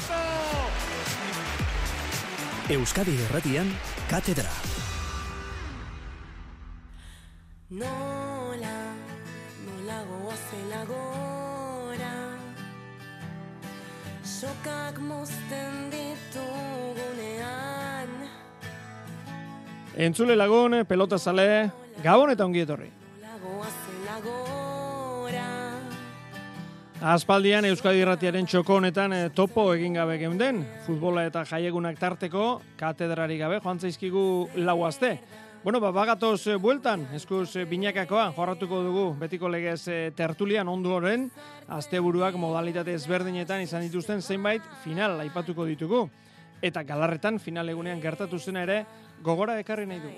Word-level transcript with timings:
golazo! 0.00 0.14
Euskadi 2.68 3.22
Erratian, 3.28 3.66
Katedra. 4.08 4.50
Nola, 7.70 8.94
nola 9.64 10.04
goazela 10.08 10.84
gora 10.84 12.16
Sokak 14.24 14.98
mozten 14.98 15.90
ditugunean 15.92 17.50
Entzule 19.94 20.34
lagun, 20.34 20.84
pelota 20.88 21.18
zale, 21.18 21.70
gabon 22.02 22.30
eta 22.30 22.44
ongi 22.44 22.60
etorri. 22.64 22.99
Aspaldian 27.00 27.64
Euskadi 27.64 28.02
Irratiaren 28.02 28.44
txoko 28.44 28.74
honetan 28.76 29.14
eh, 29.16 29.28
topo 29.32 29.62
egin 29.72 29.94
gabe 29.96 30.18
geunden, 30.20 30.58
futbola 30.84 31.22
eta 31.24 31.46
jaiegunak 31.48 31.96
tarteko, 31.96 32.60
katedrari 32.76 33.38
gabe, 33.40 33.56
joan 33.64 33.80
zaizkigu 33.80 34.24
lau 34.60 34.84
aste. 34.84 35.14
Bueno, 35.64 35.80
ba, 35.80 35.90
bagatoz 35.96 36.46
eh, 36.52 36.56
bueltan, 36.60 37.06
eskuz 37.16 37.56
eh, 37.56 37.64
binakakoa, 37.64 38.34
jorratuko 38.36 38.82
dugu, 38.84 39.06
betiko 39.16 39.48
legez 39.48 39.88
eh, 39.88 40.12
tertulian 40.16 40.68
ondu 40.68 40.92
horren, 40.98 41.30
asteburuak 41.72 42.36
modalitate 42.36 42.92
ezberdinetan 42.96 43.64
izan 43.64 43.80
dituzten 43.88 44.20
zenbait 44.20 44.62
final 44.84 45.16
aipatuko 45.24 45.64
ditugu. 45.68 46.10
Eta 46.60 46.84
galarretan 46.84 47.40
final 47.40 47.68
egunean 47.72 48.00
gertatu 48.00 48.38
zena 48.38 48.62
ere, 48.68 48.84
gogora 49.24 49.56
ekarri 49.60 49.88
nahi 49.88 50.00
dugu. 50.04 50.16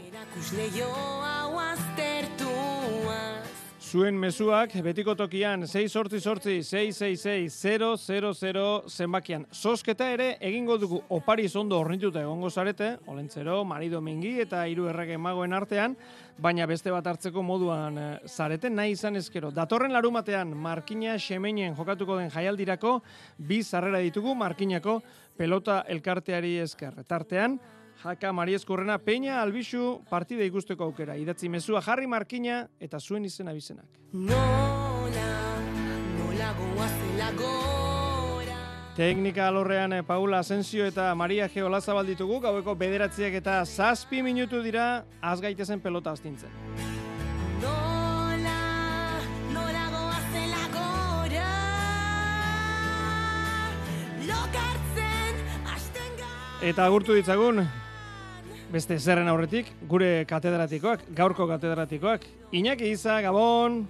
Zuen 3.93 4.17
mezuak 4.17 4.73
betiko 4.81 5.13
tokian 5.13 5.67
6 5.69 5.91
sortzi 5.93 6.17
sortzi 6.25 6.53
666 6.65 8.89
zenbakian. 8.89 9.43
Sosketa 9.53 10.07
ere 10.15 10.29
egingo 10.41 10.79
dugu 10.81 11.03
opari 11.13 11.45
zondo 11.49 11.77
hornituta 11.77 12.23
egongo 12.23 12.49
zarete, 12.49 12.95
Olentzero, 13.13 13.59
Mari 13.69 13.91
Domingi 13.93 14.31
eta 14.47 14.63
hiru 14.65 14.89
errege 14.89 15.19
magoen 15.21 15.53
artean, 15.53 15.93
baina 16.41 16.65
beste 16.71 16.95
bat 16.95 17.11
hartzeko 17.13 17.45
moduan 17.45 18.01
eh, 18.01 18.09
zarete 18.25 18.73
nahi 18.73 18.97
izan 18.97 19.21
ezkero. 19.21 19.53
Datorren 19.53 19.93
larumatean 19.93 20.57
Markina 20.57 21.19
Xemeinen 21.21 21.77
jokatuko 21.77 22.17
den 22.17 22.33
jaialdirako 22.33 23.03
bi 23.37 23.61
sarrera 23.63 24.01
ditugu 24.01 24.33
Markinako 24.35 25.03
pelota 25.37 25.83
elkarteari 25.85 26.57
esker. 26.65 27.05
Tartean, 27.05 27.61
Jaka 28.03 28.33
Mari 28.33 28.55
Eskurrena 28.55 28.99
Peña 28.99 29.41
Albixu 29.43 30.03
partida 30.11 30.43
ikusteko 30.43 30.85
aukera. 30.85 31.15
Idatzi 31.17 31.49
mezua 31.49 31.81
Jarri 31.81 32.09
Markina 32.11 32.65
eta 32.81 32.99
zuen 32.99 33.25
izena 33.25 33.53
bizenak. 33.55 33.87
Nola, 34.13 35.27
nola 36.19 36.49
goazela 36.59 37.29
gora 37.39 38.57
Teknika 38.97 39.47
alorrean 39.49 39.93
eh, 39.93 40.03
Paula 40.03 40.41
Asensio 40.41 40.85
eta 40.85 41.15
Maria 41.15 41.47
Geolazabal 41.49 42.07
ditugu, 42.11 42.41
gaueko 42.43 42.75
bederatziak 42.75 43.39
eta 43.39 43.63
zazpi 43.65 44.21
minutu 44.23 44.61
dira, 44.63 45.05
az 45.23 45.41
gaitezen 45.41 45.81
pelota 45.81 46.11
astintzen. 46.11 46.51
Nola, 47.63 48.59
nola 49.55 49.85
goazela 49.95 50.65
gora 50.75 51.47
Lokartzen, 54.27 55.41
asten 55.73 56.13
gara 56.19 56.69
Eta 56.69 56.85
agurtu 56.85 57.15
ditzagun, 57.17 57.65
beste 58.73 58.97
zerren 58.99 59.29
aurretik, 59.29 59.69
gure 59.89 60.25
katedratikoak, 60.29 61.05
gaurko 61.13 61.45
katedratikoak. 61.51 62.25
Iñaki 62.57 62.89
Iza, 62.95 63.21
Gabon, 63.21 63.83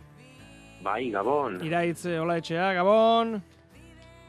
Bai, 0.83 1.11
Gabon. 1.15 1.61
Iraitz 1.63 2.07
eh, 2.11 2.19
Olaetxea, 2.19 2.73
Gabon, 2.75 3.37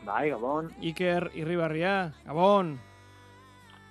Bai, 0.06 0.30
Gabon. 0.30 0.70
Iker 0.86 1.32
Irribarria, 1.34 2.12
Gabon, 2.28 2.76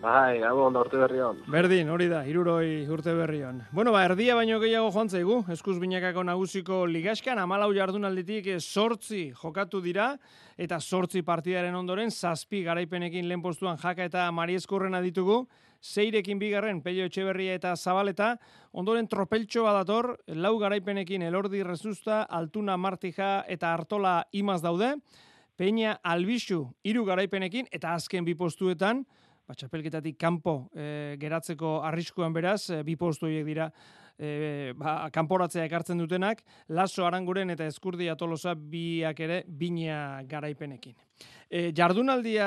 Bai, 0.03 0.39
Gabon, 0.43 0.75
da 0.75 0.81
urte 0.83 0.99
berri 0.99 1.21
hon. 1.23 1.37
Berdin, 1.51 1.91
hori 1.95 2.09
da, 2.11 2.25
iruroi 2.27 2.89
urte 2.91 3.13
berrion. 3.15 3.61
Bueno, 3.71 3.93
ba, 3.95 4.01
erdia 4.09 4.35
baino 4.35 4.59
gehiago 4.59 4.89
joan 4.91 5.11
zaigu, 5.11 5.37
eskuz 5.55 5.77
binakako 5.79 6.25
nagusiko 6.27 6.81
ligaskan, 6.91 7.39
amalau 7.39 7.69
jardunalditik 7.75 8.49
eh, 8.55 8.59
sortzi 8.59 9.29
jokatu 9.43 9.83
dira, 9.83 10.13
eta 10.59 10.81
sortzi 10.81 11.23
partidaren 11.27 11.75
ondoren, 11.79 12.11
zazpi 12.11 12.65
garaipenekin 12.67 13.27
lehen 13.31 13.43
postuan 13.43 13.79
jaka 13.79 14.11
eta 14.11 14.27
Mari 14.35 14.59
Eskurrena 14.59 15.03
ditugu, 15.03 15.45
zeirekin 15.83 16.39
bigarren, 16.39 16.81
Pello 16.83 17.05
Etxeberria 17.09 17.57
eta 17.59 17.75
Zabaleta, 17.77 18.37
ondoren 18.73 19.09
tropeltxo 19.11 19.67
badator, 19.67 20.15
lau 20.27 20.55
garaipenekin 20.59 21.23
Elordi 21.27 21.63
Rezusta, 21.67 22.23
Altuna 22.23 22.77
Martija 22.77 23.43
eta 23.49 23.75
Artola 23.75 24.23
Imaz 24.33 24.63
daude, 24.63 24.95
Peña 25.59 25.99
Albixu 26.03 26.63
hiru 26.83 27.05
garaipenekin 27.05 27.69
eta 27.71 27.93
azken 27.95 28.25
bi 28.25 28.35
postuetan, 28.39 29.05
ba, 29.47 29.57
txapelketatik 29.59 30.17
kanpo 30.19 30.71
e, 30.75 31.17
geratzeko 31.21 31.81
arriskuan 31.85 32.33
beraz, 32.33 32.71
e, 32.71 32.83
bi 32.87 32.97
postu 32.97 33.29
horiek 33.29 33.45
dira 33.47 33.69
e, 34.17 34.73
ba, 34.79 35.11
kanporatzea 35.13 35.67
ekartzen 35.69 36.01
dutenak, 36.01 36.43
Laso 36.73 37.07
Aranguren 37.07 37.53
eta 37.53 37.67
Eskurdi 37.69 38.09
Atolosa 38.09 38.55
biak 38.55 39.21
ere 39.21 39.43
bina 39.47 40.23
garaipenekin. 40.29 40.97
E, 41.53 41.73
jardunaldia 41.77 42.47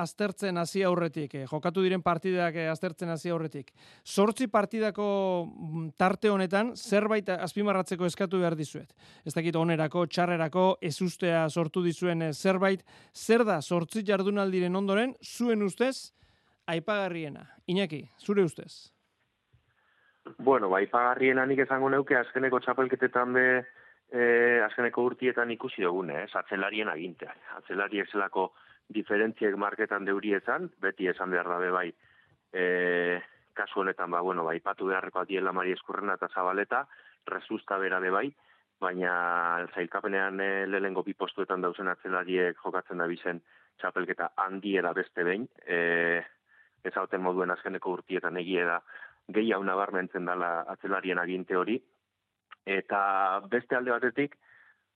aztertzen 0.00 0.56
hasi 0.56 0.80
aurretik, 0.88 1.34
e, 1.34 1.42
jokatu 1.50 1.82
diren 1.84 2.00
partidak 2.00 2.54
e, 2.56 2.68
aztertzen 2.72 3.12
hasi 3.12 3.28
aurretik. 3.28 3.72
Zortzi 4.06 4.46
partidako 4.48 5.08
mm, 5.44 5.90
tarte 6.00 6.30
honetan 6.32 6.72
zerbait 6.76 7.28
azpimarratzeko 7.34 8.08
eskatu 8.08 8.40
behar 8.40 8.56
dizuet. 8.56 8.94
Ez 9.28 9.34
dakit 9.36 9.58
onerako, 9.60 10.06
txarrerako, 10.06 10.64
ezustea 10.80 11.42
sortu 11.50 11.82
dizuen 11.84 12.30
e, 12.30 12.32
zerbait, 12.32 12.86
zer 13.12 13.44
da 13.44 13.60
zortzi 13.60 14.06
jardunaldiren 14.08 14.76
ondoren, 14.76 15.12
zuen 15.20 15.62
ustez, 15.62 16.14
aipagarriena. 16.70 17.44
Iñaki, 17.68 18.06
zure 18.24 18.46
ustez. 18.48 18.88
Bueno, 20.38 20.68
bai, 20.68 20.86
pagarriena 20.88 21.44
nik 21.48 21.60
esango 21.64 21.88
neuke 21.92 22.16
azkeneko 22.16 22.60
txapelketetan 22.64 23.36
be, 23.36 23.46
eh, 24.12 24.60
azkeneko 24.64 25.04
urtietan 25.06 25.50
ikusi 25.50 25.82
dugun, 25.82 26.10
eh, 26.10 26.26
atzelarien 26.32 26.88
agintea. 26.88 27.34
Atzelariek 27.56 28.10
zelako 28.10 28.52
diferentziek 28.88 29.56
marketan 29.56 30.04
deuri 30.04 30.34
ezan, 30.34 30.70
beti 30.80 31.06
esan 31.08 31.30
behar 31.30 31.48
dabe 31.48 31.70
bai, 31.70 31.88
eh, 32.52 33.20
kasu 33.54 33.80
honetan, 33.80 34.10
ba, 34.10 34.20
bueno, 34.20 34.44
bai, 34.44 34.60
patu 34.60 34.86
beharreko 34.86 35.20
adiela 35.20 35.52
Mari 35.52 35.72
Eskurrena 35.72 36.14
eta 36.14 36.28
Zabaleta, 36.28 36.86
rezusta 37.26 37.78
bera 37.78 38.00
be 38.00 38.10
bai, 38.10 38.28
baina 38.80 39.12
zailkapenean 39.74 40.40
e, 40.40 40.50
lehengo 40.66 41.04
bi 41.04 41.14
postuetan 41.14 41.60
dauzen 41.60 41.88
atzelariek 41.92 42.58
jokatzen 42.64 43.02
da 43.02 43.06
bizen 43.10 43.42
txapelketa 43.80 44.30
handiela 44.44 44.94
beste 44.96 45.24
behin, 45.24 45.46
e, 45.66 46.22
ez 46.84 46.94
hauten 46.96 47.20
moduen 47.20 47.52
azkeneko 47.52 47.92
urtietan 47.98 48.40
egie 48.40 48.64
da 48.64 48.80
gehiago 49.28 49.64
nabarmentzen 49.68 50.24
dela 50.26 50.64
atzelarien 50.72 51.20
aginte 51.20 51.56
hori. 51.56 51.76
Eta 52.66 53.40
beste 53.50 53.76
alde 53.76 53.90
batetik, 53.90 54.36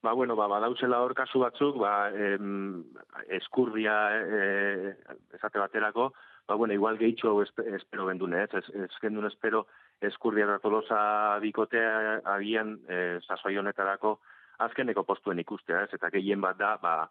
ba, 0.05 0.13
bueno, 0.13 0.37
ba, 0.37 0.47
badauzela 0.47 1.01
hor 1.01 1.15
kasu 1.17 1.41
batzuk, 1.41 1.79
ba, 1.81 2.11
em, 2.13 2.85
eskurdia 3.33 3.95
e, 4.21 4.95
esate 5.33 5.59
baterako, 5.59 6.13
ba, 6.47 6.55
bueno, 6.55 6.75
igual 6.75 6.99
gehitxo 6.99 7.41
espero 7.43 8.07
bendune, 8.07 8.45
ez, 8.45 8.55
ez, 8.55 8.69
ez 8.85 9.25
espero 9.27 9.67
eskurdia 10.01 10.45
eta 10.45 10.59
tolosa 10.59 11.39
bikotea 11.41 12.21
agian 12.37 12.79
e, 12.87 13.19
sasoi 13.27 13.57
honetarako 13.57 14.21
azkeneko 14.59 15.05
postuen 15.05 15.39
ikustea, 15.39 15.85
ez, 15.85 15.95
eta 15.95 16.11
gehien 16.11 16.41
bat 16.41 16.59
da, 16.59 16.77
ba, 16.77 17.09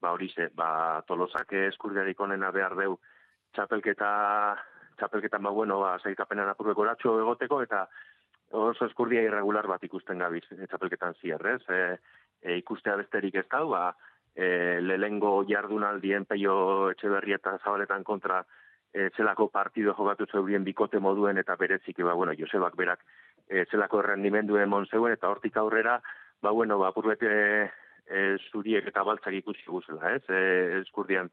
ba 0.00 0.12
hori 0.12 0.28
ze, 0.28 0.50
ba, 0.54 1.02
tolosak 1.08 1.52
eskurdiarik 1.52 2.20
onena 2.20 2.50
behar 2.52 2.76
deu 2.76 2.98
txapelketa, 3.54 4.10
txapelketan 4.98 5.42
ba, 5.42 5.50
bueno, 5.50 5.80
ba, 5.80 5.96
zailkapenan 6.02 6.52
apurreko 6.52 6.84
eratxo 6.84 7.18
egoteko, 7.22 7.62
eta 7.62 7.86
oso 8.50 8.86
eskurdia 8.86 9.22
irregular 9.22 9.66
bat 9.66 9.84
ikusten 9.84 10.18
gabiz 10.18 10.44
txapelketan 10.48 11.14
zierrez. 11.20 11.62
E, 11.68 11.80
e, 12.42 12.58
ikustea 12.58 12.96
besterik 13.00 13.34
ez 13.40 13.46
dau, 13.50 13.68
ba, 13.70 13.94
e, 14.34 14.80
lehengo 14.82 15.44
jardunaldien 15.48 16.26
peio 16.26 16.90
etxeberri 16.90 17.34
eta 17.36 17.56
zabaletan 17.62 18.04
kontra 18.04 18.44
e, 18.92 19.10
zelako 19.16 19.48
partido 19.48 19.94
jokatu 19.94 20.26
zeurien 20.30 20.64
bikote 20.64 21.00
moduen 21.00 21.38
eta 21.38 21.56
berezik, 21.56 22.02
ba, 22.02 22.14
bueno, 22.14 22.34
Josebak 22.38 22.76
berak 22.76 23.04
e, 23.48 23.64
zelako 23.70 24.02
errendimendu 24.02 24.58
emon 24.60 24.86
zeuen, 24.86 25.16
eta 25.16 25.30
hortik 25.30 25.56
aurrera, 25.56 26.00
ba, 26.42 26.50
bueno, 26.50 26.78
ba, 26.78 26.92
purbete 26.92 27.30
e, 28.06 28.36
zuriek 28.50 28.86
eta 28.88 29.02
baltzak 29.02 29.34
ikusi 29.40 29.66
guzela, 29.66 30.14
ez, 30.14 30.22
e, 30.28 30.80
eskurdian 30.82 31.30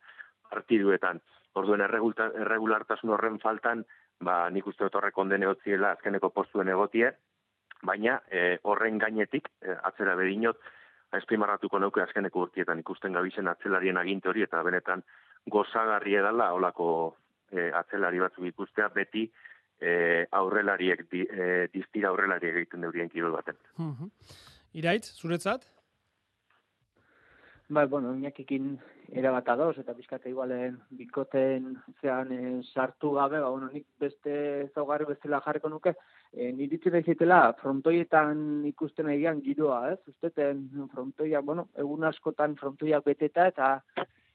partiduetan. 0.49 1.21
Orduen 1.59 1.83
erregulartasun 1.83 3.11
horren 3.11 3.37
faltan, 3.39 3.83
ba, 4.21 4.49
nik 4.49 4.67
uste 4.67 4.85
dut 4.85 4.95
horrek 4.95 5.17
ondene 5.17 5.49
hotziela 5.49 5.95
azkeneko 5.95 6.29
postuen 6.29 6.69
egotie, 6.69 7.11
baina 7.83 8.19
e, 8.29 8.57
horren 8.63 8.99
gainetik, 9.01 9.49
e, 9.61 9.75
atzera 9.89 10.15
bedinot, 10.15 10.59
azpimarratuko 11.17 11.79
neuke 11.79 12.03
azkeneko 12.03 12.45
urtietan 12.47 12.79
ikusten 12.79 13.17
gabizen 13.17 13.49
atzelarien 13.51 13.97
aginte 13.97 14.29
hori, 14.31 14.45
eta 14.47 14.61
benetan 14.63 15.03
gozagarri 15.51 16.15
edala 16.21 16.51
olako 16.53 16.87
e, 17.51 17.69
atzelari 17.81 18.21
batzuk 18.21 18.47
ikustea, 18.51 18.87
beti 18.95 19.25
e, 19.81 20.25
aurrelariek, 20.37 21.05
di, 21.11 21.25
e, 21.25 21.67
diztira 21.73 22.11
aurrelariek 22.13 22.61
egiten 22.61 22.85
deurien 22.85 23.09
kirol 23.09 23.35
baten. 23.35 23.57
Mhm. 23.77 24.11
Iraitz, 24.79 25.17
zuretzat? 25.19 25.65
Bai, 27.71 27.87
bueno, 27.87 28.09
Iñakikin 28.13 28.73
erabat 29.15 29.47
adoz, 29.53 29.77
eta 29.79 29.93
bizkate 29.95 30.27
igualen 30.27 30.73
bikoten 30.99 31.69
zean 32.01 32.33
eh, 32.35 32.57
sartu 32.73 33.13
gabe, 33.15 33.39
ba, 33.39 33.51
bueno, 33.53 33.69
nik 33.71 33.85
beste 34.03 34.33
zaugarri 34.75 35.07
bezala 35.07 35.39
jarriko 35.45 35.71
nuke, 35.71 35.93
e, 36.33 36.49
niritzen 36.57 36.97
daizitela 36.97 37.37
frontoietan 37.61 38.65
ikusten 38.67 39.13
egian 39.13 39.39
giroa, 39.45 39.93
ez? 39.93 40.01
Usteten 40.11 40.65
frontoia, 40.91 41.39
bueno, 41.39 41.69
egun 41.85 42.03
askotan 42.11 42.57
frontoiak 42.59 43.07
beteta 43.07 43.47
eta 43.53 43.71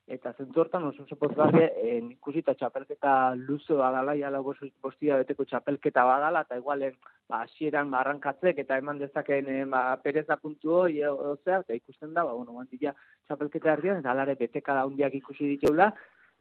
eta 0.06 0.32
zentu 0.38 0.61
hortan 0.61 0.85
oso 0.87 1.03
oso 1.03 1.17
pozgarri 1.19 1.64
e, 1.67 1.97
ikusita 2.14 2.55
txapelketa 2.55 3.35
luze 3.35 3.75
badala, 3.75 4.14
jala 4.14 4.41
bostia 4.41 5.19
beteko 5.23 5.44
txapelketa 5.44 6.05
badala, 6.06 6.44
eta 6.47 6.58
igualen 6.61 6.94
ba, 7.29 7.43
hasieran 7.43 7.91
barrankatzek 7.91 8.61
eta 8.62 8.79
eman 8.79 9.00
dezakeen 9.03 9.50
e, 9.50 9.64
ba, 9.70 9.97
pereza 10.03 10.37
puntu 10.43 10.76
hori 10.82 11.00
e, 11.03 11.11
ozea, 11.11 11.64
eta 11.64 11.75
ikusten 11.75 12.14
da, 12.14 12.23
ba, 12.25 12.37
bueno, 12.38 12.55
mantilla 12.55 12.94
txapelketa 13.26 13.73
erdian, 13.75 13.99
eta 13.99 14.14
alare 14.14 14.38
beteka 14.38 14.79
da 14.79 14.87
hundiak 14.87 15.19
ikusi 15.19 15.50
diteula, 15.56 15.91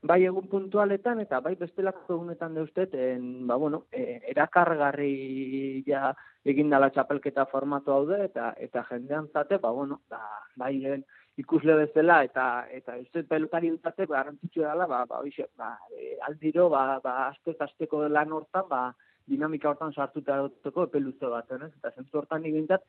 bai 0.06 0.22
egun 0.30 0.46
puntualetan 0.52 1.24
eta 1.24 1.40
bai 1.42 1.56
bestelako 1.58 2.20
egunetan 2.20 2.54
deustet, 2.54 2.94
en, 2.94 3.48
ba, 3.50 3.58
bueno, 3.58 3.86
e, 3.92 4.22
erakargarri 4.36 5.82
ja 5.90 6.14
egin 6.46 6.70
dala 6.70 6.92
txapelketa 6.94 7.48
formatu 7.50 7.92
hau 7.92 8.04
eta 8.14 8.54
eta 8.62 8.86
jendean 8.92 9.32
zate, 9.34 9.58
ba, 9.58 9.74
bueno, 9.74 10.04
ba, 10.10 10.22
bai 10.56 10.76
lehen, 10.78 11.06
ikusle 11.42 11.76
bezala 11.82 12.22
eta 12.24 12.46
eta 12.78 12.96
uste 13.02 13.24
pelotari 13.32 13.72
dutate 13.74 14.06
garrantzitsu 14.12 14.62
dela 14.62 14.88
ba 14.88 15.06
ba 15.10 15.22
hoize 15.24 15.48
ba 15.58 15.72
e, 15.92 16.16
aldiro 16.28 16.70
ba 16.70 17.00
ba 17.04 17.16
aste 17.28 17.56
asteko 17.68 18.08
lan 18.08 18.32
hortan 18.32 18.70
ba 18.70 18.94
dinamika 19.28 19.70
hortan 19.70 19.94
sartuta 19.94 20.38
duteko 20.44 20.88
epeluze 20.90 21.34
bat 21.34 21.52
ez 21.52 21.72
eta 21.74 21.92
zentzu 21.96 22.18
hortan 22.22 22.42
ni 22.42 22.54
bintzat 22.56 22.84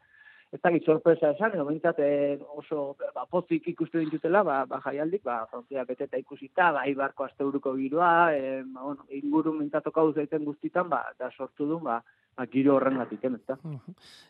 ez 0.52 0.60
da 0.62 0.70
sorpresa 0.84 1.30
esan 1.34 1.56
edo 1.56 1.64
bintzat 1.66 1.98
e, 1.98 2.38
oso 2.60 2.96
ba 3.14 3.26
pozik 3.26 3.66
ikusten 3.68 4.04
ditutela 4.04 4.44
ba 4.44 4.64
ba 4.64 4.80
jaialdik 4.84 5.24
ba 5.24 5.46
frontea 5.50 5.84
beteta 5.84 6.16
ikusita 6.16 6.72
ba 6.72 6.86
ibarko 6.86 7.24
asteuruko 7.24 7.74
giroa 7.74 8.32
e, 8.32 8.62
ba 8.62 8.80
bueno 8.82 9.02
inguru 9.10 9.52
mintzatoka 9.52 10.06
zaiten 10.14 10.44
guztitan 10.44 10.88
ba 10.88 11.02
da 11.18 11.30
sortu 11.30 11.66
du 11.66 11.80
ba, 11.80 12.02
giro 12.44 12.74
horren 12.76 12.98
gatik, 13.00 13.24
ez 13.24 13.56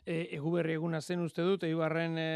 E, 0.07 0.29
egu 0.37 0.53
berri 0.55 0.75
eguna 0.75 1.01
zen 1.01 1.21
uste 1.21 1.43
dut, 1.43 1.65
eibarren 1.67 2.15
e, 2.19 2.29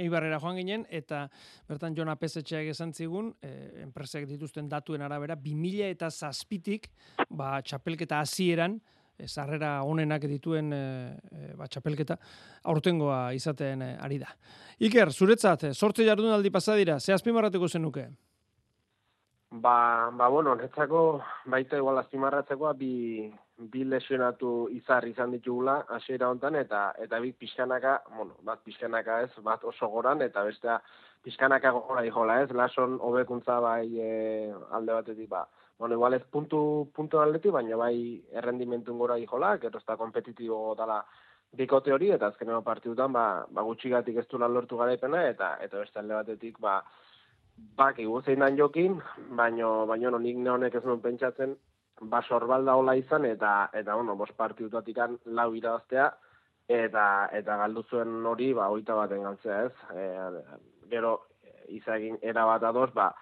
eibarrera 0.00 0.38
joan 0.40 0.56
ginen, 0.56 0.86
eta 0.88 1.28
bertan 1.68 1.94
Jona 1.96 2.16
Pesetxeak 2.16 2.70
esan 2.72 2.92
zigun, 2.92 3.34
e, 3.42 3.82
enpresek 3.82 4.26
dituzten 4.26 4.68
datuen 4.68 5.02
arabera, 5.02 5.36
2000 5.36 5.90
eta 5.90 6.10
zazpitik, 6.10 6.88
ba, 7.28 7.60
txapelketa 7.60 8.20
hasieran 8.20 8.80
e, 9.18 9.28
sarrera 9.28 9.82
honenak 9.84 10.24
dituen 10.30 10.72
e, 10.72 10.80
e, 11.28 11.52
ba, 11.58 11.68
txapelketa, 11.68 12.16
aurtengoa 12.72 13.20
izaten 13.36 13.84
e, 13.84 13.92
ari 14.00 14.18
da. 14.22 14.32
Iker, 14.80 15.12
zuretzat, 15.12 15.70
sortze 15.74 16.08
jardunaldi 16.08 16.50
pasadira, 16.50 16.98
ze 17.00 17.12
azpimarratuko 17.12 17.68
zenuke? 17.68 18.08
Ba, 19.52 20.10
ba 20.14 20.28
bueno, 20.28 20.54
netzako 20.54 20.98
baita 21.50 21.76
igual 21.76 21.98
azpimarratzekoa 21.98 22.72
bi, 22.78 23.26
bi 23.72 23.82
lesionatu 23.84 24.68
izar 24.70 25.06
izan 25.08 25.32
ditugula 25.34 25.74
hasiera 25.96 26.28
hontan 26.30 26.54
eta 26.60 26.82
eta 27.06 27.18
bi 27.24 27.32
pixkanaka, 27.32 27.96
bueno, 28.16 28.36
bat 28.46 28.62
pixkanaka 28.62 29.16
ez, 29.24 29.32
bat 29.42 29.64
oso 29.72 29.88
goran 29.88 30.22
eta 30.22 30.44
bestea 30.46 30.78
pixkanaka 31.24 31.72
gora 31.80 32.06
dijola 32.06 32.38
ez, 32.44 32.50
lason 32.62 32.96
hobekuntza 33.00 33.58
bai 33.66 33.88
e, 33.98 34.12
alde 34.70 34.92
batetik 35.00 35.28
ba. 35.28 35.42
Bueno, 35.80 35.94
igual 35.98 36.14
ez 36.14 36.22
puntu, 36.30 36.88
puntu 36.94 37.18
aldetik, 37.18 37.50
baina 37.50 37.76
bai 37.76 38.22
errendimentun 38.30 38.98
gora 39.02 39.16
dijola, 39.16 39.56
gero 39.58 39.78
ez 39.82 39.86
da 39.86 39.96
kompetitibo 39.96 40.76
dala 40.78 41.02
bikote 41.58 41.92
hori, 41.92 42.12
eta 42.14 42.30
azkeneko 42.30 42.62
partidutan, 42.62 43.12
ba, 43.12 43.46
ba 43.50 43.62
gutxigatik 43.66 44.22
ez 44.22 44.28
du 44.30 44.38
lortu 44.38 44.76
garaipena, 44.76 45.26
eta 45.28 45.56
eta 45.60 45.78
beste 45.82 45.98
alde 45.98 46.14
batetik, 46.14 46.60
ba, 46.60 46.82
bak, 47.76 47.98
iguzein 47.98 48.40
dan 48.44 48.56
jokin, 48.58 48.98
baino, 49.36 49.86
baino, 49.86 50.10
no, 50.10 50.18
nik 50.18 50.36
neonek 50.36 50.74
ez 50.74 50.84
nuen 50.84 51.00
pentsatzen, 51.04 51.56
ba 52.00 52.22
sorbalda 52.22 52.74
hola 52.76 52.94
izan 52.96 53.26
eta 53.28 53.70
eta 53.76 53.94
bueno, 53.94 54.16
bost 54.16 54.32
partidutatik 54.36 54.98
lau 55.26 55.50
irabaztea 55.54 56.10
eta 56.68 57.04
eta 57.36 57.56
galdu 57.60 57.82
zuen 57.90 58.26
hori 58.26 58.52
ba 58.56 58.68
21 58.72 58.96
baten 58.96 59.26
galtzea, 59.26 59.64
ez? 59.64 59.74
E, 59.94 60.04
gero 60.92 61.16
izagin 61.68 62.16
era 62.22 62.46
bat 62.46 62.62
ados, 62.64 62.90
ba 62.94 63.12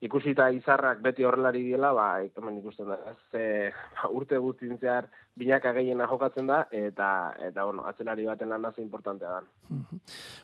ikusita 0.00 0.50
izarrak 0.52 1.00
beti 1.00 1.24
horrelari 1.24 1.62
diela, 1.64 1.92
ba, 1.96 2.08
hemen 2.20 2.58
ikusten 2.58 2.90
da, 2.92 2.98
ez, 3.12 3.40
e, 3.40 3.70
ba, 3.96 4.10
urte 4.12 4.38
guztin 4.38 4.76
zehar 4.78 5.08
binaka 5.36 5.72
gehiena 5.76 6.06
jokatzen 6.08 6.48
da, 6.48 6.62
eta, 6.72 7.08
eta 7.44 7.64
bueno, 7.68 7.84
atzelari 7.86 8.24
baten 8.24 8.48
lan 8.48 8.62
nazi 8.64 8.80
importantea 8.80 9.34
da. 9.34 9.42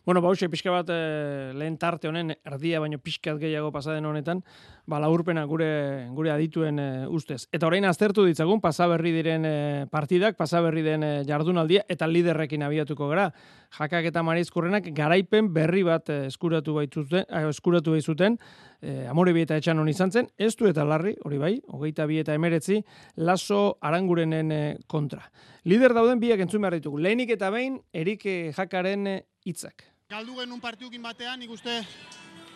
Bueno, 0.04 0.20
ba, 0.20 0.32
pixka 0.52 0.70
bat 0.74 0.90
e, 0.92 1.52
lehen 1.56 1.78
tarte 1.80 2.10
honen, 2.10 2.34
erdia 2.44 2.80
baino 2.80 2.98
pixkat 2.98 3.38
gehiago 3.40 3.70
pasaden 3.72 4.04
honetan, 4.06 4.42
ba, 4.86 5.00
laurpena 5.00 5.44
gure, 5.48 6.08
gure 6.12 6.32
adituen 6.34 6.78
e, 6.78 6.88
ustez. 7.08 7.46
Eta 7.52 7.66
orain 7.66 7.86
aztertu 7.88 8.26
ditzagun, 8.28 8.60
pasaberri 8.60 9.14
diren 9.16 9.46
e, 9.48 9.54
partidak, 9.90 10.36
pasaberri 10.36 10.84
den 10.84 11.06
e, 11.06 11.12
jardunaldia, 11.28 11.86
eta 11.88 12.08
liderrekin 12.10 12.66
abiatuko 12.68 13.08
gara. 13.08 13.30
Jakak 13.72 14.10
eta 14.10 14.20
marizkurrenak 14.26 14.90
garaipen 14.92 15.48
berri 15.54 15.86
bat 15.86 16.10
eskuratu 16.12 16.76
baitzuten, 16.76 17.24
eskuratu 17.48 17.96
baitzuten, 17.96 18.36
e, 18.82 19.06
amore 19.08 19.32
bieta 19.32 19.56
etxan 19.56 19.80
hon 19.80 19.88
izan 19.88 20.12
zen, 20.12 20.28
ez 20.36 20.52
du 20.58 20.68
eta 20.68 20.84
larri, 20.84 21.14
hori 21.24 21.38
bai, 21.40 21.54
hogeita 21.72 22.04
bieta 22.10 22.36
emeretzi, 22.36 22.82
laso 23.16 23.78
arangurenen 23.80 24.52
kontra. 24.86 25.22
Lider 25.64 25.94
dauden 25.94 26.20
biak 26.20 26.40
entzun 26.40 26.62
behar 26.62 26.78
ditugu. 26.78 26.98
Lehenik 26.98 27.30
eta 27.36 27.50
behin, 27.50 27.80
erik 27.92 28.26
jakaren 28.56 29.22
hitzak. 29.44 29.86
Galdu 30.12 30.36
genuen 30.36 30.60
partiukin 30.60 31.02
batean, 31.02 31.40
nik 31.40 31.50
uste 31.50 31.80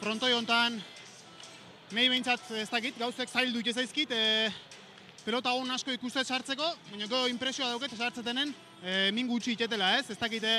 frontoi 0.01 0.33
hontan 0.37 0.81
mehi 1.95 2.09
behintzat 2.11 2.51
ez 2.59 2.69
dakit, 2.71 2.97
gauzek 2.99 3.31
zail 3.31 3.53
dut 3.55 3.67
ezaizkit, 3.71 4.11
e, 4.11 4.51
pelota 5.23 5.53
hon 5.55 5.71
asko 5.71 5.95
ikuste 5.95 6.25
sartzeko, 6.25 6.67
baina 6.91 7.07
go 7.11 7.27
impresioa 7.31 7.71
dauket 7.73 7.95
sartzetenen, 7.97 8.53
e, 8.83 9.11
min 9.15 9.29
gutxi 9.31 9.55
itetela 9.55 9.95
ez, 10.01 10.11
ez 10.11 10.19
dakit 10.19 10.45
e, 10.45 10.57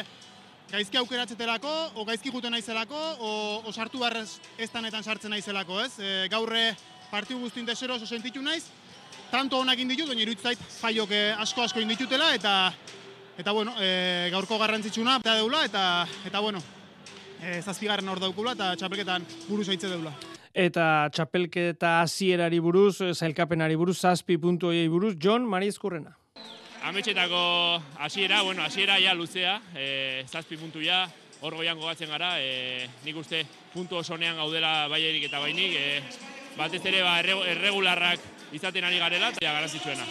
gaizki 0.71 0.99
aukeratzetelako, 0.99 1.73
o 1.99 2.05
gaizki 2.07 2.31
juten 2.31 2.55
naizelako, 2.55 3.01
o, 3.19 3.31
o 3.67 3.73
sartu 3.73 3.99
barrez 3.99 4.39
ez 4.57 4.69
tanetan 4.71 5.03
sartzen 5.03 5.31
naizelako 5.31 5.81
ez. 5.83 5.93
E, 5.99 6.13
gaurre 6.31 6.71
partiu 7.11 7.39
guztin 7.39 7.67
desero 7.67 7.95
oso 7.95 8.07
sentitu 8.07 8.41
naiz, 8.43 8.65
tanto 9.31 9.59
honak 9.59 9.79
inditut, 9.79 10.07
baina 10.09 10.23
iruditzait 10.23 10.59
faiok 10.79 11.13
asko 11.43 11.63
asko 11.63 11.83
inditutela, 11.83 12.33
eta 12.35 12.73
eta 13.37 13.51
bueno, 13.53 13.75
e, 13.79 14.29
gaurko 14.33 14.57
garrantzitsuna 14.57 15.19
eta 15.21 15.35
deula, 15.37 15.63
eta, 15.65 16.07
eta 16.25 16.39
bueno, 16.41 16.61
e, 17.41 17.61
zazpigarren 17.61 18.09
hor 18.09 18.19
daukula, 18.19 18.55
eta 18.57 18.73
txapelketan 18.75 19.25
buruz 19.47 19.67
haitze 19.69 19.91
deula. 19.91 20.13
Eta 20.57 21.07
txapelketa 21.13 21.99
hasierari 22.01 22.59
buruz, 22.59 22.97
zailkapenari 23.13 23.75
buruz, 23.77 23.99
zazpi 23.99 24.39
puntu 24.41 24.71
buruz, 24.89 25.13
John 25.21 25.45
Marizkurrena. 25.45 26.17
Ametxetako 26.83 27.81
hasiera, 27.99 28.41
bueno, 28.41 28.63
hasiera 28.63 28.97
ja 28.99 29.13
luzea, 29.13 29.61
e, 29.75 30.23
zazpi 30.27 30.57
puntu 30.57 30.81
ja, 30.81 31.07
hor 31.41 31.53
goian 31.53 31.77
gogatzen 31.77 32.09
gara, 32.09 32.39
e, 32.41 32.87
nik 33.05 33.17
uste 33.17 33.43
puntu 33.73 33.97
osonean 33.97 34.37
gaudela 34.37 34.87
baierik 34.87 35.27
eta 35.29 35.39
bainik, 35.39 35.75
e, 35.77 36.01
batez 36.57 36.81
ere 36.89 37.03
ba, 37.05 37.19
erregularrak 37.21 38.36
izaten 38.53 38.85
ari 38.87 38.99
garela, 38.99 39.29
eta 39.35 39.53
garantzitsuena. 39.53 40.07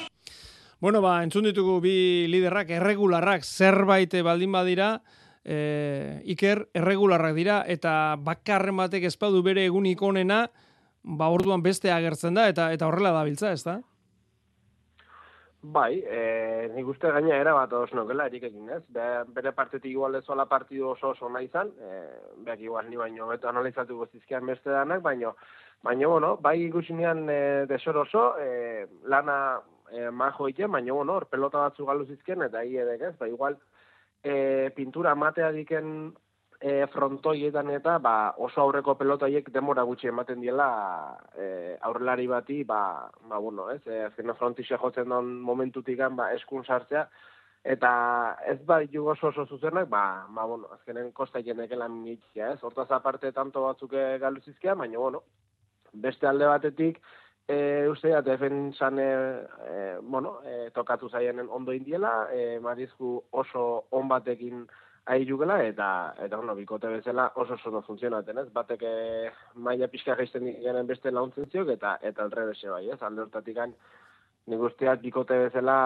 Bueno, 0.81 1.01
ba, 1.01 1.23
entzun 1.25 1.47
ditugu 1.49 1.79
bi 1.81 1.97
liderrak, 2.29 2.71
erregularrak, 2.77 3.45
zerbait 3.45 4.13
baldin 4.23 4.53
badira, 4.53 4.91
e, 5.43 6.21
iker, 6.35 6.67
erregularrak 6.77 7.35
dira, 7.39 7.63
eta 7.67 8.17
bakarren 8.21 8.77
batek 8.77 9.09
ezpadu 9.09 9.43
bere 9.47 9.65
egun 9.65 9.87
ikonena, 9.89 10.47
ba, 11.03 11.31
orduan 11.33 11.63
beste 11.65 11.93
agertzen 11.93 12.37
da, 12.37 12.49
eta 12.53 12.73
eta 12.77 12.89
horrela 12.91 13.15
da 13.17 13.25
biltza, 13.25 13.53
ez 13.57 13.65
da? 13.65 13.81
Bai, 15.67 15.99
e, 15.99 16.69
nik 16.77 16.87
uste 16.93 17.11
gaina 17.11 17.39
era 17.41 17.55
bat 17.57 17.73
oso 17.75 17.97
nokela 17.97 18.29
erik 18.29 18.45
egin, 18.51 18.69
ez? 18.77 18.83
Be, 18.93 19.07
bere 19.35 19.51
partetik 19.57 19.91
igual 19.91 20.15
ez 20.15 20.27
ola 20.31 20.45
partidu 20.47 20.93
oso 20.93 21.15
oso 21.15 21.31
nahi 21.33 21.49
zan, 21.49 21.73
e, 21.81 22.03
beak 22.47 22.61
igual 22.63 22.87
ni 22.91 23.01
baino 23.01 23.27
beto 23.33 23.49
analizatu 23.49 23.97
gozizkian 24.05 24.47
beste 24.47 24.71
danak, 24.71 25.03
baino, 25.03 25.35
baino, 25.83 26.11
bueno, 26.11 26.37
bai 26.37 26.61
ikusinean 26.65 27.29
e, 27.31 27.41
desor 27.67 27.99
oso, 27.99 28.39
e, 28.39 28.87
lana 29.05 29.61
e, 29.93 30.11
majo 30.11 30.49
ite, 30.49 30.67
baino, 30.67 30.95
bueno, 30.95 31.15
hor 31.15 31.27
pelota 31.27 31.59
batzu 31.69 31.87
galu 31.87 32.07
zizkien, 32.07 32.43
eta 32.43 32.65
hi 32.65 32.79
edek, 32.83 33.03
ez? 33.11 33.17
Ba, 33.19 33.29
igual, 33.29 33.59
e, 34.23 34.71
pintura 34.75 35.15
matea 35.15 35.53
diken 35.55 36.15
e, 36.61 36.87
frontoietan 36.93 37.71
eta 37.75 37.99
ba, 38.03 38.17
oso 38.43 38.63
aurreko 38.63 38.97
pelotaiek 38.99 39.51
demora 39.55 39.85
gutxi 39.87 40.11
ematen 40.11 40.41
diela 40.41 40.69
e, 41.37 41.77
aurrelari 41.89 42.27
bati, 42.31 42.63
ba, 42.65 43.09
ba 43.29 43.39
bueno, 43.39 43.71
ez, 43.71 43.83
e, 43.87 44.05
azkena 44.09 44.35
frontixe 44.35 44.79
jotzen 44.83 45.09
don 45.13 45.33
momentutik 45.41 46.01
ba, 46.17 46.33
eskun 46.35 46.65
sartzea, 46.65 47.07
eta 47.65 47.91
ez 48.47 48.61
ba 48.67 48.79
ditu 48.83 49.07
oso 49.11 49.29
oso 49.29 49.47
zuzenak, 49.47 49.89
ba, 49.89 50.27
ba 50.29 50.45
bueno, 50.45 50.71
azkenen 50.75 51.13
kosta 51.13 51.43
jenekela 51.43 51.89
mitzia, 51.89 52.53
ez, 52.53 52.63
hortaz 52.63 52.91
aparte 52.91 53.33
tanto 53.33 53.63
batzuk 53.67 53.93
galuzizkia, 54.21 54.75
baina, 54.75 54.99
bueno, 54.99 55.23
beste 56.03 56.27
alde 56.27 56.51
batetik, 56.53 57.01
E, 57.47 57.87
uste 57.87 58.11
da, 58.11 58.25
defensan, 58.27 58.97
e, 58.99 59.99
bueno, 60.03 60.41
e, 60.43 60.73
tokatu 60.75 61.07
zaienen 61.09 61.47
ondo 61.47 61.71
indiela, 61.71 62.27
e, 62.35 62.59
marizku 62.59 63.21
oso 63.31 63.85
on 63.95 64.09
batekin 64.11 64.65
ahi 65.07 65.27
jugela, 65.27 65.61
eta, 65.63 66.15
eta 66.23 66.37
bueno, 66.37 66.55
bikote 66.59 66.89
bezala 66.91 67.31
oso 67.37 67.55
oso 67.55 67.83
funtzionaten, 67.87 68.39
ez? 68.43 68.49
Batek 68.53 68.83
eh, 68.83 69.31
maila 69.55 69.89
pixka 69.89 70.17
jaisten 70.19 70.49
genen 70.63 70.87
beste 70.87 71.13
launtzen 71.15 71.47
ziok, 71.51 71.71
eta 71.77 71.97
eta 72.03 72.27
alrebese 72.27 72.73
bai, 72.73 72.89
ez? 72.91 72.99
Alde 73.03 73.23
hortatik 73.23 73.63
nik 74.47 74.61
usteak 74.63 75.01
bikote 75.03 75.39
bezala, 75.47 75.77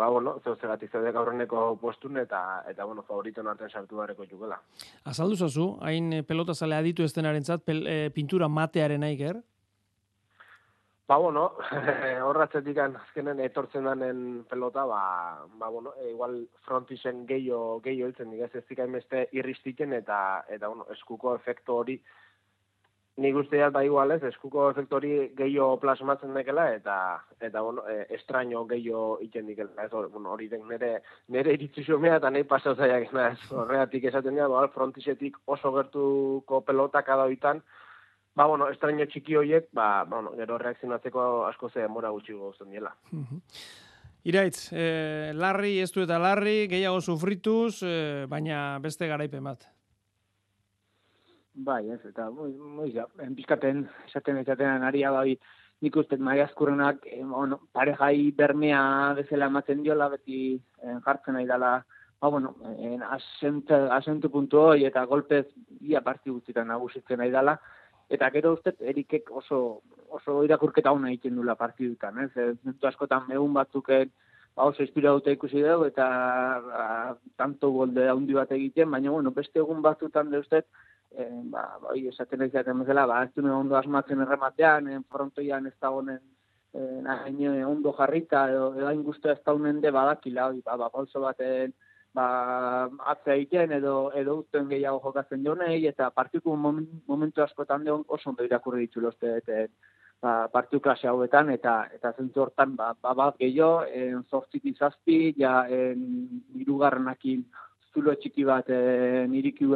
ba, 0.00 0.08
bueno, 0.12 0.38
zeu 0.44 0.56
zegatik 0.56 0.92
zeude 0.92 1.12
gaurreneko 1.12 1.76
postun, 1.80 2.16
eta, 2.20 2.62
eta 2.68 2.84
bueno, 2.84 3.04
favoritoen 3.08 3.48
artean 3.48 3.70
sartu 3.70 4.00
barreko 4.00 4.24
jugela. 4.28 4.58
Azaldu 5.04 5.36
zazu, 5.36 5.68
hain 5.80 6.12
eh, 6.12 6.22
pelota 6.22 6.54
zale 6.54 6.76
aditu 6.76 7.04
estenarentzat 7.04 7.64
pel, 7.64 7.86
eh, 7.86 8.10
pintura 8.14 8.48
matearen 8.48 9.04
aiker? 9.04 9.40
Ba, 11.08 11.16
bueno, 11.18 11.52
horratzetik 12.28 12.78
azkenen 12.78 13.40
etortzen 13.42 13.84
danen 13.88 14.44
pelota, 14.48 14.84
ba, 14.86 15.02
ba 15.58 15.68
bueno, 15.68 15.94
e, 15.98 16.10
igual 16.12 16.44
frontisen 16.66 17.24
gehiago, 17.26 17.80
gehiago 17.82 18.08
heltzen, 18.10 18.30
nik 18.30 18.46
ez 18.46 18.62
zikain 18.68 18.92
beste 18.94 19.26
irristiken, 19.34 19.92
eta, 19.98 20.44
eta, 20.48 20.70
bueno, 20.70 20.86
eskuko 20.94 21.34
efektu 21.40 21.74
hori, 21.80 21.98
nik 23.18 23.36
uste 23.36 23.58
dut, 23.58 23.74
ba, 23.74 23.82
igual 23.84 24.14
ez, 24.14 24.22
eskuko 24.30 24.70
efektu 24.70 25.00
hori 25.00 25.12
gehiago 25.36 25.76
plasmatzen 25.82 26.38
dekela, 26.38 26.70
eta, 26.78 26.96
eta, 27.40 27.60
bueno, 27.60 27.82
e, 27.90 28.06
estraño 28.14 28.62
gehiago 28.70 29.18
iten 29.26 29.50
dikela, 29.50 29.74
ez, 29.82 29.90
hor- 29.90 30.08
bueno, 30.14 30.30
hori 30.36 30.48
den 30.54 30.68
nere, 30.70 30.94
nere 31.34 31.58
iritzi 31.58 31.82
xumea, 31.90 32.22
eta 32.22 32.30
nahi 32.30 32.46
pasau 32.46 32.76
zaiak, 32.78 33.10
ez, 33.10 33.50
horregatik 33.50 34.06
esaten 34.12 34.38
dira, 34.38 34.46
ba, 34.54 34.68
frontisetik 34.70 35.42
oso 35.44 35.74
gertuko 35.80 36.62
pelota 36.62 37.02
kada 37.02 37.26
hoitan, 37.26 37.66
ba, 38.34 38.46
bueno, 38.46 38.68
estraño 38.70 39.06
txiki 39.06 39.36
horiek, 39.36 39.68
ba, 39.72 40.04
bueno, 40.08 40.32
gero 40.36 40.58
reakzionatzeko 40.58 41.46
asko 41.46 41.70
ze 41.70 41.80
denbora 41.80 42.10
gutxi 42.10 42.32
gozten 42.32 42.70
diela. 42.70 42.94
Iraitz, 44.24 44.70
eh, 44.72 45.32
larri, 45.34 45.78
ez 45.82 45.90
du 45.92 46.02
eta 46.04 46.18
larri, 46.22 46.68
gehiago 46.70 47.00
sufrituz, 47.00 47.82
eh, 47.82 48.26
baina 48.28 48.78
beste 48.78 49.08
garaipen 49.10 49.44
bat. 49.44 49.66
Bai, 51.54 51.90
ez, 51.90 52.00
eta, 52.08 52.30
moi, 52.30 52.92
ja, 52.94 53.08
enpizkaten, 53.20 53.88
esaten 54.06 54.38
esaten 54.40 54.86
aria 54.86 55.10
bai, 55.12 55.36
nik 55.82 55.96
uste 55.98 56.16
Maria 56.16 56.46
Azkurrenak, 56.46 57.04
eh, 57.10 57.24
bueno, 57.24 57.58
parejai 57.72 58.30
bermea 58.38 59.12
bezala 59.18 59.50
ematen 59.50 59.82
diola, 59.82 60.08
beti 60.08 60.54
eh, 60.54 60.96
jartzen 61.04 61.34
nahi 61.34 61.48
dela, 61.50 61.74
ba, 62.20 62.28
bueno, 62.28 62.54
eh, 62.78 62.96
asentu, 63.10 63.74
asentu 63.98 64.30
puntu 64.30 64.60
hoi, 64.60 64.84
eta 64.86 65.04
golpez, 65.10 65.48
ia 65.80 66.00
parti 66.00 66.30
guztietan 66.30 66.70
nagusitzen 66.70 67.18
nahi 67.18 67.34
dela, 67.34 67.58
eta 68.12 68.28
gero 68.30 68.52
uste, 68.56 68.74
erikek 68.92 69.30
oso, 69.32 69.58
oso 70.12 70.42
irakurketa 70.44 70.92
hona 70.92 71.10
egiten 71.12 71.38
dula 71.38 71.56
partidutan, 71.56 72.18
ez, 72.26 72.30
momentu 72.36 72.88
askotan 72.88 73.30
egun 73.32 73.54
batzuken, 73.56 74.10
ba, 74.56 74.66
oso 74.68 74.84
inspiratuta 74.84 75.32
ikusi 75.32 75.62
dugu, 75.64 75.88
eta 75.88 76.06
ba, 76.66 76.86
tanto 77.40 77.72
golde 77.72 78.08
handi 78.12 78.36
bat 78.36 78.52
egiten, 78.52 78.90
baina, 78.92 79.14
bueno, 79.14 79.32
beste 79.36 79.62
egun 79.62 79.80
batzutan 79.84 80.30
de 80.30 80.42
uste, 80.44 80.64
eh, 81.16 81.30
ba, 81.54 81.64
bai, 81.86 82.02
esaten 82.12 82.44
ez 82.44 82.52
jaten 82.52 82.84
bezala, 82.84 83.06
ba, 83.08 83.22
ez 83.24 83.44
ondo 83.44 83.76
asmatzen 83.80 84.20
errematean, 84.26 84.92
en 84.92 85.04
frontoian 85.04 85.66
ez 85.66 85.74
dagoen 85.80 86.12
eh, 86.18 87.64
ondo 87.64 87.92
jarrita, 87.96 88.48
edo, 88.50 88.74
edo 88.76 88.88
hain 88.88 89.02
guztua 89.02 89.32
ez 89.32 89.42
daunen 89.44 89.80
de 89.80 89.90
badakila, 89.90 90.52
ba, 90.64 90.76
ba, 90.76 90.90
pauso 90.90 91.24
baten, 91.24 91.72
ba, 92.14 92.26
atzea 93.14 93.34
egiten, 93.38 93.72
edo, 93.78 94.10
edo 94.18 94.36
uzten 94.42 94.68
gehiago 94.68 95.00
jokatzen 95.04 95.44
jonei, 95.44 95.86
eta 95.88 96.10
partiku 96.10 96.56
momen- 96.56 97.02
momentu 97.06 97.42
askotan 97.42 97.84
de 97.84 97.92
oso 97.92 98.30
ondo 98.30 98.44
irakurri 98.44 98.86
ditu 98.86 99.06
uste, 99.08 99.36
eta, 99.38 99.66
ba, 100.22 100.48
partiu 100.52 100.80
klase 100.80 101.08
hauetan, 101.08 101.50
eta 101.50 101.88
eta 101.94 102.12
zentzu 102.12 102.42
hortan, 102.46 102.76
ba, 102.76 102.92
ba 103.00 103.14
bat 103.14 103.38
gehiago, 103.38 103.84
en 103.84 104.24
zortzik 104.30 104.64
izazpi, 104.74 105.34
ja, 105.38 105.66
en, 105.68 106.42
irugarrenakin 106.54 107.44
zulo 107.92 108.14
txiki 108.14 108.44
bat 108.44 108.68
e, 108.70 109.26
niriki 109.28 109.66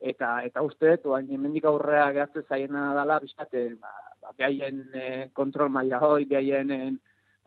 eta 0.00 0.42
eta 0.44 0.62
uste 0.62 0.90
dut, 0.90 1.06
oain 1.06 1.30
hemendik 1.32 1.64
aurrea 1.64 2.10
gehatzen 2.12 2.44
zaiena 2.48 2.94
dela, 2.94 3.18
bizkate, 3.20 3.74
ba, 3.80 3.92
ba, 4.22 4.32
behaien 4.36 4.84
e, 4.94 5.30
kontrol 5.32 5.70
maila 5.70 5.98
hoi, 6.00 6.24
behaien 6.24 6.70
e, 6.70 6.80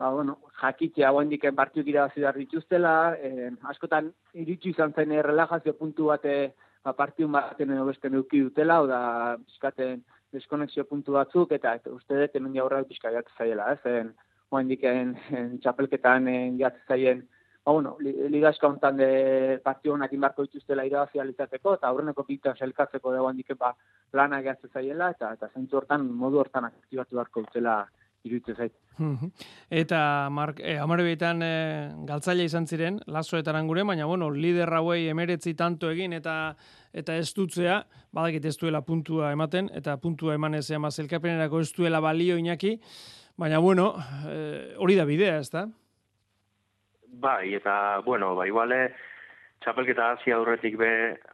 ba, 0.00 0.10
bueno, 0.10 0.38
jakitzea 0.62 1.12
oaindik 1.12 1.44
partiuk 1.56 1.88
irabazi 1.92 2.22
behar 2.24 2.38
dituztela, 2.40 2.92
e, 3.20 3.50
askotan 3.72 4.08
iritsi 4.32 4.72
izan 4.72 4.94
zen 4.96 5.12
relajazio 5.26 5.74
puntu 5.76 6.08
bat 6.08 6.24
ba, 6.84 6.94
partiun 6.96 7.32
baten 7.36 7.74
edo 7.74 7.84
beste 7.84 8.08
neuki 8.08 8.40
dutela, 8.46 8.80
oda 8.86 9.00
bizkaten 9.42 10.00
deskonexio 10.32 10.86
puntu 10.88 11.18
batzuk, 11.18 11.52
eta, 11.52 11.74
eta 11.76 11.92
uste 11.92 12.16
dut 12.16 12.40
hemen 12.40 12.56
pixka 12.88 13.10
gehatzen 13.10 13.36
zaiela, 13.36 13.72
ez, 13.74 13.84
en, 13.84 14.14
oaindik 14.50 14.84
en, 14.84 15.14
en 15.36 15.58
txapelketan 15.60 16.28
en, 16.28 16.58
zaien, 16.88 17.26
ba, 17.62 17.72
bueno, 17.72 17.96
li, 18.00 18.16
ligaska 18.30 18.68
hontan 18.68 18.96
de 18.96 19.60
partio 19.62 19.92
honak 19.92 20.12
inbarko 20.12 20.48
dituztela 20.48 20.86
irabazi 20.86 21.20
alizateko, 21.20 21.74
eta 21.74 21.88
aurreneko 21.88 22.24
bitan 22.24 22.56
selkatzeko 22.56 23.12
dago 23.12 23.28
handik 23.28 23.52
ba, 23.58 23.74
lana 24.14 24.40
gehatzen 24.40 24.70
zaiela, 24.72 25.10
eta, 25.10 25.34
eta 25.34 25.52
zentzu 25.54 25.76
hortan, 25.76 26.08
modu 26.08 26.40
hortan 26.40 26.64
aktibatu 26.72 27.16
beharko 27.16 27.44
dutela 27.44 27.82
iruditzen 28.24 28.56
zait. 28.56 28.72
Mhm. 28.98 29.30
Eta 29.70 30.28
mark, 30.30 30.60
e, 30.60 30.76
amarebietan 30.78 31.42
e, 31.42 31.52
galtzaile 32.08 32.44
izan 32.44 32.66
ziren, 32.66 33.00
laso 33.06 33.38
eta 33.38 33.50
arangure, 33.54 33.82
baina 33.82 34.06
bueno, 34.06 34.30
lider 34.30 34.72
hauei 34.76 35.06
emeretzi 35.08 35.54
tanto 35.54 35.90
egin 35.90 36.12
eta 36.12 36.54
eta 36.92 37.16
ez 37.16 37.32
dutzea, 37.34 37.80
badakit 38.12 38.44
ez 38.50 38.56
duela 38.58 38.82
puntua 38.82 39.32
ematen, 39.32 39.70
eta 39.74 39.96
puntua 40.02 40.34
emanez 40.34 40.66
ama 40.76 40.90
zelkapenerako 40.90 41.60
ez 41.60 41.70
duela 41.72 42.00
balio 42.00 42.36
inaki, 42.36 42.78
baina 43.38 43.58
bueno, 43.58 43.94
e, 44.28 44.74
hori 44.76 44.96
da 44.96 45.06
bidea, 45.08 45.38
ez 45.38 45.50
da? 45.50 45.68
Bai, 47.20 47.54
eta, 47.54 48.00
bueno, 48.04 48.34
ba, 48.36 48.46
iguale, 48.46 48.90
txapelketa 49.64 50.12
hasi 50.14 50.32
aurretik 50.32 50.76
be, 50.80 50.90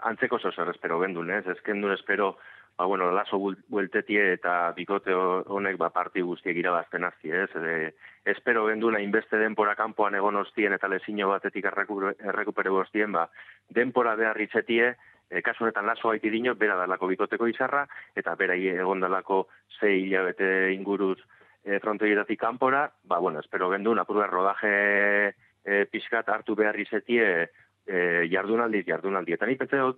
antzeko 0.08 0.38
zozer 0.38 0.70
espero 0.72 1.00
gendun, 1.02 1.30
ez? 1.30 1.44
Ez 1.46 1.58
gendun 1.66 1.92
espero, 1.94 2.36
ba, 2.76 2.84
bueno, 2.84 3.10
laso 3.12 3.38
buel- 3.38 3.62
bueltetie 3.68 4.32
eta 4.34 4.72
bikote 4.76 5.14
ho- 5.14 5.42
honek, 5.48 5.78
ba, 5.80 5.90
parti 5.90 6.20
guztiek 6.20 6.56
irabazten 6.56 7.04
hasi, 7.04 7.30
ez? 7.30 7.50
E, 7.56 7.94
espero 8.28 8.66
gendun 8.66 8.96
hainbeste 8.96 9.38
denpora 9.40 9.74
kanpoan 9.74 10.14
egon 10.14 10.36
ostien 10.36 10.72
eta 10.76 10.88
lezino 10.88 11.28
batetik 11.28 11.64
errekupere, 11.64 12.70
bostien, 12.70 13.12
ba, 13.12 13.28
denpora 13.68 14.14
behar 14.14 14.40
itzetie, 14.40 14.94
e, 15.30 15.42
kasu 15.42 15.64
honetan 15.64 15.86
laso 15.86 16.10
haiti 16.10 16.30
dino, 16.30 16.54
bera 16.54 16.76
dalako 16.76 17.08
bikoteko 17.08 17.48
izarra, 17.48 17.86
eta 18.14 18.34
bera 18.36 18.54
egon 18.54 19.00
dalako 19.00 19.46
zei 19.80 20.02
hilabete 20.04 20.72
inguruz 20.74 21.18
e, 21.64 21.80
frontoietatik 21.80 22.38
kanpora, 22.38 22.90
ba, 23.04 23.18
bueno, 23.18 23.40
espero 23.40 23.70
gendun, 23.70 23.98
apurua 23.98 24.26
rodaje 24.26 25.32
e, 25.64 25.86
pixkat 25.90 26.28
hartu 26.28 26.54
behar 26.54 26.78
izetie 26.78 27.48
e, 27.86 28.28
jardunaldiz 28.30 28.84
jardunaldi. 28.86 29.32
Eta 29.32 29.46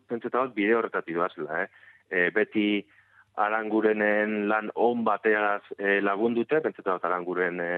pentseta 0.08 0.44
dut 0.46 0.54
bide 0.54 0.74
horretatik 0.76 1.16
doazela, 1.16 1.64
eh? 1.64 1.68
E, 2.10 2.30
beti 2.34 2.68
arangurenen 3.38 4.48
lan 4.50 4.72
on 4.74 5.04
bateaz 5.06 5.62
e, 5.78 6.00
lagundute, 6.02 6.60
pentseta 6.64 6.96
dut 6.96 7.06
aranguren 7.06 7.60
e, 7.62 7.70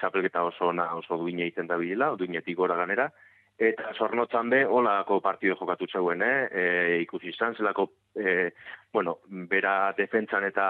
txapelketa 0.00 0.42
oso 0.44 0.70
ona, 0.72 0.88
oso 0.98 1.18
duine 1.20 1.46
egiten 1.46 1.70
da 1.70 1.78
bilela, 1.80 2.12
duinetik 2.18 2.56
gora 2.58 2.76
ganera, 2.78 3.08
eta 3.56 3.92
zornotzan 3.96 4.50
be, 4.52 4.64
holako 4.68 5.20
partido 5.24 5.56
jokatu 5.56 5.88
zeuen, 5.88 6.22
eh? 6.22 6.48
E, 6.50 6.64
ikusi 7.04 7.30
izan 7.32 7.56
zelako, 7.56 7.88
e, 8.14 8.50
bueno, 8.92 9.18
bera 9.50 9.92
defentsan 9.96 10.44
eta 10.50 10.68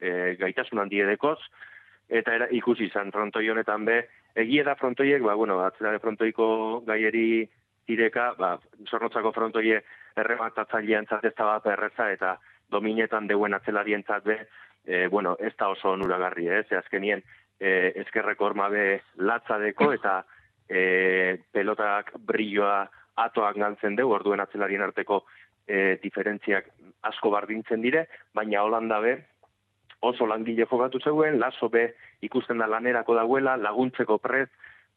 e, 0.00 0.34
gaitasun 0.40 0.80
handiedekoz, 0.84 1.38
eta 2.08 2.34
era, 2.38 2.48
ikusi 2.52 2.88
izan 2.88 3.12
frontoi 3.12 3.48
honetan 3.50 3.84
be, 3.84 4.00
egie 4.40 4.64
da 4.64 4.76
frontoiek, 4.80 5.22
ba, 5.22 5.34
bueno, 5.34 5.60
atzera 5.64 5.98
frontoiko 6.00 6.46
gaieri 6.86 7.44
direka, 7.88 8.32
ba, 8.38 8.56
zornotzako 8.90 9.32
frontoie 9.32 9.80
errematatzailean 10.16 11.06
ez 11.22 11.34
da 11.36 11.44
bat 11.44 11.66
erreza, 11.66 12.10
eta 12.12 12.36
dominetan 12.70 13.26
deuen 13.26 13.54
atzelarien 13.54 14.04
be, 14.24 14.46
e, 14.84 15.06
bueno, 15.08 15.36
ez 15.38 15.54
da 15.58 15.68
oso 15.68 15.90
onuragarri, 15.92 16.48
ez, 16.48 16.66
eh? 16.70 16.76
azkenien, 16.76 17.22
e, 17.60 17.92
ezkerreko 18.04 18.44
orma 18.44 18.68
be 18.68 19.02
latza 19.16 19.58
deko, 19.58 19.92
eta 19.92 20.24
e, 20.68 21.38
pelotak 21.52 22.12
brilloa 22.18 22.88
atoak 23.16 23.56
galtzen 23.56 23.96
dugu, 23.96 24.14
orduen 24.14 24.40
atzelarien 24.40 24.82
arteko 24.82 25.24
e, 25.66 25.98
diferentziak 26.02 26.68
asko 27.02 27.30
bardintzen 27.30 27.82
dire, 27.82 28.08
baina 28.34 28.62
Holanda 28.64 29.00
be, 29.00 29.16
oso 30.04 30.26
langile 30.26 30.66
jokatu 30.68 31.00
zeuen, 31.00 31.38
laso 31.40 31.68
be 31.68 31.94
ikusten 32.22 32.58
da 32.58 32.68
lanerako 32.68 33.14
dagoela, 33.16 33.56
laguntzeko 33.56 34.18
prez, 34.18 34.48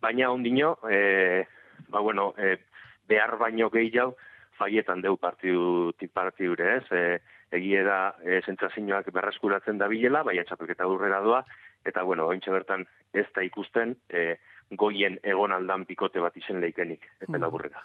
baina 0.02 0.32
ondino, 0.32 0.78
e, 0.90 1.46
ba 1.90 2.00
bueno, 2.00 2.34
e, 2.38 2.58
behar 3.08 3.38
baino 3.40 3.70
gehiago, 3.74 4.16
faietan 4.58 5.02
deu 5.02 5.16
partidu 5.22 5.94
partidure, 6.14 6.78
ez? 6.78 6.86
E, 6.92 7.20
egie 7.58 7.84
da 7.86 8.18
e, 8.24 8.42
sentsazioak 8.44 9.12
berreskuratzen 9.16 9.78
da 9.80 9.88
bilela, 9.88 10.24
baina 10.28 10.44
txapelketa 10.44 10.84
aurrera 10.84 11.22
doa, 11.24 11.44
eta 11.88 12.04
bueno, 12.04 12.28
ointxe 12.28 12.52
bertan 12.52 12.84
ez 13.16 13.28
da 13.36 13.44
ikusten 13.46 13.96
e, 14.10 14.36
goien 14.76 15.16
egon 15.24 15.54
aldan 15.56 15.86
pikote 15.88 16.20
bat 16.20 16.36
izen 16.36 16.60
leikenik, 16.60 17.06
ez 17.22 17.30
dela 17.32 17.48
burrera. 17.48 17.80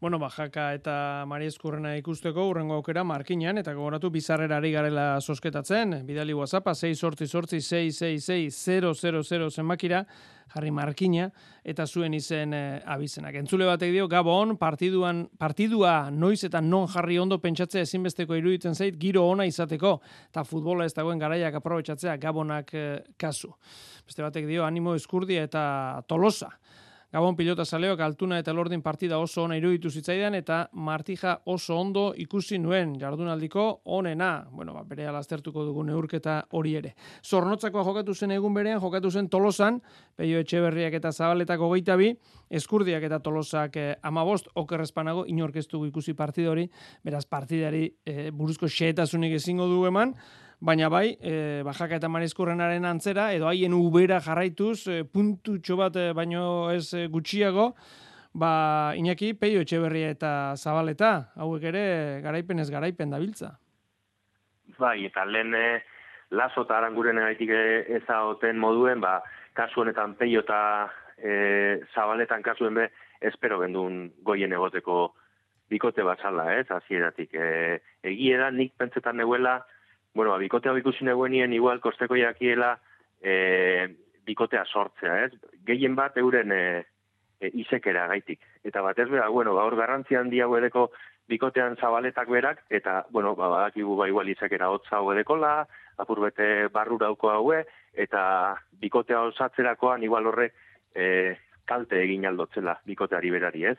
Bueno, 0.00 0.20
ba, 0.22 0.28
jaka 0.30 0.68
eta 0.76 1.24
Mari 1.26 1.48
Eskurrena 1.50 1.96
ikusteko 1.98 2.44
urrengo 2.50 2.76
aukera 2.78 3.02
markinan, 3.02 3.58
eta 3.58 3.74
gogoratu 3.74 4.12
bizarrera 4.14 4.60
ari 4.60 4.70
garela 4.76 5.08
sosketatzen, 5.20 6.04
bidali 6.06 6.36
whatsappa 6.38 6.76
6 6.78 6.94
sortzi 6.94 7.26
sortzi 7.26 7.60
666 7.60 8.78
000 8.86 9.50
zenbakira, 9.50 10.04
jarri 10.54 10.70
markina, 10.74 11.28
eta 11.64 11.86
zuen 11.86 12.14
izen 12.16 12.54
e, 12.56 12.62
abizenak. 12.86 13.36
Entzule 13.40 13.66
batek 13.68 13.92
dio, 13.92 14.08
Gabon, 14.08 14.56
partiduan, 14.60 15.26
partidua 15.38 16.10
noiz 16.10 16.42
eta 16.48 16.62
non 16.64 16.88
jarri 16.88 17.18
ondo 17.18 17.38
pentsatzea 17.42 17.84
ezinbesteko 17.86 18.36
iruditzen 18.38 18.74
zait, 18.74 18.96
giro 19.00 19.26
ona 19.28 19.46
izateko, 19.48 19.98
eta 20.30 20.44
futbola 20.48 20.88
ez 20.88 20.94
dagoen 20.96 21.20
garaiak 21.20 21.60
aprobetsatzea 21.60 22.16
Gabonak 22.22 22.74
e, 22.74 22.86
kasu. 23.16 23.52
Beste 24.06 24.24
batek 24.24 24.48
dio, 24.48 24.64
animo 24.64 24.94
eskurdia 24.96 25.44
eta 25.48 25.64
tolosa. 26.08 26.52
Gabon 27.08 27.38
pilota 27.38 27.64
saleok 27.64 28.02
altuna 28.04 28.36
eta 28.42 28.52
lordin 28.52 28.82
partida 28.84 29.16
oso 29.16 29.46
ona 29.46 29.56
iruditu 29.56 29.88
zitzaidan 29.88 30.34
eta 30.36 30.58
Martija 30.76 31.38
oso 31.48 31.78
ondo 31.80 32.02
ikusi 32.20 32.58
nuen 32.60 32.90
jardunaldiko 33.00 33.62
onena. 33.96 34.44
Bueno, 34.52 34.74
ba, 34.76 34.82
bere 34.84 35.06
alaztertuko 35.08 35.62
dugu 35.64 35.86
neurketa 35.88 36.34
hori 36.52 36.74
ere. 36.76 36.90
Zornotzakoa 37.24 37.84
jokatu 37.86 38.12
zen 38.12 38.34
egun 38.36 38.52
berean, 38.52 38.76
jokatu 38.82 39.08
zen 39.10 39.30
tolosan, 39.32 39.78
peio 40.20 40.42
etxeberriak 40.44 40.98
eta 40.98 41.08
zabaletako 41.12 41.70
geita 41.72 41.96
bi, 41.96 42.10
eskurdiak 42.50 43.06
eta 43.08 43.22
tolosak 43.24 43.80
eh, 43.80 43.94
amabost, 44.02 44.52
okerrezpanago, 44.54 45.24
inorkeztu 45.32 45.80
ikusi 45.88 46.12
partidori, 46.12 46.66
beraz 47.04 47.24
partidari 47.24 47.86
eh, 48.04 48.28
buruzko 48.36 48.68
xeetasunik 48.68 49.38
ezingo 49.40 49.64
du 49.72 49.80
eman, 49.88 50.12
baina 50.60 50.88
bai, 50.90 51.16
e, 51.22 51.62
bajaka 51.66 51.98
eta 52.00 52.10
marizkurrenaren 52.10 52.84
antzera, 52.88 53.30
edo 53.34 53.48
haien 53.48 53.74
ubera 53.76 54.20
jarraituz, 54.20 54.88
e, 54.90 55.04
puntu 55.04 55.58
txobat 55.62 55.96
e, 55.96 56.06
baino 56.18 56.70
ez 56.74 56.92
e, 56.94 57.06
gutxiago, 57.12 57.70
ba, 58.34 58.92
Iñaki, 58.98 59.32
peio 59.38 59.62
etxeberria 59.62 60.10
eta 60.14 60.32
zabaleta, 60.56 61.32
hauek 61.38 61.68
ere 61.70 61.84
garaipen 62.24 62.58
ez 62.58 62.70
garaipen 62.70 63.14
dabiltza. 63.14 63.54
Bai, 64.78 65.06
eta 65.06 65.24
lehen 65.24 65.54
e, 65.54 65.66
laso 66.34 66.66
eta 66.66 66.78
aranguren 66.78 67.18
egaitik 67.22 67.54
ezaoten 68.02 68.58
moduen, 68.58 69.00
ba, 69.00 69.20
kasu 69.54 69.82
honetan 69.82 70.14
peio 70.18 70.42
eta 70.44 70.60
e, 71.16 71.80
zabaletan 71.94 72.42
kasuen 72.42 72.76
be, 72.82 72.90
espero 73.22 73.58
gendun 73.62 74.08
goien 74.26 74.52
egoteko 74.54 75.14
bikote 75.68 76.04
batzala, 76.06 76.52
ez, 76.58 76.66
azieratik. 76.72 77.34
E, 77.34 77.80
egie 78.10 78.38
da, 78.40 78.50
nik 78.54 78.74
pentsetan 78.78 79.18
neguela, 79.20 79.58
bueno, 80.14 80.32
ba, 80.32 80.38
bikotea 80.38 80.76
ikusi 80.78 81.04
neguenien 81.04 81.52
igual 81.52 81.80
kosteko 81.80 82.16
jakiela 82.16 82.78
e, 83.22 83.88
bikotea 84.26 84.64
sortzea, 84.66 85.24
ez? 85.24 85.32
Gehien 85.66 85.94
bat 85.96 86.16
euren 86.16 86.52
e, 86.52 86.62
e, 87.40 87.50
isekera 87.62 88.06
gaitik. 88.12 88.40
Eta 88.64 88.82
bat 88.84 88.98
ez 88.98 89.08
bera, 89.08 89.28
bueno, 89.28 89.54
ba, 89.54 89.64
hor 89.64 89.76
garrantzi 89.76 90.16
handi 90.16 90.40
hau 90.40 90.54
bikotean 91.28 91.76
zabaletak 91.76 92.28
berak, 92.28 92.62
eta, 92.70 93.04
bueno, 93.10 93.34
ba, 93.36 93.48
badakigu 93.48 93.96
ba, 93.96 94.08
igual 94.08 94.28
isekera 94.28 94.70
hotza 94.70 94.96
hau 94.96 95.12
edekola, 95.12 95.66
apurbete 95.98 96.68
barrurauko 96.72 97.30
haue, 97.30 97.64
eta 97.92 98.56
bikotea 98.80 99.20
osatzerakoan 99.28 100.02
igual 100.02 100.26
horre 100.26 100.52
e, 100.94 101.36
kalte 101.68 102.00
egin 102.00 102.24
aldotzela 102.24 102.78
bikoteari 102.88 103.30
berari, 103.30 103.66
ez? 103.74 103.76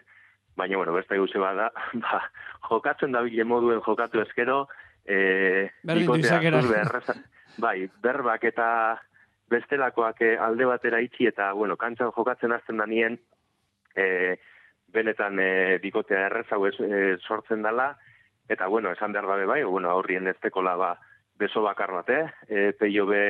Baina, 0.56 0.78
bueno, 0.78 0.94
besta 0.94 1.16
eguze 1.16 1.42
bada, 1.42 1.72
ba, 2.06 2.22
jokatzen 2.70 3.18
da 3.18 3.24
bile 3.26 3.48
moduen 3.50 3.82
jokatu 3.82 4.22
ezkero, 4.22 4.68
e, 5.10 5.72
bikotea, 5.84 6.40
bai, 7.58 7.90
berbak 8.02 8.46
eta 8.52 8.70
bestelakoak 9.50 10.22
eh, 10.22 10.36
alde 10.38 10.68
batera 10.70 11.02
itxi 11.02 11.28
eta, 11.32 11.52
bueno, 11.58 11.78
kantxan 11.82 12.14
jokatzen 12.14 12.54
azten 12.54 12.78
da 12.78 12.86
nien, 12.86 13.18
e, 13.98 14.38
benetan 14.94 15.40
e, 15.42 15.78
bikotea 15.82 16.28
errezau 16.30 16.62
ez, 16.70 16.76
e, 16.80 17.18
sortzen 17.26 17.66
dela, 17.66 17.92
eta, 18.50 18.68
bueno, 18.68 18.92
esan 18.94 19.14
behar 19.14 19.26
gabe 19.26 19.48
bai, 19.50 19.64
bueno, 19.64 19.90
aurrien 19.90 20.28
ez 20.30 20.38
tekola 20.42 20.76
ba, 20.78 20.92
beso 21.40 21.64
bakar 21.66 21.94
bat, 21.98 22.10
eh? 22.14 22.26
E, 22.48 22.72
peio 22.78 23.08
be, 23.10 23.24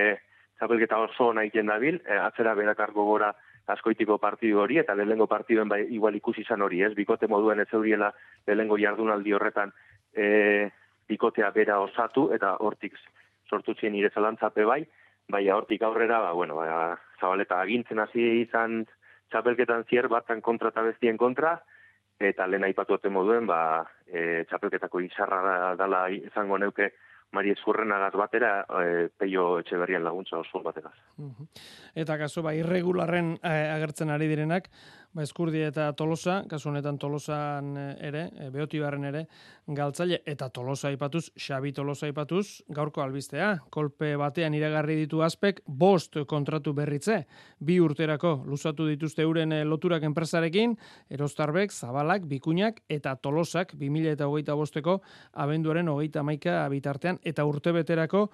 zapelketa 0.60 1.00
oso 1.00 1.32
nahi 1.34 1.52
dabil, 1.54 2.02
e, 2.06 2.18
atzera 2.20 2.54
berakargo 2.56 3.06
gora 3.06 3.34
askoitiko 3.70 4.18
partidu 4.18 4.60
hori, 4.60 4.80
eta 4.80 4.96
lehengo 4.96 5.28
partiduen 5.28 5.70
bai, 5.70 5.86
igual 5.94 6.16
ikusi 6.16 6.42
izan 6.42 6.62
hori, 6.62 6.82
ez? 6.84 6.94
Bikote 6.96 7.28
moduen 7.28 7.60
ez 7.60 7.70
euriela 7.72 8.12
lehengo 8.48 8.78
jardunaldi 8.78 9.34
horretan 9.34 9.72
e, 10.14 10.72
bikotea 11.10 11.50
bera 11.56 11.80
osatu 11.82 12.30
eta 12.36 12.56
hortik 12.60 12.96
sortu 13.50 13.74
zien 13.74 13.96
ire 13.98 14.12
zalantzape 14.14 14.64
bai, 14.66 14.84
bai 15.30 15.44
hortik 15.50 15.82
aurrera, 15.82 16.20
ba, 16.22 16.32
bueno, 16.34 16.56
ba, 16.56 16.98
zabaleta 17.20 17.60
agintzen 17.62 18.00
hasi 18.00 18.26
izan 18.44 18.84
txapelketan 19.32 19.86
zier 19.90 20.08
batan 20.10 20.42
kontra 20.42 20.70
eta 20.74 20.86
bestien 20.86 21.18
kontra, 21.18 21.58
eta 22.20 22.48
lehen 22.48 22.66
aipatu 22.68 22.98
moduen, 23.10 23.48
ba, 23.48 23.86
e, 24.08 24.44
txapelketako 24.50 25.00
izarra 25.06 25.76
dala 25.76 26.10
izango 26.10 26.58
neuke 26.58 26.92
Mari 27.32 27.52
Ezkurrenagaz 27.54 28.16
batera, 28.18 28.66
e, 28.82 29.10
peio 29.14 29.60
etxe 29.60 29.78
berrian 29.78 30.04
laguntza 30.04 30.40
oso 30.40 30.64
batera. 30.66 30.90
Eta 31.94 32.18
kaso, 32.18 32.42
ba, 32.42 32.56
irregularren 32.58 33.36
e, 33.38 33.52
agertzen 33.70 34.10
ari 34.10 34.28
direnak, 34.32 34.72
ba, 35.14 35.24
eskurdi 35.24 35.62
eta 35.66 35.88
tolosa, 35.98 36.44
kasu 36.50 36.70
honetan 36.70 36.98
tolosan 37.02 37.72
eh, 37.78 37.88
ere, 38.10 38.24
e, 38.38 38.50
beotibarren 38.54 39.08
ere, 39.10 39.24
galtzaile. 39.68 40.22
Eta 40.30 40.50
tolosa 40.54 40.90
aipatuz, 40.90 41.30
xabi 41.40 41.72
tolosa 41.74 42.08
aipatuz, 42.10 42.62
gaurko 42.76 43.02
albistea, 43.02 43.52
kolpe 43.74 44.14
batean 44.20 44.54
iragarri 44.58 45.00
ditu 45.00 45.24
aspek, 45.26 45.62
bost 45.66 46.20
kontratu 46.30 46.74
berritze, 46.78 47.24
bi 47.60 47.80
urterako 47.82 48.36
luzatu 48.50 48.88
dituzte 48.90 49.26
euren 49.26 49.54
eh, 49.56 49.64
loturak 49.66 50.06
enpresarekin, 50.06 50.78
erostarbek, 51.10 51.74
zabalak, 51.74 52.28
bikuñak 52.30 52.84
eta 52.90 53.16
tolosak, 53.16 53.74
2000 53.80 54.14
eta 54.14 54.30
hogeita 54.30 54.58
bosteko, 54.60 55.00
abenduaren 55.34 55.90
hogeita 55.90 56.24
maika 56.24 56.62
bitartean, 56.70 57.20
eta 57.24 57.46
urte 57.50 57.74
beterako 57.74 58.28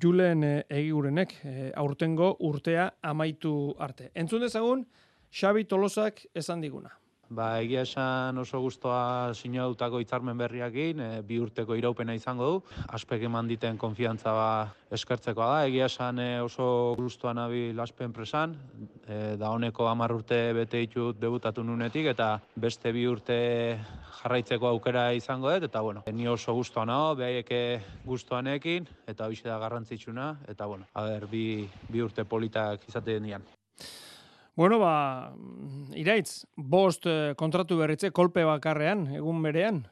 julen 0.00 0.44
egigurenek, 0.68 1.34
aurtengo 1.78 2.34
urtea 2.46 2.90
amaitu 3.02 3.74
arte. 3.78 4.10
Entzun 4.14 4.42
dezagun, 4.44 4.84
Xabi 5.30 5.64
Tolosak 5.64 6.26
esan 6.34 6.60
diguna. 6.60 6.90
Ba, 7.30 7.60
egia 7.62 7.84
esan 7.86 8.40
oso 8.42 8.58
gustoa 8.58 9.30
sinadutako 9.38 10.00
hitzarmen 10.02 10.34
berriakin, 10.34 10.98
e, 10.98 11.20
bi 11.22 11.36
urteko 11.38 11.76
iraupena 11.78 12.16
izango 12.18 12.48
du. 12.50 12.56
Aspek 12.90 13.22
eman 13.28 13.46
diten 13.46 13.78
konfiantza 13.78 14.32
ba 14.34 14.48
eskertzekoa 14.90 15.46
da. 15.52 15.60
Egia 15.68 15.86
esan 15.86 16.18
e, 16.18 16.26
oso 16.42 16.66
gustoa 16.98 17.36
nabi 17.38 17.70
laspen 17.78 18.10
presan, 18.10 18.58
e, 19.06 19.36
da 19.38 19.52
honeko 19.54 19.86
10 19.86 20.16
urte 20.16 20.40
bete 20.58 20.82
ditut 20.82 21.22
debutatu 21.22 21.62
nunetik 21.62 22.10
eta 22.16 22.32
beste 22.56 22.90
bi 22.90 23.06
urte 23.06 23.38
jarraitzeko 24.24 24.66
aukera 24.74 25.12
izango 25.14 25.54
dut 25.54 25.70
eta 25.70 25.86
bueno, 25.86 26.02
ni 26.10 26.26
oso 26.26 26.58
gustoa 26.58 26.82
nago, 26.84 27.14
behaieke 27.22 27.62
gustoanekin 28.04 28.90
eta 29.06 29.30
hoize 29.30 29.46
da 29.46 29.62
garrantzitsuna 29.62 30.32
eta 30.50 30.66
bueno, 30.66 30.90
a 30.94 31.06
ber, 31.06 31.30
bi, 31.30 31.68
bi 31.86 32.02
urte 32.02 32.26
politak 32.26 32.90
izate 32.90 33.20
dian. 33.22 33.46
Bueno, 34.56 34.78
ba, 34.78 35.32
iraitz, 35.94 36.44
bost 36.56 37.06
eh, 37.06 37.34
kontratu 37.38 37.78
berritze 37.78 38.10
kolpe 38.10 38.44
bakarrean, 38.44 39.06
egun 39.14 39.42
berean? 39.42 39.84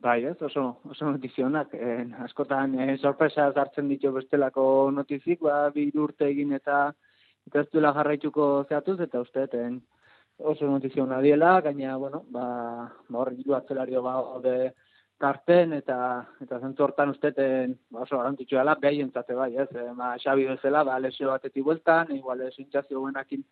Bai, 0.00 0.24
ez, 0.24 0.36
oso, 0.42 0.64
oso 0.88 1.10
notizionak. 1.10 1.74
Eh, 1.76 2.02
askotan, 2.24 2.74
eh, 2.80 2.96
sorpresa 2.98 3.50
hartzen 3.52 3.88
ditu 3.88 4.12
bestelako 4.14 4.64
notizik, 4.96 5.40
ba, 5.44 5.68
bi 5.74 5.90
urte 5.94 6.28
egin 6.32 6.52
eta 6.56 6.90
eta 7.46 7.64
ez 7.64 7.68
duela 7.72 7.92
jarraituko 7.96 8.46
zehatuz, 8.68 8.98
eta 9.00 9.20
uste, 9.20 9.46
ten, 9.52 9.80
oso 10.38 10.68
notiziona 10.68 11.20
diela, 11.20 11.60
gaina, 11.64 11.96
bueno, 11.96 12.24
ba, 12.30 12.44
ba 13.08 13.18
horri 13.22 13.42
du 13.44 13.54
atzelario 13.56 14.02
ba, 14.02 14.16
de, 14.44 14.72
tarten 15.20 15.74
eta 15.76 15.96
eta 16.40 16.58
zentzu 16.64 16.86
hortan 16.86 17.12
usteten 17.12 17.74
oso 17.92 18.16
garantitxo 18.16 18.56
dela 18.56 18.74
behientzate 18.80 19.36
bai, 19.36 19.50
ez? 19.64 19.68
E, 19.76 19.90
ma 19.96 20.14
Xabi 20.22 20.46
bezala 20.48 20.82
ba 20.88 20.98
lesio 20.98 21.28
batetik 21.28 21.64
bueltan, 21.64 22.14
igual 22.16 22.40
ez 22.46 22.54
intzazio 22.58 23.02
buenakin 23.04 23.44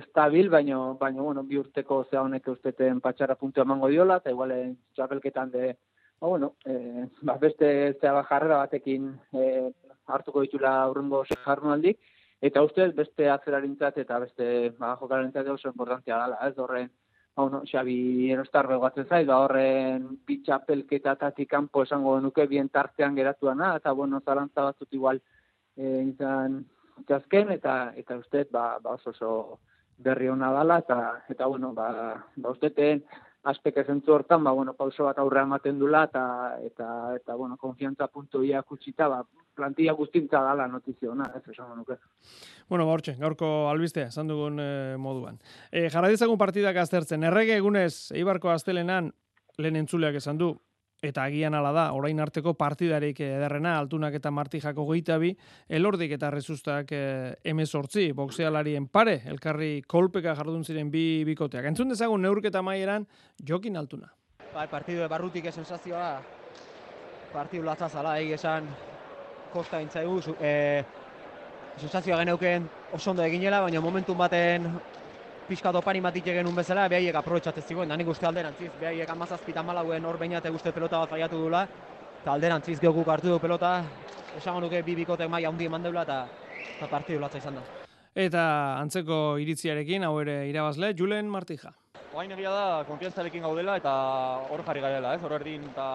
estabil, 0.00 0.48
baino 0.48 0.94
baino 1.00 1.26
bueno, 1.28 1.44
bi 1.44 1.58
urteko 1.60 2.04
zea 2.10 2.22
honek 2.22 2.48
usteten 2.54 3.00
patxara 3.04 3.36
puntu 3.36 3.60
emango 3.60 3.92
diola 3.92 4.16
eta 4.22 4.32
igual 4.32 4.54
txapelketan 4.96 5.52
de 5.52 5.74
ba 6.20 6.32
bueno, 6.32 6.54
e, 6.64 7.06
ba, 7.20 7.36
beste 7.44 7.68
zea 8.00 8.24
jarrera 8.30 8.62
batekin 8.64 9.12
e, 9.32 9.70
hartuko 10.06 10.46
ditula 10.46 10.78
aurrengo 10.86 11.24
jardunaldik 11.44 12.00
eta 12.40 12.62
ustez 12.64 12.88
beste 12.96 13.28
atzerarintzat 13.30 13.98
eta 13.98 14.18
beste 14.24 14.46
ba 14.78 14.96
jokalarentzat 14.96 15.52
oso 15.58 15.68
importantea 15.68 16.24
dela, 16.24 16.40
ez? 16.48 16.56
Horren 16.58 16.88
hau 17.36 17.48
no, 17.48 17.62
Xabi 17.68 18.30
erostar 18.32 18.68
begoatzen 18.68 19.08
zait, 19.08 19.26
ba 19.26 19.38
horren 19.44 20.04
pitxapelketatatik 20.28 21.48
kanpo 21.48 21.84
esango 21.86 22.18
nuke 22.20 22.46
bien 22.46 22.68
tartean 22.68 23.16
geratuana, 23.16 23.74
eta 23.80 23.92
bueno, 23.96 24.20
zalantza 24.20 24.68
batzut 24.68 24.92
igual 24.92 25.20
e, 25.76 26.02
izan 26.10 26.62
txazken, 27.08 27.54
eta 27.56 27.76
eta 27.96 28.18
ustez, 28.20 28.48
ba, 28.52 28.76
ba 28.84 28.98
oso 28.98 29.14
oso 29.16 29.32
berri 30.02 30.28
hona 30.28 30.52
dala, 30.52 30.78
eta, 30.84 30.98
eta 31.32 31.46
bueno, 31.46 31.72
ba, 31.72 31.88
ba 32.36 32.52
usteten, 32.52 33.04
aspek 33.42 33.78
ezentzu 33.82 34.14
hortan, 34.14 34.42
ba, 34.44 34.52
bueno, 34.54 34.74
pauso 34.78 35.04
bat 35.08 35.18
aurre 35.18 35.42
ematen 35.42 35.78
dula, 35.78 36.04
eta, 36.08 36.24
eta, 36.62 36.88
eta 37.16 37.34
bueno, 37.34 37.56
konfiantza 37.58 38.06
puntu 38.08 38.42
ia 38.46 38.62
kutsita, 38.62 39.08
ba, 39.10 39.22
plantilla 39.54 39.92
guztintza 39.98 40.40
dala 40.44 40.68
notiziona, 40.70 41.28
ez 41.36 41.42
esan 41.50 41.74
nuke. 41.76 41.98
Bueno, 42.68 42.86
ba, 42.86 42.98
gaurko 43.18 43.52
albistea, 43.70 44.08
esan 44.14 44.30
dugun 44.30 44.60
eh, 44.62 44.96
moduan. 44.98 45.40
E, 45.70 45.88
Jarra 45.90 46.10
dizagun 46.12 46.38
partidak 46.38 46.76
aztertzen, 46.76 47.24
errege 47.24 47.56
egunez, 47.58 48.12
Eibarko 48.14 48.52
astelenan, 48.54 49.12
lehen 49.58 49.76
entzuleak 49.82 50.20
esan 50.22 50.38
du, 50.38 50.54
eta 51.02 51.24
agian 51.26 51.54
ala 51.58 51.72
da, 51.74 51.84
orain 51.98 52.20
arteko 52.22 52.54
partidarik 52.54 53.18
ederrena, 53.26 53.74
altunak 53.80 54.14
eta 54.14 54.30
martijako 54.30 54.84
geitabi, 54.92 55.32
elordik 55.68 56.14
eta 56.14 56.30
rezustak 56.30 56.92
eh, 56.94 57.34
emezortzi, 57.42 58.12
boxealarien 58.14 58.86
pare, 58.86 59.16
elkarri 59.26 59.72
kolpeka 59.90 60.36
jardun 60.38 60.62
ziren 60.62 60.92
bi 60.94 61.24
bikoteak. 61.26 61.66
Entzun 61.72 61.90
dezagun 61.90 62.22
neurketa 62.22 62.62
maieran, 62.62 63.08
jokin 63.42 63.80
altuna. 63.82 64.12
Bai, 64.54 64.68
partidu 64.70 65.08
barrutik 65.10 65.50
sensazioa, 65.50 66.14
partidu 67.32 67.66
latza 67.66 67.88
zala, 67.88 68.14
egi 68.22 68.36
esan, 68.38 68.68
kosta 69.52 69.82
intzaigu, 69.82 70.20
e, 70.38 70.54
sensazioa 71.80 72.20
geneuken 72.22 72.68
oso 72.94 73.10
ondo 73.10 73.26
eginela, 73.26 73.64
baina 73.64 73.82
momentu 73.82 74.14
baten 74.14 74.70
pixka 75.52 75.72
dopari 75.74 76.00
matik 76.00 76.24
genuen 76.24 76.56
bezala, 76.56 76.86
behaiek 76.88 77.16
aprobetsatzen 77.18 77.66
zigoen, 77.68 77.90
da 77.90 77.96
nik 78.00 78.08
uste 78.08 78.24
alderantziz, 78.24 78.70
behaiek 78.80 79.10
amazazpita 79.12 79.60
malauen 79.66 80.04
hor 80.08 80.16
bainate 80.20 80.48
uste 80.54 80.72
pelota 80.72 81.02
bat 81.02 81.12
faiatu 81.12 81.40
dula, 81.42 81.66
eta 82.22 82.32
alderantziz 82.32 82.78
geukuk 82.80 83.10
hartu 83.12 83.34
du 83.34 83.40
pelota, 83.42 83.74
esango 84.38 84.62
nuke 84.64 84.80
bi 84.86 84.94
bikotek 85.02 85.28
maila 85.28 85.50
handi 85.52 85.68
eman 85.68 85.84
deula, 85.84 86.06
eta, 86.08 86.22
eta 86.78 86.88
partidu 86.88 87.20
latza 87.20 87.42
izan 87.42 87.60
da. 87.60 87.66
Eta 88.24 88.46
antzeko 88.78 89.18
iritziarekin, 89.44 90.08
hau 90.08 90.14
ere 90.22 90.38
irabazle, 90.48 90.94
Julen 90.96 91.28
Martija. 91.32 91.74
Oain 92.16 92.32
egia 92.32 92.52
da, 92.52 92.64
konfiantzarekin 92.88 93.44
gaudela 93.44 93.76
eta 93.80 93.92
hor 94.52 94.64
jarri 94.64 94.84
garela, 94.84 95.14
ez? 95.16 95.20
Hor 95.24 95.36
erdin 95.36 95.68
eta, 95.68 95.86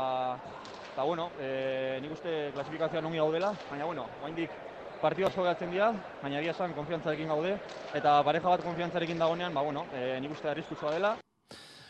eta 0.93 1.09
bueno, 1.09 1.31
e, 1.41 1.97
nik 2.05 2.13
uste 2.13 2.39
klasifikazioan 2.53 3.09
ongi 3.09 3.21
gaudela, 3.21 3.53
baina 3.71 3.89
bueno, 3.89 4.05
oaindik 4.21 4.53
partidua 5.01 5.29
oso 5.29 5.43
gehatzen 5.45 5.71
dira, 5.71 5.91
baina 6.21 6.41
egia 6.41 6.55
esan 6.55 6.73
konfiantzarekin 6.73 7.31
gaude, 7.33 7.55
eta 7.95 8.17
pareja 8.23 8.49
bat 8.49 8.65
konfiantzarekin 8.65 9.19
dagonean, 9.19 9.53
ba 9.53 9.61
bueno, 9.61 9.85
e, 9.93 10.19
nik 10.19 10.31
uste 10.31 10.49
arriskutsua 10.49 10.93
dela, 10.97 11.17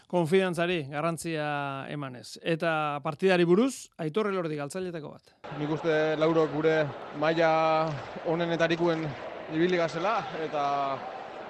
Konfidantzari, 0.07 0.85
garrantzia 0.87 1.45
emanez. 1.91 2.37
Eta 2.39 3.01
partidari 3.03 3.43
buruz, 3.43 3.89
Aitor 3.99 4.29
Elordi 4.29 4.55
galtzailetako 4.55 5.09
bat. 5.11 5.33
Nik 5.59 5.73
uste 5.75 6.15
laurok 6.15 6.53
gure 6.53 6.75
maila 7.19 7.49
honenetarikuen 8.31 9.03
ibili 9.51 9.75
gazela, 9.75 10.21
eta 10.45 10.63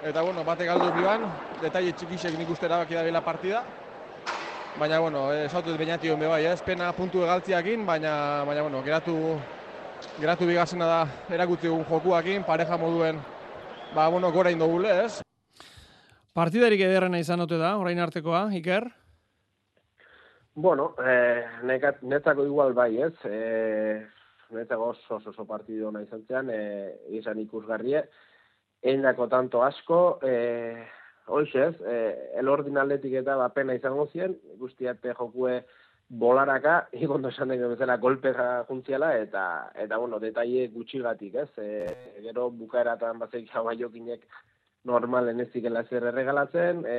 eta 0.02 0.24
bueno, 0.26 0.42
bate 0.46 0.66
galdu 0.66 0.90
biban, 0.96 1.28
detaile 1.62 1.92
txikisek 1.94 2.34
nik 2.38 2.50
uste 2.50 2.66
erabaki 2.66 2.98
da 2.98 3.04
bila 3.06 3.22
partida. 3.22 3.62
Baina, 4.78 4.98
bueno, 5.06 5.28
eh, 5.32 5.44
esatu 5.46 5.70
ez 5.70 5.78
bainati 5.78 6.10
hon 6.10 6.26
bai, 6.26 6.44
ez 6.46 6.60
pena 6.62 6.90
puntu 6.92 7.22
egaltziakin, 7.22 7.86
baina, 7.86 8.44
baina 8.46 8.62
bueno, 8.66 8.82
geratu, 8.82 9.38
geratu 10.20 10.46
bigazena 10.46 10.86
da 10.86 11.00
erakutzi 11.34 11.68
dugun 11.68 11.86
jokuakin, 11.88 12.44
pareja 12.46 12.76
moduen, 12.76 13.18
ba, 13.94 14.08
bueno, 14.08 14.30
gora 14.32 14.50
indogule, 14.50 14.92
ez? 15.04 15.22
Partidarik 16.34 16.80
ederrena 16.86 17.18
izan 17.18 17.40
ote 17.42 17.58
da, 17.58 17.76
orain 17.78 17.98
artekoa, 17.98 18.46
Iker? 18.58 18.88
Bueno, 20.54 20.92
eh, 21.04 21.44
nekat, 21.62 22.02
netzako 22.02 22.44
igual 22.46 22.74
bai, 22.74 22.92
ez? 23.02 23.14
Eh, 23.24 24.02
netzako 24.50 24.92
oso 24.94 25.16
oso, 25.16 25.30
oso 25.30 25.46
partidu 25.46 25.88
ona 25.88 26.02
izan 26.02 26.24
zean, 26.26 26.50
eh, 26.50 26.94
izan 27.14 27.38
ikusgarrie. 27.38 28.04
Eindako 28.82 29.28
tanto 29.28 29.62
asko, 29.62 30.18
eh, 30.22 30.86
hoxe 31.26 31.64
ez, 31.68 31.74
eh, 31.86 32.32
elordin 32.40 32.78
atletik 32.78 33.14
eta 33.20 33.36
ba, 33.36 33.48
pena 33.54 33.74
izango 33.74 34.08
zien, 34.12 34.38
guztiate 34.58 35.14
jokue 35.18 35.62
bolaraka, 36.08 36.88
ikondo 37.04 37.28
esan 37.28 37.52
dago 37.52 37.72
bezala 37.74 37.96
golpeka 37.96 38.64
juntziala, 38.68 39.14
eta, 39.22 39.44
eta 39.76 39.98
bueno, 39.98 40.18
detaile 40.18 40.68
gutxigatik, 40.74 41.34
ez? 41.34 41.50
Eh, 41.58 42.20
gero 42.24 42.50
bukaeratan 42.50 43.18
bazeik 43.18 43.50
jokinek 43.52 44.26
normalen 44.84 45.40
ez 45.40 45.48
zikela 45.52 45.82
zer 45.84 46.06
erregalatzen, 46.10 46.84
e, 46.86 46.98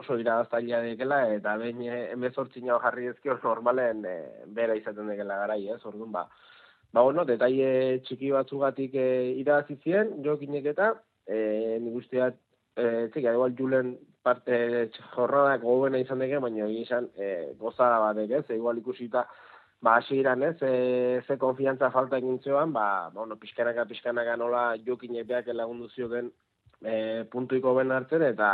oso 0.00 0.16
irabaztailea 0.18 0.80
dekela, 0.84 1.18
eta 1.34 1.56
behin 1.60 1.82
emezortzin 1.92 2.70
hau 2.70 2.78
jarri 2.80 3.10
ezkio 3.10 3.38
normalen 3.42 4.04
e, 4.06 4.16
bera 4.46 4.76
izaten 4.78 5.10
dekela 5.10 5.36
garai, 5.42 5.68
ez, 5.68 5.80
orduan, 5.84 6.12
ba, 6.12 6.26
ba, 6.92 7.02
bueno, 7.02 7.26
detaile 7.28 8.00
txiki 8.06 8.30
batzugatik 8.36 8.94
e, 8.94 9.08
irabazi 9.42 9.76
zien, 9.84 10.14
jokinek 10.24 10.70
eta, 10.72 10.94
e, 11.26 11.78
nik 11.82 11.98
usteat, 12.00 12.38
e, 12.76 13.08
txika, 13.12 13.34
igual 13.36 13.58
julen 13.58 13.96
parte 14.22 14.90
jorradak 15.14 15.62
gobena 15.62 16.00
izan 16.00 16.20
deke, 16.20 16.38
baina 16.38 16.66
egia 16.66 16.86
izan 16.86 17.08
e, 17.16 17.52
gozada 17.60 17.98
batek, 18.04 18.34
ez, 18.40 18.44
e, 18.50 18.58
igual 18.58 18.78
ikusita, 18.78 19.24
ba, 19.80 19.96
hasieran 19.96 20.42
ez, 20.42 20.56
e, 20.62 21.22
ze 21.26 21.38
konfiantza 21.38 21.90
falta 21.90 22.18
egin 22.20 22.38
zioan, 22.44 22.72
ba, 22.72 23.10
bueno, 23.14 23.36
pixkanaka, 23.40 23.86
pixkanaka 23.88 24.36
nola 24.36 24.74
jokinek 24.86 25.26
beak 25.26 25.48
lagundu 25.54 25.88
zioten 25.88 26.30
e, 26.82 27.24
puntuiko 27.32 27.74
ben 27.74 27.92
hartzen, 27.92 28.26
eta, 28.28 28.50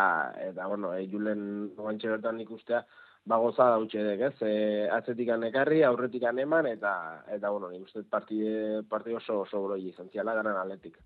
eta 0.50 0.68
bueno, 0.70 0.94
e, 0.94 1.06
julen 1.10 1.72
guantxe 1.76 2.14
bertan 2.14 2.40
ikustea, 2.40 2.84
ba 3.26 3.40
goza 3.42 3.64
da 3.72 3.78
dek, 3.82 4.20
ez? 4.20 4.34
E, 4.46 4.88
atzetik 4.92 5.28
ekarri, 5.48 5.82
aurretik 5.82 6.22
eman, 6.22 6.66
eta, 6.66 7.24
eta 7.28 7.50
bueno, 7.50 7.70
nik 7.70 7.82
uste 7.82 8.04
partide, 8.08 8.82
partide 8.88 9.16
oso, 9.16 9.40
oso 9.40 9.64
broi 9.66 9.88
izan 9.88 10.08
ziala 10.12 10.34
ganan 10.34 10.56
atletik. 10.56 10.96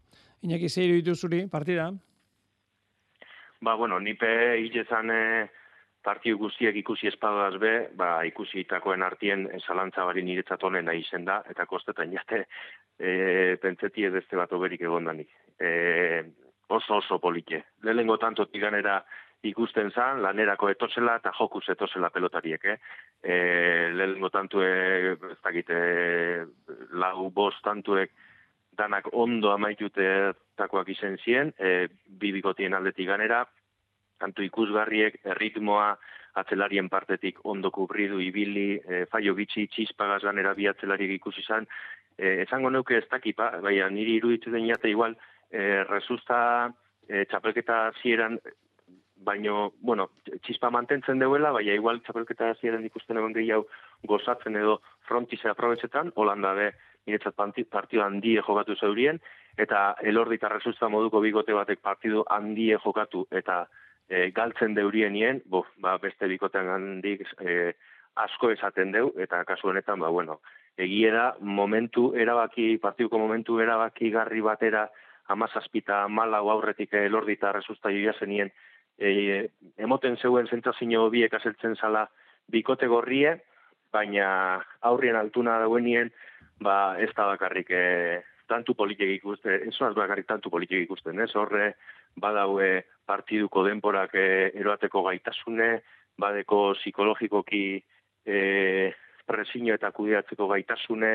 Iñaki 0.43 0.69
zeiru 0.69 0.95
ditu 0.95 1.15
zuri, 1.15 1.47
partida? 1.47 1.93
Ba, 3.61 3.75
bueno, 3.75 4.01
nipe 4.01 4.29
hilezan 4.57 5.11
e, 5.13 5.23
partiu 6.01 6.39
guztiek 6.41 6.77
ikusi 6.81 7.11
espadaz 7.11 7.59
be, 7.61 7.73
ba, 7.97 8.23
ikusi 8.25 8.63
itakoen 8.63 9.05
artien 9.05 9.45
zalantza 9.61 10.07
bari 10.09 10.25
niretzat 10.25 10.63
honena 10.65 10.95
izen 10.97 11.27
da, 11.29 11.43
eta 11.53 11.67
kostetan 11.69 12.15
jate 12.17 12.47
e, 12.99 13.57
pentseti 13.61 14.07
ez 14.09 14.15
beste 14.15 14.41
bat 14.41 14.53
oberik 14.57 14.87
egondanik. 14.89 15.29
E, 15.61 16.23
oso 16.73 17.03
oso 17.03 17.19
polite. 17.21 17.65
Lehenengo 17.85 18.17
tanto 18.17 18.47
tiganera 18.49 19.03
ikusten 19.45 19.93
zan, 19.93 20.23
lanerako 20.25 20.71
etosela 20.73 21.19
eta 21.21 21.33
jokuz 21.37 21.67
etosela 21.73 22.09
pelotariek, 22.15 22.65
eh? 22.65 22.79
E, 23.21 23.37
lehenengo 23.93 24.33
tantu, 24.33 24.65
e, 24.65 25.17
ez 25.35 25.41
dakit, 25.45 25.77
lau 26.97 27.29
bost 27.29 27.61
tantuek 27.65 28.17
danak 28.81 29.11
ondo 29.13 29.53
amaitute 29.53 30.07
takoak 30.59 30.89
izen 30.95 31.19
zien, 31.25 31.53
e, 31.59 31.89
bibikotien 32.21 32.75
aldetik 32.75 33.09
ganera, 33.09 33.45
tantu 34.21 34.45
ikusgarriek, 34.45 35.21
erritmoa, 35.35 35.93
atzelarien 36.41 36.89
partetik 36.89 37.41
ondo 37.45 37.71
kubridu 37.75 38.21
ibili, 38.23 38.69
e, 38.79 39.05
faio 39.11 39.35
gitxi, 39.39 39.67
txispagaz 39.73 40.23
ganera 40.27 40.55
bi 40.55 40.69
atzelariek 40.71 41.17
ikusi 41.17 41.43
zan, 41.47 41.67
e, 42.17 42.41
esango 42.45 42.71
neuke 42.71 42.99
ez 43.01 43.07
dakipa, 43.11 43.51
baina 43.65 43.89
niri 43.91 44.19
iruditzen 44.21 44.55
den 44.57 44.69
jate 44.69 44.93
igual, 44.93 45.17
e, 45.51 45.83
resulta 45.89 46.41
e, 47.09 47.25
txapelketa 47.31 47.81
zieran, 48.03 48.39
baino, 49.21 49.73
bueno, 49.81 50.09
txispa 50.47 50.71
mantentzen 50.73 51.19
deuela, 51.21 51.53
baina 51.57 51.75
igual 51.77 52.01
txapelketa 52.05 52.55
zieran 52.61 52.87
ikusten 52.87 53.19
egon 53.21 53.35
gehiago 53.37 53.67
gozatzen 54.09 54.57
edo 54.57 54.79
frontize 55.09 55.51
aprobetsetan, 55.51 56.15
Holanda 56.17 56.55
be, 56.57 56.71
niretzat 57.11 57.37
partidu 57.71 58.03
handie 58.07 58.41
jokatu 58.47 58.77
zeurien, 58.79 59.21
eta 59.59 59.97
elordi 60.07 60.39
eta 60.39 60.49
resulta 60.49 60.89
moduko 60.89 61.21
bigote 61.21 61.53
batek 61.53 61.83
partidu 61.83 62.25
handie 62.31 62.79
jokatu, 62.85 63.27
eta 63.31 63.65
e, 64.09 64.31
galtzen 64.35 64.75
deurienien, 64.75 65.43
bo, 65.47 65.65
ba, 65.83 65.97
beste 65.99 66.29
bikotean 66.31 66.71
handik 66.75 67.27
e, 67.41 67.73
asko 68.21 68.51
esaten 68.55 68.93
deu, 68.93 69.13
eta 69.19 69.45
kasu 69.49 69.71
honetan, 69.71 70.01
ba, 70.01 70.09
bueno, 70.09 70.41
egiera 70.81 71.35
momentu 71.41 72.11
erabaki, 72.17 72.77
partiduko 72.83 73.19
momentu 73.19 73.61
erabaki 73.61 74.11
garri 74.11 74.41
batera, 74.41 74.89
amazazpita 75.31 76.09
malau 76.09 76.49
aurretik 76.51 76.95
elordi 76.99 77.37
eta 77.39 77.53
resulta 77.55 77.93
joia 77.95 78.15
zenien, 78.19 78.51
e, 78.99 79.49
emoten 79.79 80.17
zeuen 80.17 80.49
zentzazio 80.51 81.07
biek 81.11 81.35
azeltzen 81.35 81.77
zala 81.77 82.09
bikote 82.51 82.89
gorrie, 82.91 83.37
baina 83.93 84.61
aurrien 84.87 85.17
altuna 85.17 85.59
dauenien, 85.63 86.11
ba, 86.61 86.97
ez 87.01 87.11
da 87.17 87.27
bakarrik 87.33 87.71
e, 87.71 87.85
tantu 88.51 88.75
politik 88.75 89.11
ikusten, 89.17 89.69
ez 89.69 89.77
da 89.79 89.93
bakarrik 89.97 90.29
tantu 90.29 90.51
politik 90.51 90.85
ikusten, 90.85 91.21
ez 91.21 91.31
horre 91.35 91.75
badaue 92.21 92.85
partiduko 93.07 93.65
denporak 93.67 94.15
e, 94.15 94.27
eroateko 94.61 95.05
gaitasune, 95.07 95.71
badeko 96.21 96.75
psikologikoki 96.79 97.65
e, 98.27 98.39
presio 99.27 99.75
eta 99.75 99.93
kudeatzeko 99.95 100.49
gaitasune, 100.51 101.13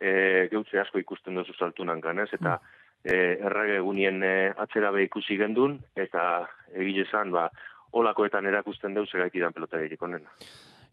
e, 0.00 0.48
geutze 0.50 0.80
asko 0.82 0.98
ikusten 0.98 1.38
duzu 1.38 1.54
saltunan 1.54 2.02
ganez, 2.02 2.28
eta 2.34 2.58
e, 3.04 3.38
errege 3.38 3.78
egunien 3.80 4.22
e, 4.26 4.34
atzera 4.64 4.90
be 4.94 5.06
ikusi 5.06 5.38
gendun, 5.38 5.78
eta 5.96 6.44
egile 6.74 7.06
esan, 7.06 7.32
ba, 7.34 7.48
olakoetan 7.92 8.46
erakusten 8.48 8.94
deu 8.96 9.06
segaitidan 9.06 9.52
pelotaririk 9.52 10.02
onena. 10.02 10.32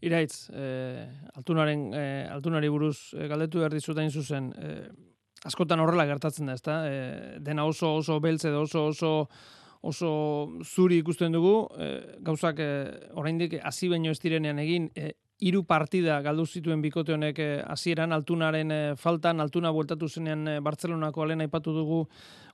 Iraitz, 0.02 0.50
eh, 0.54 1.06
altunaren, 1.36 1.94
eh, 1.94 2.28
altunari 2.32 2.70
buruz 2.72 3.14
eh, 3.14 3.28
galdetu 3.28 3.60
behar 3.60 3.74
dizutain 3.74 4.12
zuzen, 4.12 4.54
eh, 4.58 4.90
askotan 5.44 5.80
horrela 5.80 6.06
gertatzen 6.08 6.48
da, 6.48 6.56
ezta? 6.56 6.82
Eh, 6.88 7.38
dena 7.40 7.66
oso 7.66 7.96
oso 7.98 8.20
beltze 8.20 8.50
edo 8.50 8.62
oso 8.62 8.86
oso 8.88 9.30
oso 9.82 10.12
zuri 10.64 10.98
ikusten 11.00 11.32
dugu, 11.32 11.68
eh, 11.80 12.18
gauzak 12.20 12.60
eh, 12.60 13.10
oraindik 13.16 13.60
hasi 13.64 13.88
baino 13.88 14.12
ez 14.12 14.20
direnean 14.20 14.60
egin, 14.60 14.90
eh, 14.96 15.14
hiru 15.40 15.64
partida 15.64 16.22
galdu 16.22 16.46
zituen 16.46 16.82
bikote 16.82 17.14
honek 17.14 17.40
hasieran 17.64 18.12
altunaren 18.12 18.74
faltan, 19.00 19.40
altuna 19.40 19.72
bueltatu 19.72 20.10
zenean 20.10 20.48
eh, 20.48 20.60
Bartzelonako 20.60 21.24
alen 21.24 21.42
aipatu 21.42 21.74
dugu 21.74 22.02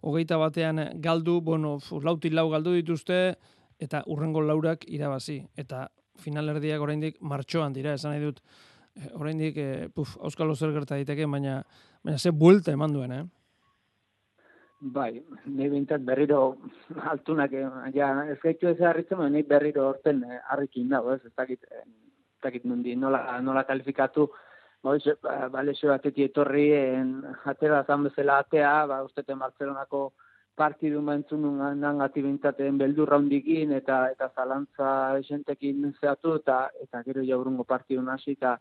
hogeita 0.01 0.37
batean 0.37 1.01
galdu, 1.01 1.41
bueno, 1.41 1.79
lautik 2.03 2.33
lau 2.33 2.49
galdu 2.49 2.73
dituzte, 2.73 3.35
eta 3.79 4.03
urrengo 4.05 4.41
laurak 4.41 4.85
irabazi. 4.87 5.41
Eta 5.57 5.89
finalerdiak 6.21 6.81
oraindik 6.81 7.17
martxoan 7.21 7.73
dira, 7.73 7.95
esan 7.95 8.13
nahi 8.13 8.23
dut 8.23 8.41
eh, 8.41 9.09
oraindik 9.13 9.57
eh, 9.57 9.87
puf, 9.93 10.15
Euskalo 10.23 10.55
zer 10.55 10.73
gerta 10.75 10.95
daiteke, 10.95 11.25
baina 11.25 11.61
baina 12.03 12.17
ze 12.17 12.31
buelta 12.31 12.71
eman 12.75 12.93
duen, 12.93 13.11
eh? 13.11 13.23
Bai, 14.95 15.11
nahi 15.45 15.69
bintzat 15.71 16.03
berriro 16.05 16.41
altunak, 17.11 17.53
eh, 17.53 17.69
ja, 17.95 18.11
ez 18.31 18.39
gaitu 18.43 18.71
ez 18.71 18.79
harritzen, 18.81 19.17
baina 19.17 19.37
nahi 19.37 19.47
berriro 19.49 19.87
horten 19.89 20.23
harrikin 20.49 20.89
dago, 20.89 21.13
ez, 21.15 21.21
ez 21.25 21.33
dakit, 21.35 21.63
ez 21.71 22.41
dakit 22.43 22.65
nundi, 22.65 22.95
nola, 22.95 23.39
nola 23.41 23.65
kalifikatu, 23.67 24.29
ez, 24.93 25.17
ba, 25.23 25.49
ba 25.49 25.63
lesio 25.65 25.89
batetik 25.89 26.29
etorri, 26.29 26.69
en, 26.77 27.17
atera 27.45 27.83
zan 27.87 28.05
bezala 28.09 28.39
atea, 28.43 28.75
ba, 28.91 29.01
usteten 29.07 29.41
Barcelonako 29.41 30.11
partidu 30.55 31.01
mantzun 31.01 31.57
nan 31.79 32.01
bintzaten 32.13 32.77
beldurra 32.77 33.17
hundikin, 33.17 33.71
eta 33.71 34.09
eta 34.11 34.29
zalantza 34.35 35.17
esentekin 35.19 35.93
zehatu, 35.99 36.35
eta, 36.35 36.69
eta 36.81 37.03
gero 37.03 37.21
jaurungo 37.23 37.63
partidu 37.63 38.07
hasi, 38.09 38.31
eta 38.31 38.57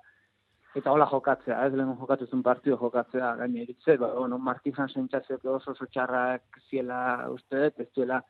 eta 0.75 0.91
hola 0.91 1.07
jokatzea, 1.07 1.67
ez? 1.67 1.73
Lehen 1.73 1.97
jokatu 1.99 2.27
zuen 2.27 2.43
partidu 2.43 2.77
jokatzea, 2.77 3.35
gaine 3.41 3.63
eritze, 3.63 3.97
ba, 3.97 4.13
bueno, 4.15 4.39
Martin 4.39 4.75
Hansen 4.77 5.09
txatzeko 5.09 5.59
oso 5.61 5.71
oso 5.71 5.87
txarrak 5.87 6.59
ziela 6.69 7.29
uste 7.31 7.69
ez 7.69 7.89
duela, 7.95 8.21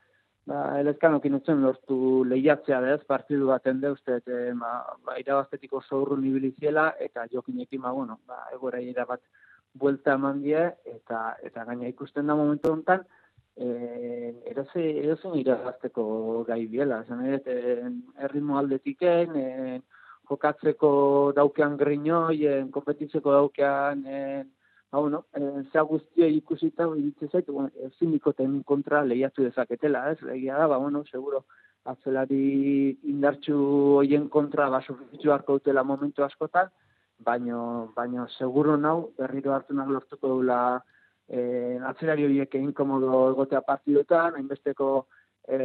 ba, 0.47 0.61
elezkanokin 0.81 1.39
utzen 1.41 1.63
lortu 1.65 1.99
lehiatzea 2.29 2.83
da 2.85 2.99
partidu 3.09 3.49
baten 3.49 3.81
da 3.81 3.95
uste 3.97 4.21
e, 4.27 4.53
ba, 4.61 4.75
ba, 5.07 5.17
irabaztetik 5.23 5.73
oso 5.73 6.03
urrun 6.03 6.27
ibili 6.29 6.53
ziela, 6.61 6.91
eta 7.01 7.25
jokinekin, 7.33 7.81
ba, 7.81 7.93
bueno, 7.93 8.21
ba, 8.29 8.45
egora 8.53 8.81
bat 9.09 9.25
buelta 9.73 10.15
eman 10.21 10.43
die, 10.43 10.69
eta, 10.85 11.37
eta 11.43 11.65
gaina 11.65 11.89
ikusten 11.89 12.27
da 12.27 12.37
momentu 12.37 12.73
honetan, 12.73 13.09
eh 13.57 14.35
eroze 14.51 14.85
erozen 15.05 15.37
irabazteko 15.39 16.45
gai 16.49 16.67
biela, 16.67 17.03
esan 17.03 17.27
eh 17.27 17.91
erritmo 18.27 18.59
aldetiken, 18.59 19.37
eh 19.37 19.81
jokatzeko 20.29 21.33
daukean 21.37 21.77
grinoien, 21.77 22.71
kompetitzeko 22.73 23.33
daukean, 23.33 24.07
en, 24.07 24.51
ba, 24.91 25.01
bueno, 25.01 25.25
en, 25.35 25.67
zea 25.73 25.83
guztia 25.83 26.29
ikusita, 26.31 26.87
iritze 26.97 27.29
zaitu, 27.29 27.53
bueno, 27.53 27.71
ezin 27.89 28.63
kontra 28.65 29.05
lehiatu 29.05 29.43
dezaketela, 29.43 30.11
ez? 30.13 30.23
Legia 30.23 30.59
da, 30.59 30.67
ba, 30.67 30.79
bueno, 30.79 31.05
seguro, 31.11 31.45
atzelari 31.85 32.97
indartxu 33.03 33.57
hoien 33.99 34.29
kontra, 34.29 34.71
ba, 34.71 34.81
sufritu 34.83 35.33
harko 35.33 35.59
dutela 35.59 35.85
momentu 35.85 36.25
askotan, 36.25 36.71
baino, 37.19 37.93
baino, 37.97 38.27
seguro 38.39 38.77
nau, 38.77 39.11
berriro 39.19 39.53
hartu 39.53 39.75
lortuko 39.75 40.29
dula, 40.29 40.83
eh, 41.29 41.79
atzelari 41.91 42.25
horiek 42.25 42.55
egin 42.55 42.73
egotea 42.73 43.61
partidotan, 43.61 44.35
hainbesteko, 44.37 45.07
e, 45.49 45.59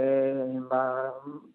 ba, 0.69 0.83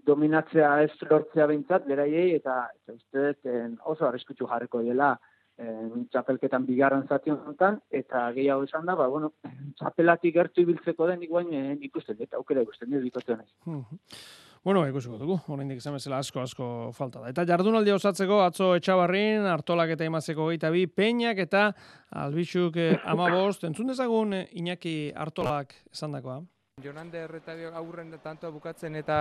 dominatzea 0.07 0.83
ez 0.83 0.93
lortzea 1.11 1.47
behintzat, 1.47 1.87
beraiei, 1.87 2.35
eta, 2.35 2.69
eta 2.75 2.93
uste 2.93 3.25
dut 3.29 3.81
oso 3.85 4.07
arriskutsu 4.07 4.47
jarriko 4.47 4.83
dela 4.83 5.15
e, 5.59 5.67
txapelketan 6.13 6.67
bigarren 6.67 7.07
zati 7.09 7.31
honetan, 7.35 7.81
eta 7.91 8.31
gehiago 8.37 8.65
esan 8.69 8.87
da, 8.89 8.97
ba, 8.99 9.09
bueno, 9.13 9.33
txapelatik 9.79 10.35
gertu 10.35 10.65
ibiltzeko 10.65 11.11
den 11.11 11.23
iguain 11.27 11.53
e, 11.53 11.65
ikusten, 11.91 12.21
eta 12.21 12.41
aukera 12.41 12.65
ikusten 12.65 12.91
dut 12.95 13.05
dikote 13.05 13.39
Bueno, 14.65 14.81
ikusiko 14.89 15.19
dugu, 15.21 15.35
oraindik 15.53 15.77
izan 15.77 15.93
bezala 15.99 16.23
asko 16.25 16.41
asko 16.41 16.67
falta 16.97 17.21
da. 17.21 17.29
Eta 17.35 17.43
jardunaldi 17.51 17.93
osatzeko 17.93 18.39
atzo 18.47 18.71
etxabarrin, 18.79 19.45
hartolak 19.45 19.93
eta 19.93 20.07
imazeko 20.09 20.47
geita 20.49 20.71
bi, 20.73 20.87
peinak 20.89 21.43
eta 21.45 21.67
albixuk 22.23 22.79
eh, 22.81 22.95
amabost. 23.13 23.67
Entzun 23.69 23.93
dezagun 23.93 24.33
eh, 24.33 24.47
Iñaki 24.57 25.13
hartolak 25.21 25.77
esan 25.93 26.17
dakoa. 26.17 26.39
Jonande 26.81 27.21
erretadio 27.27 27.75
aurren 27.77 28.09
da 28.11 28.23
tanto 28.25 28.49
bukatzen 28.57 28.97
eta 28.97 29.21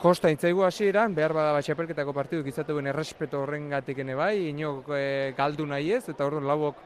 kosta 0.00 0.32
itzaigu 0.32 0.64
hasieran 0.64 1.12
behar 1.14 1.36
bada 1.36 1.52
bat 1.52 1.68
xapelketako 1.68 2.16
partidu 2.16 2.48
izatuen 2.48 2.88
errespeto 2.88 3.44
horren 3.44 3.68
ene 3.72 4.14
bai, 4.14 4.48
inok 4.48 4.88
e, 4.88 5.34
galdu 5.36 5.66
nahi 5.66 5.92
ez, 5.92 6.08
eta 6.08 6.24
orduan 6.24 6.46
lauok 6.46 6.76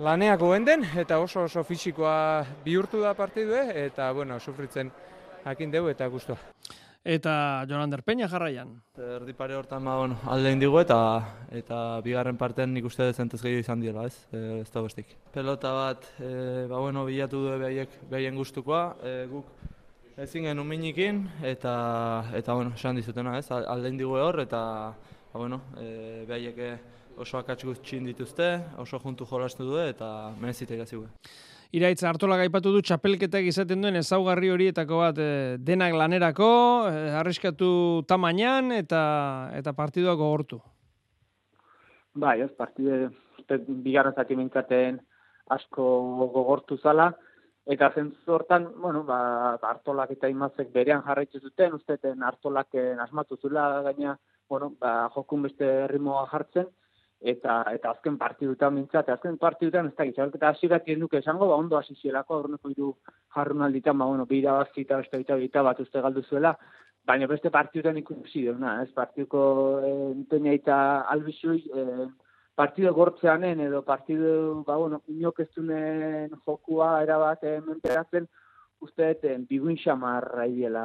laneak 0.00 0.40
den 0.66 0.84
eta 0.96 1.20
oso 1.20 1.44
oso 1.44 1.62
fisikoa 1.62 2.44
bihurtu 2.64 3.00
da 3.00 3.14
partidue, 3.14 3.86
eta 3.86 4.10
bueno, 4.12 4.40
sufritzen 4.40 4.90
hakin 5.44 5.70
dugu 5.70 5.88
eta 5.88 6.08
guztua 6.08 6.36
eta 7.04 7.66
Jonander 7.68 8.02
Peña 8.02 8.28
jarraian. 8.28 8.80
Erdi 8.96 9.34
pare 9.36 9.54
hortan 9.54 9.84
ba, 9.84 9.98
bueno, 9.98 10.16
alde 10.26 10.52
indigu 10.52 10.80
eta 10.80 10.98
eta 11.52 12.00
bigarren 12.00 12.38
partean 12.40 12.72
nik 12.72 12.88
uste 12.88 13.04
dezentez 13.04 13.42
gehiago 13.42 13.60
izan 13.60 13.84
dira, 13.84 14.06
ez? 14.08 14.16
E, 14.32 14.62
ez 14.62 14.70
da 14.72 14.80
bestik. 14.82 15.12
Pelota 15.34 15.72
bat, 15.76 16.08
e, 16.18 16.64
ba, 16.70 16.80
bueno, 16.80 17.04
bilatu 17.04 17.44
du 17.44 17.58
behaiek, 17.60 18.00
behaien 18.10 18.40
gustukoa, 18.40 18.96
e, 19.04 19.14
guk 19.28 19.52
ezin 20.16 20.48
genuen 20.48 20.68
minikin, 20.68 21.24
eta, 21.44 21.74
eta 22.34 22.54
bueno, 22.56 22.72
esan 22.74 22.96
dizutena, 22.96 23.36
ez? 23.38 23.50
Alde 23.52 23.92
indigu 23.92 24.16
hor, 24.16 24.40
eta, 24.40 24.60
ba, 25.32 25.38
bueno, 25.38 25.60
e, 25.76 26.24
behaiek 26.28 27.18
oso 27.20 27.38
akatz 27.38 27.62
guztxin 27.68 28.08
dituzte, 28.08 28.56
oso 28.80 28.98
juntu 28.98 29.26
jolastu 29.28 29.68
du, 29.68 29.76
eta 29.78 30.32
menezite 30.40 30.80
gazi 30.80 30.96
Iraitz 31.74 32.04
hartola 32.06 32.36
gaipatu 32.38 32.70
du 32.70 32.80
txapelketak 32.86 33.48
izaten 33.50 33.80
duen 33.82 33.98
ezaugarri 33.98 34.50
horietako 34.54 35.00
bat 35.00 35.16
e, 35.18 35.30
denak 35.58 35.96
lanerako, 35.98 36.50
e, 36.86 37.00
arriskatu 37.18 37.70
tamainan 38.06 38.70
eta 38.76 39.00
eta 39.58 39.72
partiduak 39.74 40.20
gogortu. 40.20 40.60
Bai, 42.14 42.36
ez, 42.44 42.50
partide 42.54 43.08
bigarren 43.86 44.14
zati 44.14 44.38
minkaten 44.38 45.00
asko 45.56 45.88
gogortu 46.36 46.78
zala, 46.78 47.08
eta 47.66 47.90
zentzu 47.96 48.36
hortan, 48.36 48.68
bueno, 48.78 49.02
ba, 49.08 49.18
hartolak 49.72 50.14
eta 50.14 50.30
imazek 50.30 50.70
berean 50.72 51.02
jarraitzu 51.08 51.42
zuten, 51.42 51.74
usteten 51.80 52.22
hartolak 52.22 52.78
asmatu 53.02 53.40
zula 53.42 53.66
gaina, 53.88 54.14
bueno, 54.48 54.70
ba, 54.78 55.10
jokun 55.16 55.48
beste 55.48 55.74
ritmoa 55.90 56.28
jartzen, 56.30 56.70
eta 57.32 57.62
eta 57.72 57.90
azken 57.94 58.16
partidutan 58.20 58.74
mintzat, 58.76 59.08
azken 59.08 59.38
partidutan 59.40 59.88
ez 59.88 59.94
da 59.96 60.04
gitzak, 60.08 60.34
eta 60.36 60.50
hasirak 60.52 60.88
ez 60.92 60.98
nuke 61.00 61.18
esango, 61.22 61.48
ba, 61.48 61.56
ondo 61.56 61.78
hasi 61.78 61.96
zielako, 61.96 62.40
aurreko 62.40 62.72
hiru 62.72 62.90
jarrunalditan, 63.36 63.98
ba, 63.98 64.08
bueno, 64.10 64.26
bira 64.26 64.58
bazki 64.60 64.84
eta 64.84 65.00
beste 65.00 65.22
eta 65.48 65.62
bat 65.62 65.80
uste 65.80 66.02
galdu 66.04 66.22
zuela, 66.22 66.54
baina 67.04 67.26
beste 67.26 67.50
partidutan 67.50 67.96
ikusi 68.00 68.44
duna, 68.46 68.82
ez 68.82 68.92
partiduko 68.92 69.80
eh, 69.88 70.52
eta 70.52 70.76
albizui, 71.14 71.64
eh, 71.74 72.06
partidu 72.54 72.92
gortzeanen 72.94 73.60
edo 73.60 73.82
partidu, 73.82 74.62
ba, 74.66 74.76
bueno, 74.76 75.02
inok 75.08 75.40
ez 75.40 75.50
dunen 75.56 76.30
jokua 76.46 77.02
erabat 77.02 77.42
eh, 77.44 77.60
menperatzen, 77.66 78.28
uste, 78.84 79.10
eh, 79.22 79.38
biguin 79.48 79.78
xamar 79.80 80.28
haidiela, 80.44 80.84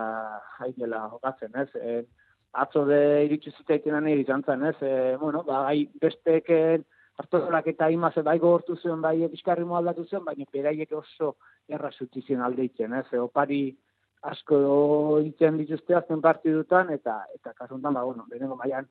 haidiela 0.60 1.08
jokatzen, 1.14 1.56
ez? 1.56 1.70
Eh, 1.76 2.04
atzo 2.52 2.86
de 2.86 3.26
iritsi 3.26 3.52
zitaiten 3.52 3.98
nahi 4.04 4.22
izan 4.22 4.44
zen, 4.44 4.66
ez? 4.66 4.78
E, 4.82 5.18
bueno, 5.18 5.44
ba, 5.44 5.64
bai, 5.68 5.90
besteken 6.02 6.86
hartozolak 7.20 7.68
eta 7.68 7.90
imaz 7.92 8.16
bai 8.24 8.40
gogortu 8.40 8.76
zuen, 8.78 9.02
bai 9.02 9.28
bizkarri 9.28 9.64
aldatu 9.64 10.06
zuen, 10.06 10.24
baina 10.26 10.46
beraiek 10.54 10.92
oso 10.92 11.36
erra 11.68 11.92
zutizien 11.92 12.42
alde 12.42 12.64
itzen, 12.64 12.94
ez? 12.94 13.06
E, 13.12 13.20
opari 13.20 13.78
asko 14.22 15.20
itzen 15.24 15.58
dituzte 15.58 15.96
azten 15.96 16.22
partidutan, 16.22 16.90
eta 16.90 17.26
eta 17.36 17.54
kasuntan, 17.54 17.94
ba, 17.94 18.04
bueno, 18.04 18.26
lehenengo 18.30 18.56
maian 18.56 18.88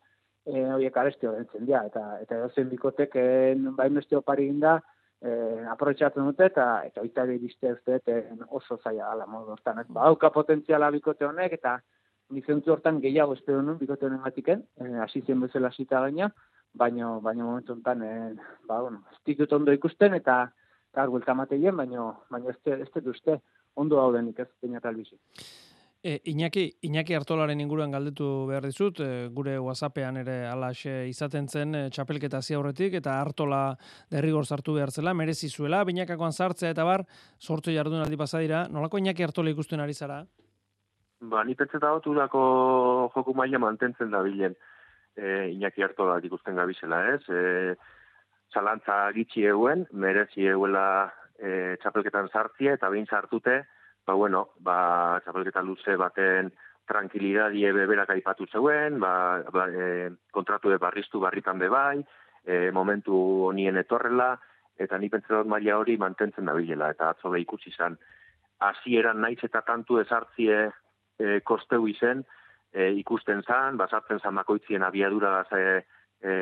e, 0.47 0.64
horiek 0.75 0.97
aresti 0.97 1.27
horrentzen 1.27 1.66
dira, 1.66 1.85
eta 1.87 2.05
eta 2.23 2.38
edozen 2.38 2.71
bikotek 2.71 3.16
e, 3.16 3.27
bai 3.77 3.88
beste 3.90 4.16
opari 4.16 4.47
inda, 4.49 4.79
e, 5.21 5.31
aprotxatzen 5.75 6.31
dute, 6.31 6.49
eta 6.53 6.68
eta 6.87 7.03
oita 7.03 7.27
bizte 7.29 7.75
uste, 7.75 8.01
oso 8.49 8.79
zaila 8.79 9.12
ala 9.12 9.27
modu 9.27 9.57
hortan, 9.57 9.83
ez? 9.83 9.88
Ba, 9.88 10.07
auka 10.12 10.31
potentziala 10.31 10.90
bikote 10.94 11.27
honek, 11.27 11.59
eta 11.59 11.79
ni 12.30 12.42
zentzu 12.42 12.72
hortan 12.72 13.00
gehiago 13.00 13.34
espero 13.34 13.62
nuen 13.62 13.78
bikote 13.78 14.06
honen 14.06 14.22
gatiken, 14.24 14.64
eh, 14.80 14.94
hasi 15.04 15.22
zen 15.22 15.40
bezala 15.40 15.68
hasita 15.68 16.00
gaina, 16.06 16.30
baina 16.74 17.18
baina 17.24 17.44
momentu 17.44 17.72
honetan 17.72 18.02
eh, 18.02 18.34
ba 18.66 18.80
bueno, 18.82 19.04
ez 19.26 19.52
ondo 19.52 19.72
ikusten 19.72 20.14
eta 20.14 20.52
kar 20.92 21.08
vuelta 21.08 21.34
mateien, 21.34 21.76
baina 21.76 22.12
baina 22.30 22.50
ez 22.50 22.80
ez 22.96 23.06
uste 23.06 23.40
ondo 23.74 23.96
daudenik 23.96 24.38
ez 24.38 24.48
peina 24.60 24.80
talbizi. 24.80 25.16
E, 26.00 26.20
Iñaki, 26.30 26.78
Iñaki 26.86 27.14
Artolaren 27.14 27.60
inguruan 27.60 27.90
galdetu 27.90 28.46
behar 28.46 28.62
dizut, 28.68 29.00
e, 29.02 29.28
gure 29.34 29.56
WhatsAppean 29.58 30.20
ere 30.20 30.36
alaxe 30.46 31.08
izaten 31.10 31.48
zen 31.48 31.74
e, 31.74 31.80
txapelketa 31.90 32.38
horretik, 32.56 32.94
eta 32.94 33.20
Artola 33.20 33.76
derrigor 34.08 34.46
sartu 34.46 34.74
behar 34.74 34.92
zela, 34.92 35.12
merezi 35.12 35.48
zuela, 35.48 35.82
binakakoan 35.84 36.32
sartzea 36.32 36.70
eta 36.70 36.84
bar, 36.84 37.04
sortu 37.40 37.74
jardun 37.74 38.00
aldi 38.00 38.16
pasadira, 38.16 38.68
nolako 38.68 38.98
Iñaki 38.98 39.24
Artola 39.24 39.50
ikusten 39.50 39.80
ari 39.80 39.94
zara? 39.94 40.24
Ba, 41.20 41.42
ni 41.42 41.57
pentseta 41.59 41.90
dut 41.96 42.07
udako 42.12 42.40
joku 43.14 43.33
maila 43.35 43.59
mantentzen 43.59 44.12
da 44.12 44.20
bilen 44.22 44.54
e, 45.16 45.50
inaki 45.50 45.83
hartu 45.83 46.07
da 46.07 46.20
ikusten 46.22 46.54
gabizela, 46.54 47.00
ez? 47.14 47.22
E, 47.26 47.74
zalantza 48.54 49.00
gitxi 49.16 49.42
eguen, 49.50 49.85
merezi 49.90 50.46
eguela 50.46 51.11
e, 51.35 51.74
txapelketan 51.83 52.31
sartzia 52.31 52.76
eta 52.78 52.90
behin 52.94 53.11
sartute, 53.11 53.59
ba, 54.07 54.14
bueno, 54.14 54.46
ba, 54.62 54.78
txapelketan 55.24 55.66
luze 55.66 55.98
baten 55.98 56.52
tranquilidadie 56.88 57.74
beberak 57.74 58.14
aipatu 58.14 58.46
zeuen, 58.46 59.02
ba, 59.02 59.42
ba, 59.52 59.66
e, 59.68 60.11
kontratu 60.31 60.70
de 60.70 60.78
barriztu 60.78 61.18
barritan 61.18 61.59
de 61.59 61.68
bai, 61.68 61.98
e, 62.46 62.70
momentu 62.70 63.18
honien 63.50 63.76
etorrela, 63.76 64.37
eta 64.78 64.96
ni 65.02 65.11
pentseta 65.11 65.42
dut 65.42 65.50
maila 65.50 65.83
hori 65.83 65.98
mantentzen 65.98 66.46
da 66.46 66.54
bilela, 66.54 66.94
eta 66.94 67.11
atzo 67.11 67.35
ikusi 67.35 67.74
izan, 67.74 67.98
hasieran 68.62 69.18
naiz 69.20 69.40
eta 69.42 69.66
tantu 69.66 69.98
ezartzie 69.98 70.68
e, 71.18 71.40
kosteu 71.44 71.87
izen, 71.90 72.24
e, 72.72 72.90
ikusten 73.00 73.42
zan, 73.42 73.76
basatzen 73.76 74.20
zan 74.20 74.35
makoitzien 74.35 74.83
abiadura 74.83 75.44
e, 75.52 75.62
e, 76.22 76.35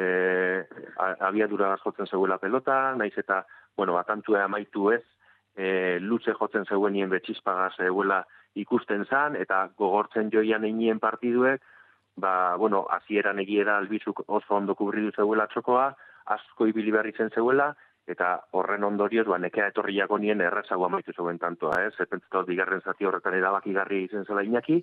abiadura 0.99 1.77
jotzen 1.83 2.07
zegoela 2.07 2.39
pelota, 2.39 2.95
naiz 2.97 3.15
eta, 3.17 3.45
bueno, 3.77 3.95
batantua 3.95 4.45
amaitu 4.45 4.91
ez, 4.93 5.05
e, 5.57 5.99
luze 6.01 6.35
jotzen 6.37 6.67
zegoenien 6.69 7.11
betxispaga 7.11 7.71
zegoela 7.77 8.23
ikusten 8.57 9.05
zan, 9.07 9.37
eta 9.37 9.67
gogortzen 9.77 10.31
joian 10.33 10.65
einien 10.65 11.01
partiduek, 11.01 11.63
ba, 12.17 12.57
bueno, 12.57 12.87
hasieran 12.91 13.39
egiera 13.41 13.77
albizuk 13.77 14.25
oso 14.27 14.57
ondo 14.57 14.75
kubridu 14.75 15.13
zegoela 15.17 15.47
txokoa, 15.53 15.91
asko 16.37 16.67
ibili 16.67 16.93
behar 16.93 17.09
izen 17.13 17.31
zegoela, 17.31 17.75
eta 18.07 18.29
horren 18.55 18.85
ondorioz, 18.87 19.27
ba, 19.27 19.39
nekea 19.43 19.71
etorriako 19.73 20.19
nien 20.23 20.41
errezago 20.41 20.87
amaitu 20.87 21.13
zegoen 21.13 21.41
tantoa, 21.43 21.81
ez? 21.83 21.93
Eh? 21.93 22.05
Zepentzuta 22.05 22.45
bigarren 22.47 22.83
zati 22.85 23.07
horretan 23.07 23.35
erabakigarri 23.35 24.05
izen 24.05 24.25
zela 24.25 24.45
inaki, 24.47 24.79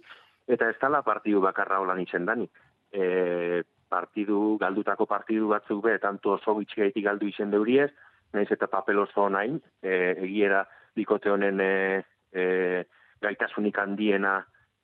eta 0.48 0.68
ez 0.70 0.78
dala 0.82 1.02
partidu 1.08 1.42
bakarra 1.42 1.80
holan 1.80 2.02
izen 2.04 2.26
dani. 2.28 2.50
E, 2.92 3.64
partidu, 3.90 4.58
galdutako 4.60 5.08
partidu 5.08 5.48
batzuk 5.54 5.84
be, 5.86 5.98
tanto 6.04 6.36
oso 6.36 6.58
bitxigaitik 6.60 7.06
galdu 7.06 7.30
izen 7.32 7.54
deuriez, 7.54 7.92
naiz 8.34 8.50
eta 8.52 8.68
papel 8.68 9.00
oso 9.06 9.30
nain, 9.30 9.62
e, 9.82 9.94
egiera 10.26 10.66
bikote 10.98 11.32
honen 11.32 11.62
e, 11.64 11.72
e, 12.34 12.44
gaitasunik 13.24 13.80
handiena 13.80 14.42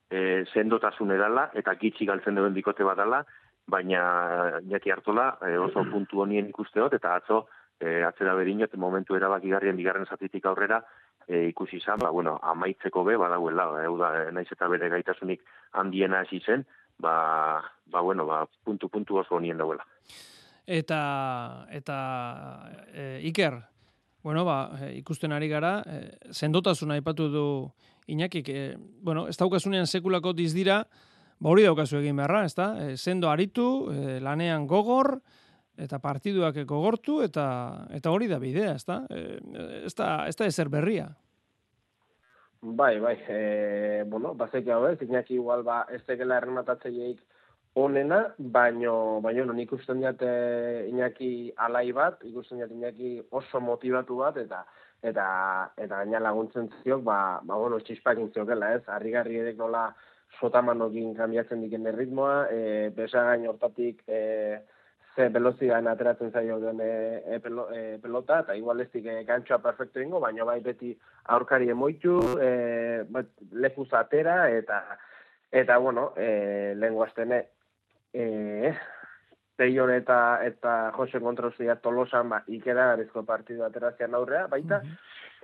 e, 0.08 0.46
sendotasun 0.54 1.12
edala, 1.12 1.50
eta 1.54 1.76
gitxi 1.76 2.08
galtzen 2.08 2.40
duen 2.40 2.56
bikote 2.56 2.86
badala, 2.86 3.20
baina 3.70 4.02
jaki 4.70 4.90
hartola 4.90 5.34
e, 5.44 5.56
oso 5.60 5.84
puntu 5.90 6.24
honien 6.24 6.48
ikusteot, 6.48 6.96
eta 6.96 7.18
atzo 7.20 7.44
e, 7.80 8.02
atzera 8.04 8.34
berinot 8.36 8.74
momentu 8.76 9.16
erabakigarrien 9.16 9.76
bigarren 9.76 10.06
zatitik 10.06 10.46
aurrera 10.46 10.82
e, 11.26 11.48
ikusi 11.48 11.78
izan, 11.80 11.98
ba, 12.02 12.10
bueno, 12.10 12.36
amaitzeko 12.42 13.04
be, 13.04 13.16
badauela, 13.20 13.66
e, 13.80 13.88
da, 13.98 14.10
naiz 14.36 14.48
eta 14.52 14.68
bere 14.68 14.90
gaitasunik 14.92 15.42
handiena 15.80 16.20
hasi 16.24 16.40
zen, 16.44 16.66
ba, 16.98 17.62
ba, 17.86 18.00
bueno, 18.00 18.26
ba, 18.26 18.44
puntu-puntu 18.64 19.22
oso 19.22 19.36
honien 19.36 19.58
dauela. 19.58 19.86
Eta, 20.66 21.66
eta 21.70 21.98
e, 22.92 23.20
Iker, 23.30 23.56
bueno, 24.22 24.44
ba, 24.44 24.58
e, 24.80 24.92
ikusten 25.00 25.32
ari 25.32 25.48
gara, 25.48 25.80
e, 25.86 26.32
sendotasuna 26.32 26.98
aipatu 26.98 27.30
du 27.32 27.46
Iñakik, 28.10 28.48
e, 28.48 28.76
bueno, 29.02 29.28
ez 29.30 29.36
daukasunean 29.38 29.86
sekulako 29.86 30.32
dizdira, 30.34 30.82
ba 31.38 31.50
hori 31.52 31.62
daukazu 31.62 32.00
egin 32.00 32.18
beharra, 32.18 32.44
ez 32.44 32.54
da? 32.58 32.72
E, 32.82 32.96
sendo 32.96 33.30
aritu, 33.30 33.66
e, 33.92 34.18
lanean 34.20 34.66
gogor, 34.66 35.20
eta 35.80 35.98
partiduak 36.02 36.60
gogortu, 36.68 37.20
eta, 37.24 37.46
eta 37.96 38.12
hori 38.12 38.28
da 38.28 38.38
bidea, 38.42 38.76
ez 38.76 38.84
da? 38.84 39.00
E, 39.08 39.40
ez 39.86 39.94
da, 39.96 40.12
ez 40.28 40.36
da 40.36 40.48
ezer 40.50 40.68
berria. 40.72 41.08
Bai, 42.60 42.98
bai, 43.00 43.16
e, 43.24 44.04
bueno, 44.06 44.34
bazek 44.36 44.68
hau 44.68 44.84
ez, 44.90 44.98
Iñaki 45.00 45.38
igual 45.38 45.62
ba, 45.64 45.86
ez 45.88 46.02
tegela 46.04 46.36
errematatzeieik 46.36 47.22
onena, 47.80 48.34
baino, 48.36 49.20
baino, 49.24 49.46
no, 49.48 49.54
nik 49.56 49.72
usten 49.72 50.02
diat 50.02 50.20
eh, 50.26 50.88
Iñaki 50.90 51.52
alai 51.56 51.88
bat, 51.96 52.20
ikusten 52.26 52.58
diat 52.60 52.74
Iñaki 52.74 53.14
oso 53.30 53.60
motivatu 53.64 54.18
bat, 54.20 54.36
eta 54.36 54.64
eta 55.00 55.24
eta 55.80 56.02
gaina 56.02 56.20
laguntzen 56.20 56.68
ziok, 56.82 57.02
ba, 57.06 57.40
ba 57.42 57.56
bueno, 57.56 57.78
txispak 57.80 58.18
intziokela, 58.20 58.74
ez? 58.76 58.82
Harrigarri 58.88 59.40
edek 59.40 59.56
nola 59.56 59.86
sotamanokin 60.40 61.14
kanbiatzen 61.16 61.62
diken 61.64 61.88
ritmoa, 61.96 62.48
e, 62.50 62.90
besa 62.96 63.24
gain 63.30 63.46
hortatik 63.48 64.02
e, 64.06 64.60
ze 65.16 65.28
velozidan 65.28 65.88
ateratzen 65.90 66.32
zaio 66.32 66.60
den 66.60 66.80
e, 66.80 66.90
e, 67.34 67.40
pelo, 67.40 67.66
pelota, 68.02 68.40
eta 68.44 68.56
igual 68.56 68.80
ez 68.80 68.90
dik 68.92 69.06
e, 69.06 69.22
gantxoa 69.28 69.58
perfecto 69.62 70.00
ingo, 70.00 70.20
baina 70.20 70.44
bai 70.44 70.60
beti 70.60 70.94
aurkari 71.34 71.70
emoitu, 71.70 72.18
e, 72.40 73.02
bat, 73.10 73.30
lekuz 73.52 73.88
atera, 73.92 74.48
eta 74.50 74.82
eta 75.50 75.78
bueno, 75.78 76.12
e, 76.16 76.74
lehen 76.78 76.94
guaztene, 76.94 77.44
e, 78.14 78.72
Teion 79.60 79.90
eta 79.92 80.40
eta 80.46 80.74
Jose 80.96 81.20
Kontrozia 81.20 81.76
Tolosan 81.84 82.30
ba 82.32 82.40
ikera 82.48 82.86
garizko 82.94 83.26
partidu 83.28 83.66
aterazian 83.66 84.14
aurrea 84.16 84.46
baita 84.48 84.80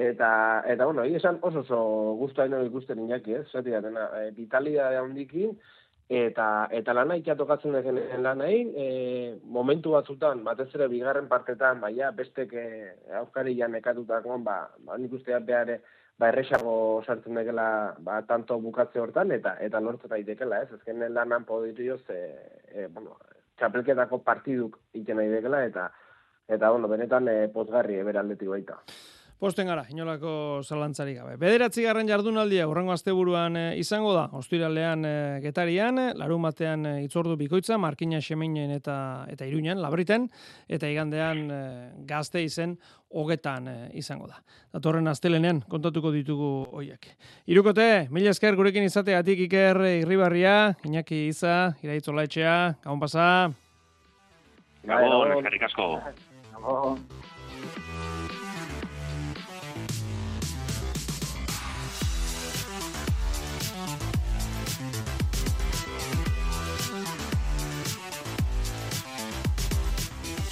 eta 0.00 0.30
eta 0.72 0.86
bueno, 0.88 1.04
esan 1.04 1.38
oso 1.42 1.60
oso 1.68 2.46
ino 2.46 2.62
ikusten 2.64 3.02
inaki, 3.04 3.34
ez? 3.34 3.44
Zati 3.52 3.74
da 3.74 3.82
dena, 3.84 4.08
e, 4.20 4.30
vitalidade 4.36 4.96
handikin 5.02 5.52
eta 6.08 6.68
eta 6.70 6.94
lana 6.94 7.16
ikatokatzen 7.18 7.74
egen 7.74 7.98
lanai, 8.22 8.54
e, 8.76 8.86
momentu 9.42 9.90
batzutan 9.96 10.44
batez 10.44 10.68
ere 10.74 10.86
bigarren 10.88 11.26
partetan 11.28 11.80
baia 11.80 12.12
bestek 12.12 12.52
e, 12.54 12.66
aukari 13.18 13.56
ja 13.58 13.68
ba 13.68 14.70
ba 14.78 14.96
nik 14.98 15.12
uste 15.12 15.38
beare 15.40 15.80
ba 16.18 16.28
erresago 16.28 17.02
sartzen 17.04 17.34
dela 17.34 17.94
ba 17.98 18.22
tanto 18.22 18.58
bukatze 18.60 19.00
hortan 19.00 19.32
eta 19.32 19.56
eta 19.60 19.80
lortu 19.80 20.08
daitekela, 20.08 20.62
ez? 20.62 20.72
Azkenen 20.72 21.14
lanan 21.14 21.44
poditu 21.44 21.82
joz 21.82 22.02
e, 22.10 22.20
e, 22.72 22.86
bueno, 22.86 23.18
txapelketako 23.58 24.18
partiduk 24.18 24.78
iten 24.94 25.16
nahi 25.16 25.28
dekela, 25.28 25.64
eta, 25.64 25.90
eta 26.48 26.70
bueno, 26.70 26.88
benetan 26.88 27.28
e, 27.28 27.48
pozgarri 27.52 27.98
eberaldetik 27.98 28.48
baita. 28.48 28.80
Posten 29.36 29.68
gara, 29.68 29.82
inolako 29.92 30.62
zalantzari 30.64 31.12
gabe. 31.12 31.34
Bederatzi 31.36 31.82
garren 31.84 32.08
jardunaldia, 32.08 32.64
urrengo 32.70 32.94
asteburuan 32.94 33.58
e, 33.60 33.64
izango 33.76 34.14
da, 34.16 34.22
ostiralean 34.38 35.04
e, 35.04 35.16
getarian, 35.44 36.00
larun 36.16 36.46
batean 36.46 36.86
e, 36.88 36.92
itzordu 37.04 37.34
bikoitza, 37.36 37.76
markina 37.76 38.22
xemeinen 38.24 38.72
eta 38.72 38.96
eta 39.28 39.44
iruñan, 39.44 39.82
labriten, 39.84 40.30
eta 40.72 40.88
igandean 40.88 41.42
e, 41.52 41.60
gazte 42.08 42.40
izen 42.40 42.78
hogetan 43.12 43.68
e, 43.68 43.76
izango 44.00 44.30
da. 44.30 44.40
Datorren 44.72 45.12
astelenean 45.12 45.60
kontatuko 45.68 46.14
ditugu 46.16 46.50
hoiek. 46.72 47.10
Irukote, 47.52 48.08
mila 48.08 48.32
esker 48.32 48.56
gurekin 48.56 48.88
izateatik 48.88 49.44
iker 49.50 49.82
irribarria, 49.98 50.56
Iñaki 50.88 51.26
Iza, 51.28 51.74
iraitzola 51.84 52.24
etxea, 52.24 52.56
gabon 52.80 53.04
pasa. 53.04 53.28
Gabon, 54.88 55.36
eskerrik 55.36 55.68
asko. 55.68 55.92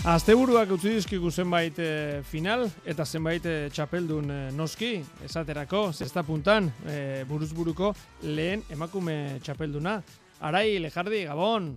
Asteburuak 0.05 0.69
utzi 0.75 0.91
dizkigu 0.99 1.31
zenbait 1.33 1.79
eh, 1.81 2.21
final 2.29 2.67
eta 2.85 3.07
zenbait 3.09 3.45
eh, 3.49 3.71
txapeldun 3.73 4.29
eh, 4.31 4.41
noski, 4.53 4.99
esaterako, 5.25 5.87
zesta 5.97 6.21
puntan, 6.27 6.69
eh, 6.93 7.23
buruzburuko 7.29 7.95
lehen 8.29 8.61
emakume 8.75 9.39
txapelduna. 9.41 9.97
Arai, 10.45 10.77
lejardi, 10.85 11.23
gabon, 11.25 11.71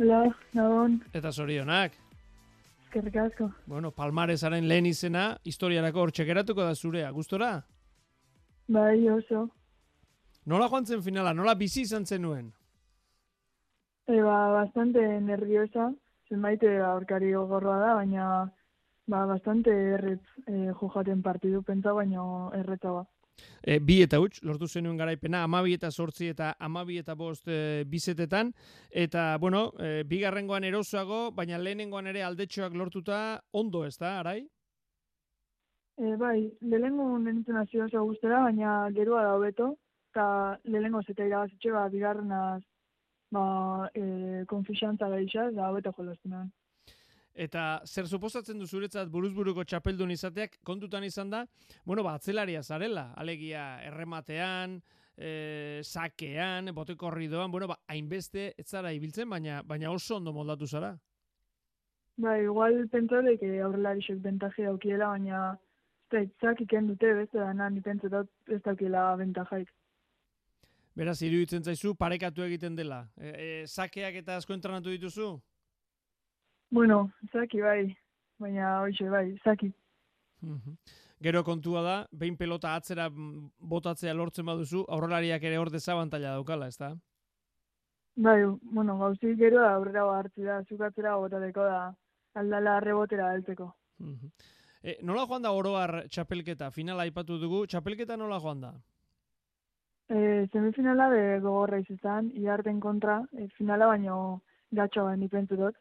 Hola, 0.00 0.24
gabon, 0.56 0.96
eta 1.14 1.30
zorionak. 1.30 1.92
eskerrik 2.88 3.16
asko. 3.22 3.50
Bueno, 3.66 3.92
palmaresaren 3.94 4.66
lehen 4.66 4.86
izena, 4.90 5.36
historiarako 5.46 6.00
hor 6.02 6.10
txekeratuko 6.12 6.66
da 6.66 6.74
zurea, 6.74 7.10
gustora? 7.14 7.52
Bai, 8.66 9.06
oso. 9.08 9.46
Nola 10.46 10.66
joan 10.68 10.86
zen 10.86 11.02
finala, 11.02 11.32
nola 11.34 11.54
bizi 11.54 11.82
izan 11.86 12.06
zenuen? 12.06 12.50
E, 14.08 14.18
ba, 14.20 14.48
bastante 14.64 14.98
nerviosa, 15.22 15.92
zenbait 16.30 16.62
eh, 16.62 16.78
aurkari 16.86 17.34
gogorroa 17.34 17.78
da, 17.82 17.94
baina 17.98 18.26
ba, 19.10 19.26
bastante 19.26 19.70
erretz 19.70 20.22
e, 20.46 20.70
jojaten 20.80 21.22
partidu 21.22 21.62
pentsa, 21.66 21.92
baina 21.96 22.22
erretza 22.58 22.94
ba. 22.94 23.06
E, 23.62 23.78
bi 23.80 24.00
eta 24.04 24.20
huts, 24.20 24.42
lortu 24.44 24.68
zenuen 24.68 24.98
garaipena, 25.00 25.42
amabi 25.48 25.74
eta 25.76 25.90
sortzi 25.90 26.28
eta 26.32 26.52
amabi 26.60 26.98
eta 27.00 27.16
bost 27.16 27.48
e, 27.48 27.84
bizetetan, 27.88 28.52
eta, 29.04 29.36
bueno, 29.40 29.70
e, 29.80 30.04
bigarrengoan 30.08 30.64
erosoago, 30.68 31.20
baina 31.36 31.58
lehenengoan 31.58 32.10
ere 32.12 32.24
aldetxoak 32.26 32.76
lortuta 32.76 33.20
ondo 33.52 33.84
ez 33.88 33.96
da, 33.98 34.18
arai? 34.20 34.40
E, 36.00 36.16
bai, 36.20 36.50
lehengo 36.60 37.12
nintzen 37.18 37.60
hasi 37.60 37.80
oso 37.80 38.06
baina 38.22 38.88
gerua 38.96 39.24
da 39.24 39.34
hobeto, 39.36 39.74
eta 40.12 40.58
lehengo 40.64 41.02
zeta 41.02 41.24
irabazitxe, 41.24 41.72
ba, 41.72 41.88
bigarrenaz 41.88 42.62
ba, 43.30 43.90
e, 43.94 44.44
konfixantza 44.48 45.08
da 45.08 45.20
isa, 45.20 45.50
da 45.54 45.70
hobeto 45.70 45.92
jolaztenan. 45.96 46.50
Eta 47.40 47.80
zer 47.86 48.08
suposatzen 48.08 48.58
du 48.58 48.66
zuretzat 48.66 49.08
buruzburuko 49.08 49.64
txapeldun 49.64 50.10
izateak 50.10 50.58
kontutan 50.66 51.04
izan 51.06 51.30
da, 51.30 51.44
bueno, 51.86 52.02
ba, 52.02 52.16
atzelaria 52.18 52.62
zarela, 52.62 53.12
alegia 53.16 53.78
errematean, 53.86 54.80
e, 55.16 55.80
sakean, 55.84 56.74
bote 56.74 56.96
korridoan, 56.96 57.50
bueno, 57.50 57.68
ba, 57.70 57.78
hainbeste 57.88 58.50
ez 58.58 58.66
zara 58.66 58.92
ibiltzen, 58.92 59.30
baina, 59.30 59.62
baina 59.62 59.92
oso 59.94 60.16
ondo 60.16 60.34
moldatu 60.34 60.66
zara. 60.66 60.96
Ba, 62.20 62.36
igual 62.42 62.82
pentsarek 62.92 63.42
aurrelarixek 63.46 64.18
bentaje 64.20 64.66
daukiela, 64.66 65.14
baina 65.14 65.44
zeitzak 66.10 66.60
iken 66.66 66.90
dute 66.90 67.12
beste 67.14 67.38
dana, 67.38 67.70
ni 67.70 67.80
pentsatot 67.80 68.28
ez 68.50 68.60
daukiela 68.66 69.14
bentajaik. 69.20 69.70
Beraz, 70.98 71.20
iruditzen 71.22 71.62
zaizu, 71.62 71.94
parekatu 71.94 72.42
egiten 72.42 72.76
dela. 72.76 73.04
E, 73.16 73.30
e, 73.30 73.66
sakeak 73.66 74.20
eta 74.22 74.36
asko 74.40 74.54
entrenatu 74.56 74.90
dituzu? 74.90 75.30
Bueno, 76.70 77.04
zaki 77.32 77.60
bai, 77.62 77.84
baina 78.38 78.80
hoxe 78.82 79.08
bai, 79.10 79.28
zaki. 79.44 79.70
Mhm. 80.42 80.76
Gero 81.20 81.42
kontua 81.44 81.82
da, 81.84 81.94
behin 82.10 82.36
pelota 82.36 82.74
atzera 82.74 83.08
botatzea 83.12 84.14
lortzen 84.16 84.46
baduzu, 84.46 84.86
aurrelariak 84.88 85.42
ere 85.44 85.58
hor 85.60 85.70
desabantaila 85.70 86.36
daukala, 86.38 86.68
ez 86.68 86.78
da? 86.80 86.94
Bai, 88.16 88.38
bueno, 88.62 88.96
gauzik 88.98 89.36
gero 89.38 89.60
da 89.60 89.74
aurrera 89.74 90.06
hartzi 90.16 90.46
da, 90.46 90.62
zukatzera 90.68 91.16
botateko 91.20 91.66
da, 91.68 91.82
aldala 92.34 92.78
rebotera 92.80 93.34
heltzeko. 93.34 93.68
Mhm. 93.98 94.32
E, 94.82 94.96
nola 95.04 95.26
joan 95.28 95.42
da 95.44 95.52
oroar 95.52 96.06
txapelketa? 96.08 96.70
Finala 96.72 97.04
aipatu 97.04 97.36
dugu. 97.38 97.66
Txapelketa 97.66 98.16
nola 98.16 98.40
joan 98.40 98.62
da? 98.64 98.72
E, 100.10 100.48
semifinala 100.52 101.08
de 101.12 101.38
gogorra 101.38 101.78
izan, 101.78 102.32
iarten 102.34 102.80
kontra, 102.82 103.20
e, 103.38 103.46
finala 103.58 103.86
baino 103.86 104.14
gatsa 104.74 105.04
ba, 105.06 105.14
nik 105.16 105.30
pentsu 105.30 105.58
dut. 105.60 105.76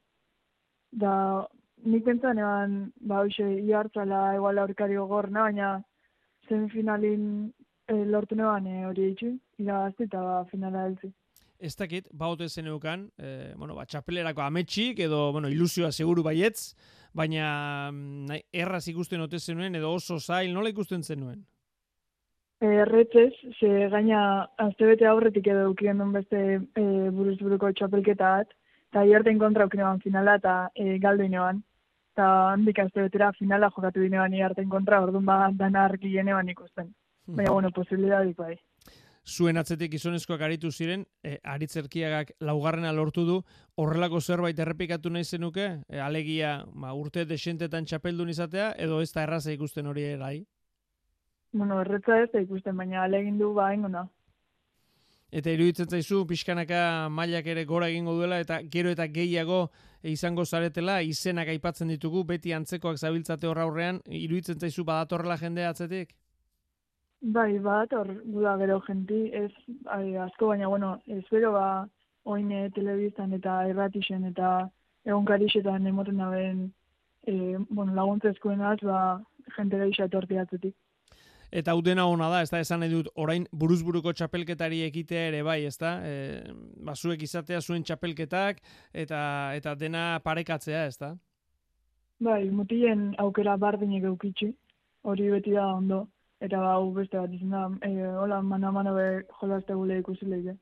Da, 1.03 1.13
nik 1.85 2.05
pentsan 2.05 2.37
eban, 2.37 2.75
ba, 3.09 3.23
hoxe, 3.23 3.47
iartzala 3.65 4.35
igual 4.37 4.61
aurkari 4.61 4.99
gogorna, 5.01 5.47
baina 5.47 5.71
semifinalin 6.47 7.25
e, 7.89 8.03
lortu 8.05 8.37
neban 8.37 8.69
e, 8.69 8.85
hori 8.85 9.09
eitzu, 9.09 9.33
irabazti 9.65 10.05
eta 10.05 10.21
ba, 10.21 10.37
finala 10.53 10.85
heltzi. 10.85 11.09
Ez 11.59 11.73
dakit, 11.75 12.13
baute 12.13 12.47
zeneukan, 12.47 13.09
e, 13.17 13.53
bueno, 13.57 13.73
ba, 13.75 13.89
txapelerako 13.89 14.45
ametxik 14.45 15.01
edo, 15.09 15.31
bueno, 15.35 15.49
ilusioa 15.49 15.89
seguru 15.91 16.23
baietz, 16.23 16.75
baina 17.17 17.47
mm, 17.91 18.25
nahi, 18.29 18.45
erraz 18.53 18.85
ikusten 18.93 19.25
ote 19.25 19.41
zenuen 19.41 19.75
edo 19.75 19.91
oso 19.97 20.19
zail, 20.19 20.53
nola 20.53 20.69
ikusten 20.69 21.03
zenuen? 21.03 21.41
Erretzez, 22.59 23.33
ze 23.57 23.87
gaina 23.87 24.21
aztebete 24.59 25.07
aurretik 25.07 25.45
edo 25.47 25.69
eukien 25.69 26.01
duen 26.01 26.11
beste 26.11 26.39
e, 26.59 26.83
buruz 27.15 27.37
buruko 27.39 27.71
txapelketa 27.71 28.31
bat, 28.37 28.51
eta 28.91 29.03
iarten 29.07 29.39
kontra 29.39 29.63
eukien 29.63 30.01
finala 30.03 30.35
eta 30.41 30.55
e, 30.75 30.97
galdu 30.99 31.23
inoan. 31.23 31.63
Eta 32.13 32.25
handik 32.51 32.81
aztebetera 32.83 33.31
finala 33.37 33.69
jokatu 33.71 34.03
dinean 34.03 34.33
iarten 34.33 34.67
kontra, 34.67 34.99
orduan 35.05 35.25
ba, 35.25 35.37
dana 35.55 35.85
argi 35.85 36.11
genean 36.11 36.49
ikusten. 36.49 36.91
Baina, 37.27 37.53
bueno, 37.53 37.71
posibilidadik 37.71 38.35
bai. 38.35 38.57
Zuen 39.23 39.57
atzetik 39.61 39.93
gizonezkoak 39.93 40.41
aritu 40.41 40.71
ziren, 40.71 41.05
e, 41.23 41.37
aritzerkiagak 41.43 42.33
laugarrena 42.43 42.91
lortu 42.91 43.23
du, 43.23 43.41
horrelako 43.77 44.19
zerbait 44.19 44.59
errepikatu 44.59 45.09
nahi 45.09 45.23
zenuke, 45.23 45.67
e, 45.87 45.99
alegia 46.03 46.65
ba, 46.73 46.91
urte 46.91 47.23
desentetan 47.29 47.85
txapeldun 47.85 48.35
izatea, 48.35 48.73
edo 48.75 48.99
ez 48.99 49.13
da 49.13 49.23
erraza 49.23 49.55
ikusten 49.55 49.87
hori 49.87 50.09
erai? 50.11 50.39
Bueno, 51.51 51.81
erretza 51.81 52.19
ez 52.21 52.29
da 52.31 52.41
ikusten, 52.41 52.77
baina 52.77 53.03
alegin 53.03 53.37
du 53.39 53.53
ba 53.53 53.73
ingona. 53.73 54.07
Eta 55.31 55.51
iruditzen 55.53 55.89
zaizu 55.89 56.23
pixkanaka 56.29 57.09
mailak 57.13 57.45
ere 57.53 57.63
gora 57.69 57.89
egingo 57.89 58.15
duela 58.17 58.39
eta 58.41 58.61
gero 58.75 58.89
eta 58.89 59.05
gehiago 59.17 59.59
izango 60.11 60.45
zaretela 60.45 61.01
izenak 61.05 61.51
aipatzen 61.53 61.91
ditugu 61.93 62.23
beti 62.31 62.53
antzekoak 62.53 62.97
zabiltzate 62.97 63.47
horra 63.47 63.67
aurrean 63.67 64.01
iruditzen 64.21 64.59
zaizu 64.59 64.85
badatorrela 64.85 65.37
jendea 65.37 65.69
atzetik? 65.69 66.15
Bai, 67.21 67.59
bat, 67.59 67.93
hor, 67.93 68.09
guda 68.33 68.55
gero 68.57 68.79
genti, 68.87 69.21
ez 69.35 69.51
ai, 69.91 70.15
asko, 70.25 70.47
baina, 70.53 70.69
bueno, 70.71 70.93
ez 71.05 71.25
bero 71.29 71.51
ba, 71.51 71.85
oin 72.23 72.51
eh, 72.51 72.69
telebiztan 72.75 73.33
eta 73.35 73.65
erratixen 73.67 74.23
eta 74.29 74.69
egonkarixetan 75.05 75.87
emoten 75.87 76.21
daben, 76.23 76.61
e, 77.27 77.57
bueno, 77.69 77.93
laguntzezkoen 77.97 78.61
az, 78.61 78.79
ba, 78.87 79.01
jente 79.57 79.81
gehiago 79.81 80.07
etorti 80.07 80.39
atzetik. 80.39 80.75
Eta 81.51 81.73
hau 81.73 81.81
dena 81.81 82.05
ona 82.05 82.29
da, 82.29 82.43
ez 82.45 82.49
da, 82.51 82.59
esan 82.61 82.83
nahi 82.83 82.91
dut, 82.91 83.09
orain 83.17 83.47
buruzburuko 83.51 84.13
txapelketari 84.13 84.83
ekitea 84.85 85.29
ere 85.31 85.41
bai, 85.43 85.63
ez 85.65 85.77
da? 85.81 85.95
E, 86.05 86.43
basuek 86.85 87.23
izatea 87.25 87.61
zuen 87.61 87.83
txapelketak 87.83 88.61
eta 88.93 89.21
eta 89.57 89.73
dena 89.75 90.03
parekatzea, 90.23 90.85
ez 90.85 90.97
da? 91.01 91.15
Bai, 92.21 92.49
mutien 92.53 93.13
aukera 93.17 93.57
bardinek 93.57 94.05
eukitxi, 94.11 94.51
hori 95.09 95.29
beti 95.33 95.55
da 95.55 95.65
ondo, 95.73 96.03
eta 96.43 96.59
ba, 96.61 96.75
hau 96.77 96.91
beste 96.93 97.17
bat 97.17 97.33
izan 97.33 97.55
da, 97.55 97.65
e, 97.87 98.09
hola, 98.21 98.41
mana-mana 98.45 98.93
be 98.93 99.07
jolazte 99.39 99.73
gule 99.73 99.99
ikusi 100.03 100.29
lehide. 100.29 100.57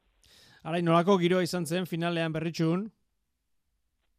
Arain, 0.63 0.85
nolako 0.85 1.17
giroa 1.19 1.43
izan 1.43 1.65
zen 1.65 1.85
finalean 1.85 2.31
berritxun? 2.31 2.87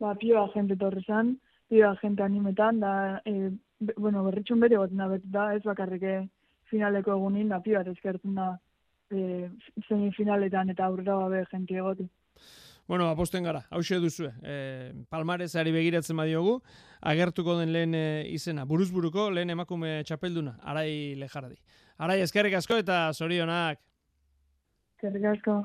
Ba, 0.02 0.12
pioa 0.20 0.48
jente 0.52 0.76
torre 0.76 1.00
zan, 1.06 1.36
pioa 1.70 1.94
jente 2.02 2.22
animetan, 2.22 2.80
da, 2.84 2.92
e, 3.24 3.54
bueno, 3.96 4.24
berritxun 4.26 4.60
bere 4.60 4.76
goten 4.76 5.00
da, 5.00 5.08
beti 5.08 5.30
da, 5.32 5.52
ez 5.54 5.62
bakarrik 5.64 6.02
eh, 6.02 6.20
finaleko 6.70 7.14
egunin, 7.16 7.48
da, 7.52 7.60
pioa 7.64 7.82
eskertzen 7.92 8.34
da, 8.38 8.52
e, 9.10 9.48
semifinaletan 9.88 10.70
eta 10.74 10.86
aurrera 10.86 11.18
gabe 11.22 11.44
jente 11.50 11.76
egoti. 11.76 12.08
Bueno, 12.88 13.10
aposten 13.12 13.44
gara, 13.44 13.66
hause 13.70 13.98
duzue. 14.00 14.30
E, 14.42 14.54
palmarezari 15.12 15.72
begiratzen 15.74 16.16
badiogu, 16.16 16.54
agertuko 17.12 17.58
den 17.58 17.74
lehen 17.74 17.94
e, 17.94 18.04
izena, 18.32 18.64
buruzburuko 18.64 19.28
lehen 19.30 19.52
emakume 19.52 19.98
txapelduna, 20.08 20.56
arai 20.64 21.14
lejaradi. 21.20 21.58
Arai, 21.98 22.22
eskerrik 22.24 22.56
asko 22.56 22.78
eta 22.80 23.08
zorionak. 23.12 23.82
Eskerrik 24.96 25.28
asko. 25.34 25.60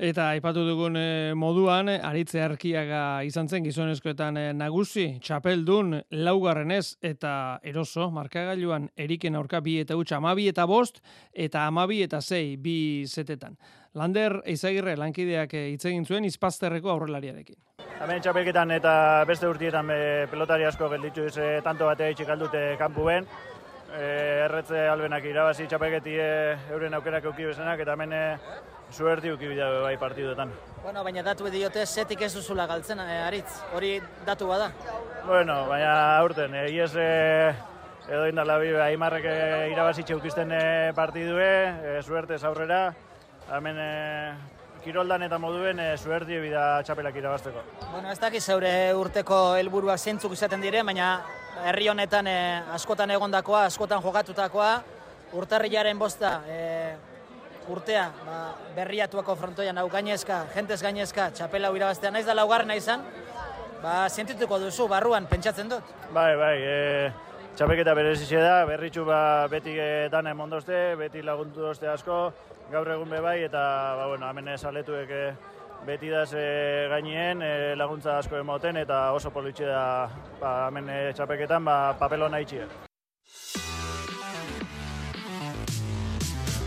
Eta 0.00 0.30
aipatu 0.32 0.62
dugun 0.64 0.94
eh, 0.96 1.34
moduan, 1.36 1.90
aritze 1.92 2.40
arkiaga 2.40 3.20
izan 3.28 3.50
zen 3.52 3.66
gizonezkoetan 3.66 4.38
eh, 4.40 4.44
nagusi, 4.56 5.18
txapeldun, 5.20 5.98
laugarrenez 6.24 6.94
eta 7.04 7.32
eroso, 7.68 8.06
markagailuan 8.08 8.86
eriken 8.96 9.36
aurka 9.36 9.60
bi 9.60 9.76
eta 9.82 9.98
utxa, 10.00 10.16
amabi 10.16 10.48
eta 10.48 10.64
bost, 10.64 11.02
eta 11.36 11.66
amabi 11.68 12.00
eta 12.06 12.22
zei, 12.24 12.56
bi 12.56 13.04
zetetan. 13.04 13.60
Lander, 14.00 14.38
eizagirre, 14.48 14.96
lankideak 14.96 15.52
eh, 15.52 15.66
hitz 15.74 15.84
egin 15.92 16.08
zuen, 16.08 16.24
izpazterreko 16.24 16.94
aurrelariarekin. 16.94 17.60
Hemen 18.00 18.24
txapelketan 18.24 18.70
eta 18.72 18.92
beste 19.28 19.44
urtietan 19.52 19.92
e, 19.92 20.02
pelotari 20.32 20.64
asko 20.64 20.88
gelditu 20.88 21.28
e, 21.28 21.48
tanto 21.60 21.84
bate 21.84 22.08
itxik 22.14 22.32
aldute 22.32 22.62
kanpu 22.80 23.04
ben. 23.04 23.28
E, 23.90 24.08
erretze 24.46 24.84
albenak 24.88 25.24
irabazi 25.26 25.66
txapelketi 25.66 26.12
e, 26.14 26.32
euren 26.70 26.94
aukerak 26.94 27.24
euki 27.32 27.48
bezenak, 27.48 27.80
eta 27.82 27.96
hemen 27.96 28.12
e, 28.14 28.24
suerti 28.90 29.32
uki 29.32 29.48
bidea 29.50 29.70
bai 29.82 29.96
partiduetan. 29.98 30.52
Bueno, 30.82 31.02
baina 31.04 31.22
datu 31.22 31.50
diote 31.50 31.84
setik 31.86 32.22
ez 32.22 32.32
duzula 32.34 32.66
galtzen, 32.66 33.00
eh, 33.00 33.18
aritz, 33.26 33.50
hori 33.74 34.00
datu 34.26 34.46
bada. 34.48 34.70
Bueno, 35.26 35.66
baina 35.68 36.16
aurten, 36.18 36.54
egiez 36.64 36.92
eh, 36.96 37.52
edo 38.08 38.26
indala 38.30 38.58
bi, 38.58 38.72
aimarrek 38.74 39.26
eh, 39.28 39.68
irabazitxe 39.72 40.16
ukizten 40.16 40.54
eh, 40.56 40.92
partidue, 40.96 41.50
eh, 41.96 42.00
suertez 42.02 42.42
aurrera, 42.44 42.94
hemen 43.52 43.76
eh, 43.78 44.32
kiroldan 44.84 45.22
eta 45.26 45.38
moduen 45.38 45.78
eh, 45.78 45.92
suerti 45.98 46.38
bida 46.40 46.82
txapelak 46.82 47.20
irabazteko. 47.20 47.66
Bueno, 47.92 48.10
ez 48.10 48.18
dakiz 48.18 48.42
zeure 48.46 48.94
urteko 48.94 49.56
helburuak 49.60 49.98
zeintzuk 50.00 50.32
izaten 50.32 50.62
dire, 50.64 50.82
baina 50.82 51.20
herri 51.66 51.88
honetan 51.88 52.26
eh, 52.26 52.62
askotan 52.74 53.10
egondakoa, 53.10 53.64
askotan 53.68 54.02
jokatutakoa, 54.02 54.72
urtarrilaren 55.36 55.98
bosta, 55.98 56.40
eh, 56.48 56.96
urtea, 57.70 58.08
ba, 58.26 58.38
berriatuako 58.74 59.36
frontoian 59.38 59.78
hau 59.78 59.88
gainezka, 59.90 60.44
jentez 60.54 60.80
gainezka, 60.82 61.30
txapela 61.36 61.70
irabaztea 61.76 62.10
naiz 62.10 62.26
da 62.26 62.34
laugarrena 62.34 62.74
izan, 62.78 63.04
ba, 63.82 64.08
sentituko 64.08 64.58
duzu, 64.62 64.88
barruan, 64.90 65.28
pentsatzen 65.30 65.70
dut. 65.70 65.94
Bai, 66.14 66.32
bai, 66.40 66.56
e, 66.58 67.12
txapelketa 67.56 67.94
berezize 67.94 68.42
da, 68.42 68.64
berritxu 68.66 69.04
ba, 69.06 69.20
beti 69.52 69.76
e, 69.78 70.08
dana 70.10 70.34
emondozte, 70.34 70.80
beti 70.98 71.22
laguntu 71.22 71.62
dozte 71.68 71.88
asko, 71.92 72.24
gaur 72.72 72.90
egun 72.96 73.10
be 73.10 73.22
bai, 73.22 73.38
eta 73.46 73.62
ba, 74.00 74.10
bueno, 74.10 74.26
hemen 74.30 74.56
saletuek 74.58 75.14
e, 75.14 75.24
beti 75.86 76.10
da 76.10 76.26
ze 76.26 76.86
gainien 76.90 77.42
e, 77.42 77.74
laguntza 77.76 78.18
asko 78.18 78.36
emoten, 78.36 78.76
eta 78.76 79.12
oso 79.12 79.30
politxe 79.30 79.66
da 79.66 80.10
ba, 80.40 80.68
hemen 80.68 80.88
e, 80.88 80.98
txapelketan 81.16 81.64
ba, 81.64 81.76
papelona 81.98 82.40
itxie. 82.40 82.66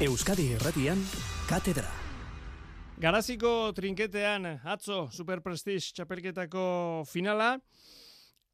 Euskadi 0.03 0.49
Erratian, 0.57 0.99
Katedra. 1.47 1.89
Garaziko 2.99 3.72
trinketean 3.76 4.45
atzo 4.64 5.07
Super 5.11 5.41
Prestige 5.41 5.93
txapelketako 5.95 7.03
finala, 7.09 7.57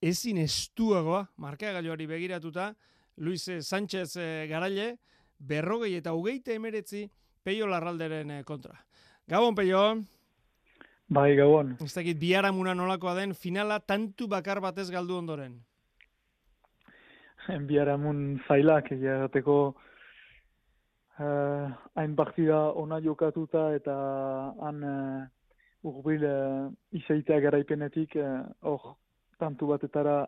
ezin 0.02 0.40
estuagoa, 0.44 1.26
markagailuari 1.38 2.08
begiratuta, 2.08 2.74
Luis 3.20 3.44
Sánchez 3.62 4.16
eh, 4.18 4.48
garaile, 4.50 4.94
berrogei 5.40 5.96
eta 5.98 6.14
hogeita 6.16 6.54
emeretzi 6.56 7.04
peio 7.44 7.68
larralderen 7.68 8.32
eh, 8.32 8.44
kontra. 8.48 8.78
Gabon, 9.28 9.56
peio. 9.56 9.84
Bai, 11.10 11.34
gabon. 11.34 11.72
Ez 11.82 11.94
dakit, 11.96 12.20
biharamuna 12.22 12.76
nolakoa 12.78 13.16
den 13.18 13.32
finala 13.34 13.80
tantu 13.80 14.28
bakar 14.30 14.60
batez 14.62 14.92
galdu 14.94 15.16
ondoren. 15.18 15.56
Biharamun 17.70 18.20
zailak, 18.46 18.92
egiateko 18.94 19.56
uh, 21.18 21.66
hain 21.98 22.16
partida 22.16 22.62
ona 22.78 23.02
jokatuta 23.02 23.72
eta 23.80 23.96
han 24.62 24.86
uh, 24.86 25.26
urbil 25.90 26.26
uh, 26.30 26.70
izaitea 27.02 27.42
garaipenetik 27.42 28.14
hor 28.62 28.92
uh, 28.94 28.98
tantu 29.42 29.74
batetara 29.74 30.20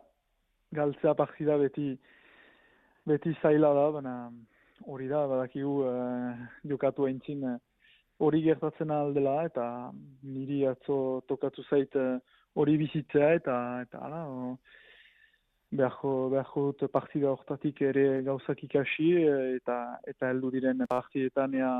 galtzea 0.74 1.14
partida 1.14 1.58
beti 1.62 1.92
beti 3.06 3.36
zaila 3.42 3.70
da, 3.78 3.90
baina 4.00 4.16
hori 4.86 5.06
da, 5.06 5.28
badakigu 5.30 5.76
uh, 5.86 6.46
jokatu 6.66 7.06
aintzin 7.06 7.46
hori 8.18 8.42
gertatzen 8.42 8.90
aldela 8.90 9.42
eta 9.46 9.64
niri 10.22 10.64
atzo 10.66 11.22
tokatu 11.28 11.64
zait 11.68 11.96
hori 11.96 12.74
uh, 12.76 12.78
bizitzea 12.84 13.32
eta 13.38 13.56
eta 13.82 14.04
ala, 14.06 14.22
beharko, 15.72 16.28
beharko 16.30 16.64
dut 16.70 16.90
partida 16.92 17.32
hortatik 17.32 17.80
ere 17.82 18.22
gauzak 18.22 18.62
ikasi 18.68 19.12
eta 19.56 19.78
eta 20.06 20.30
heldu 20.30 20.50
diren 20.50 20.84
partidetan 20.88 21.54
ea 21.54 21.74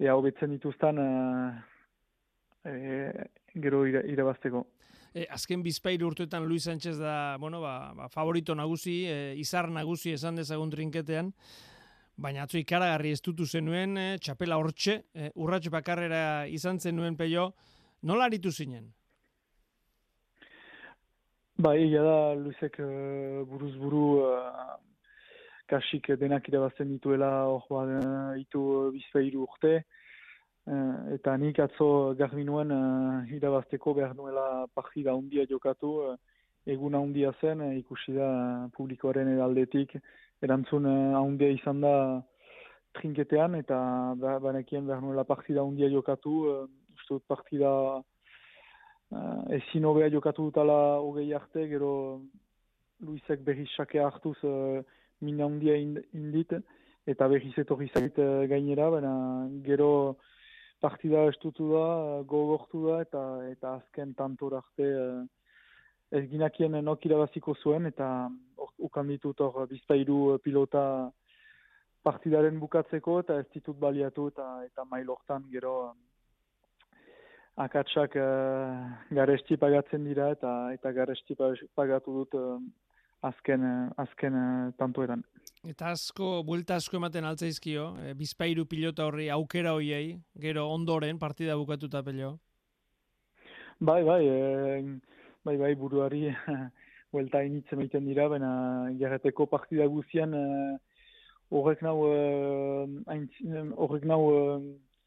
ea 0.00 0.14
hobetzen 0.14 0.50
dituzten 0.50 0.98
uh, 0.98 1.54
e, 2.64 3.28
gero 3.54 3.84
ira, 3.86 4.02
irabazteko. 4.10 4.64
E, 5.14 5.26
azken 5.30 5.62
bizpairu 5.62 6.08
urteetan 6.10 6.46
Luis 6.48 6.64
Sánchez 6.66 6.96
da, 6.98 7.36
bueno, 7.38 7.60
ba, 7.62 7.92
ba, 7.94 8.08
favorito 8.10 8.54
nagusi, 8.58 9.04
e, 9.06 9.34
izar 9.38 9.70
nagusi 9.70 10.14
esan 10.16 10.40
dezagun 10.40 10.72
trinketean, 10.72 11.30
baina 12.16 12.44
atzo 12.44 12.58
ikaragarri 12.58 13.12
estutu 13.16 13.46
zenuen, 13.46 13.96
e, 13.98 14.18
txapela 14.18 14.58
hortxe, 14.60 15.00
e, 15.14 15.30
urratx 15.34 15.72
bakarrera 15.74 16.46
izan 16.46 16.78
zenuen 16.78 17.16
peio, 17.16 17.52
nola 18.02 18.28
aritu 18.30 18.52
zinen? 18.52 18.92
Ba, 21.56 21.76
egia 21.78 22.02
da, 22.02 22.34
Luisek 22.34 22.80
uh, 22.82 23.44
buruz 23.46 23.76
buru 23.78 24.06
uh, 24.26 24.72
kasik 25.70 26.08
denak 26.18 26.48
irabazten 26.50 26.88
dituela 26.90 27.28
hor 27.46 27.62
ba, 27.70 27.84
itu 28.40 28.90
bizpairu 28.94 29.44
urte. 29.46 29.84
Uh, 30.66 31.14
eta 31.14 31.36
nik 31.38 31.60
atzo 31.62 32.16
garbi 32.18 32.42
nuen 32.42 32.74
uh, 32.74 33.30
irabazteko 33.36 33.94
behar 33.94 34.16
nuela 34.18 34.66
partida 34.74 35.14
handia 35.14 35.46
jokatu, 35.46 35.92
uh, 36.08 36.16
eguna 36.66 36.98
handia 36.98 37.30
zen, 37.40 37.62
uh, 37.62 37.70
ikusi 37.78 38.16
da 38.18 38.32
uh, 38.34 38.68
publikoaren 38.74 39.30
edaldetik, 39.36 39.94
erantzun 40.44 40.86
uh, 40.88 41.16
handia 41.18 41.50
izan 41.54 41.80
da 41.84 41.94
trinketean, 42.98 43.56
eta 43.58 43.78
ba, 44.20 44.38
banekien 44.42 44.86
behar 44.86 45.02
nuela 45.02 45.24
partida 45.28 45.64
handia 45.64 45.90
jokatu, 45.92 46.34
uh, 46.50 46.66
uste 46.94 47.16
dut 47.16 47.26
partida 47.30 47.70
uh, 47.98 49.40
ezin 49.58 49.86
hobea 49.88 50.10
jokatu 50.14 50.48
dutala 50.50 50.78
hogei 51.02 51.32
arte, 51.34 51.66
gero 51.70 51.94
Luisek 53.04 53.42
berriz 53.44 53.68
sakea 53.76 54.06
hartuz 54.08 54.36
uh, 54.46 54.80
mina 55.20 55.48
handia 55.48 55.76
indit, 55.80 56.54
eta 57.06 57.28
berriz 57.28 57.52
etorri 57.60 57.90
zait 57.92 58.18
uh, 58.22 58.46
gainera, 58.50 58.90
baina 58.94 59.14
gero 59.66 59.90
partida 60.84 61.24
estutu 61.30 61.72
da, 61.72 61.86
gogortu 62.28 62.86
da, 62.88 63.00
eta 63.06 63.24
eta 63.50 63.78
azken 63.80 64.14
tantor 64.14 64.60
arte 64.60 64.90
uh, 64.94 65.22
ez 66.14 66.24
ginakien 66.30 66.76
nok 66.84 67.06
irabaziko 67.08 67.56
zuen, 67.62 67.88
eta 67.90 68.08
ukan 68.78 69.06
ditut 69.08 69.40
hor 69.40 69.68
bizpairu 69.70 70.38
pilota 70.44 71.10
partidaren 72.02 72.58
bukatzeko, 72.60 73.20
eta 73.24 73.38
ez 73.40 73.46
ditut 73.54 73.78
baliatu, 73.80 74.28
eta, 74.32 74.48
eta 74.66 74.84
mailortan 74.90 75.46
gero 75.52 75.94
akatsak 77.56 78.16
uh, 78.18 78.88
garesti 79.14 79.56
pagatzen 79.56 80.04
dira 80.04 80.32
eta 80.34 80.72
eta 80.74 80.90
garesti 80.92 81.36
pagatu 81.74 82.16
dut 82.18 82.34
uh, 82.34 82.58
azken 83.22 83.62
azken 83.96 84.34
uh, 84.34 84.72
tantoeran. 84.78 85.22
Eta 85.64 85.94
asko, 85.94 86.42
buelta 86.44 86.76
asko 86.76 86.98
ematen 86.98 87.24
altzaizkio, 87.24 87.86
e, 88.04 88.10
bizpairu 88.18 88.66
pilota 88.68 89.06
horri 89.08 89.30
aukera 89.32 89.72
hoiei, 89.72 90.18
gero 90.36 90.66
ondoren 90.68 91.16
partida 91.18 91.56
bukatuta 91.56 92.02
pelio. 92.04 92.34
Bai, 93.80 94.02
bai, 94.04 94.20
e, 94.28 94.82
bai, 95.46 95.56
bai, 95.56 95.70
buruari 95.74 96.26
buelta 97.14 97.44
initzen 97.46 97.80
egiten 97.84 98.10
dira, 98.10 98.28
baina 98.28 98.50
jarreteko 99.00 99.46
partida 99.46 99.86
guzian 99.86 100.34
horrek 101.54 101.82
nau, 101.86 101.96
horrek 103.86 104.06
nau 104.10 104.20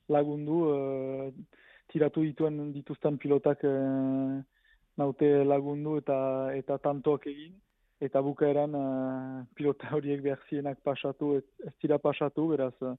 lagundu, 0.07 0.61
tiratu 1.91 2.23
dituen 2.25 2.71
dituzten 2.73 3.17
pilotak 3.21 3.63
e, 3.63 3.71
naute 4.99 5.29
lagundu 5.47 5.97
eta 6.01 6.17
eta 6.57 6.77
tantoak 6.83 7.27
egin. 7.31 7.55
Eta 8.03 8.21
bukaeran 8.21 8.75
e, 8.77 8.83
pilota 9.57 9.93
horiek 9.97 10.21
behar 10.25 10.43
zienak 10.49 10.83
pasatu 10.85 11.35
ez, 11.39 11.45
ez 11.65 11.73
dira 11.81 11.97
pasatu 12.03 12.49
beraz 12.51 12.75
e, 12.81 12.93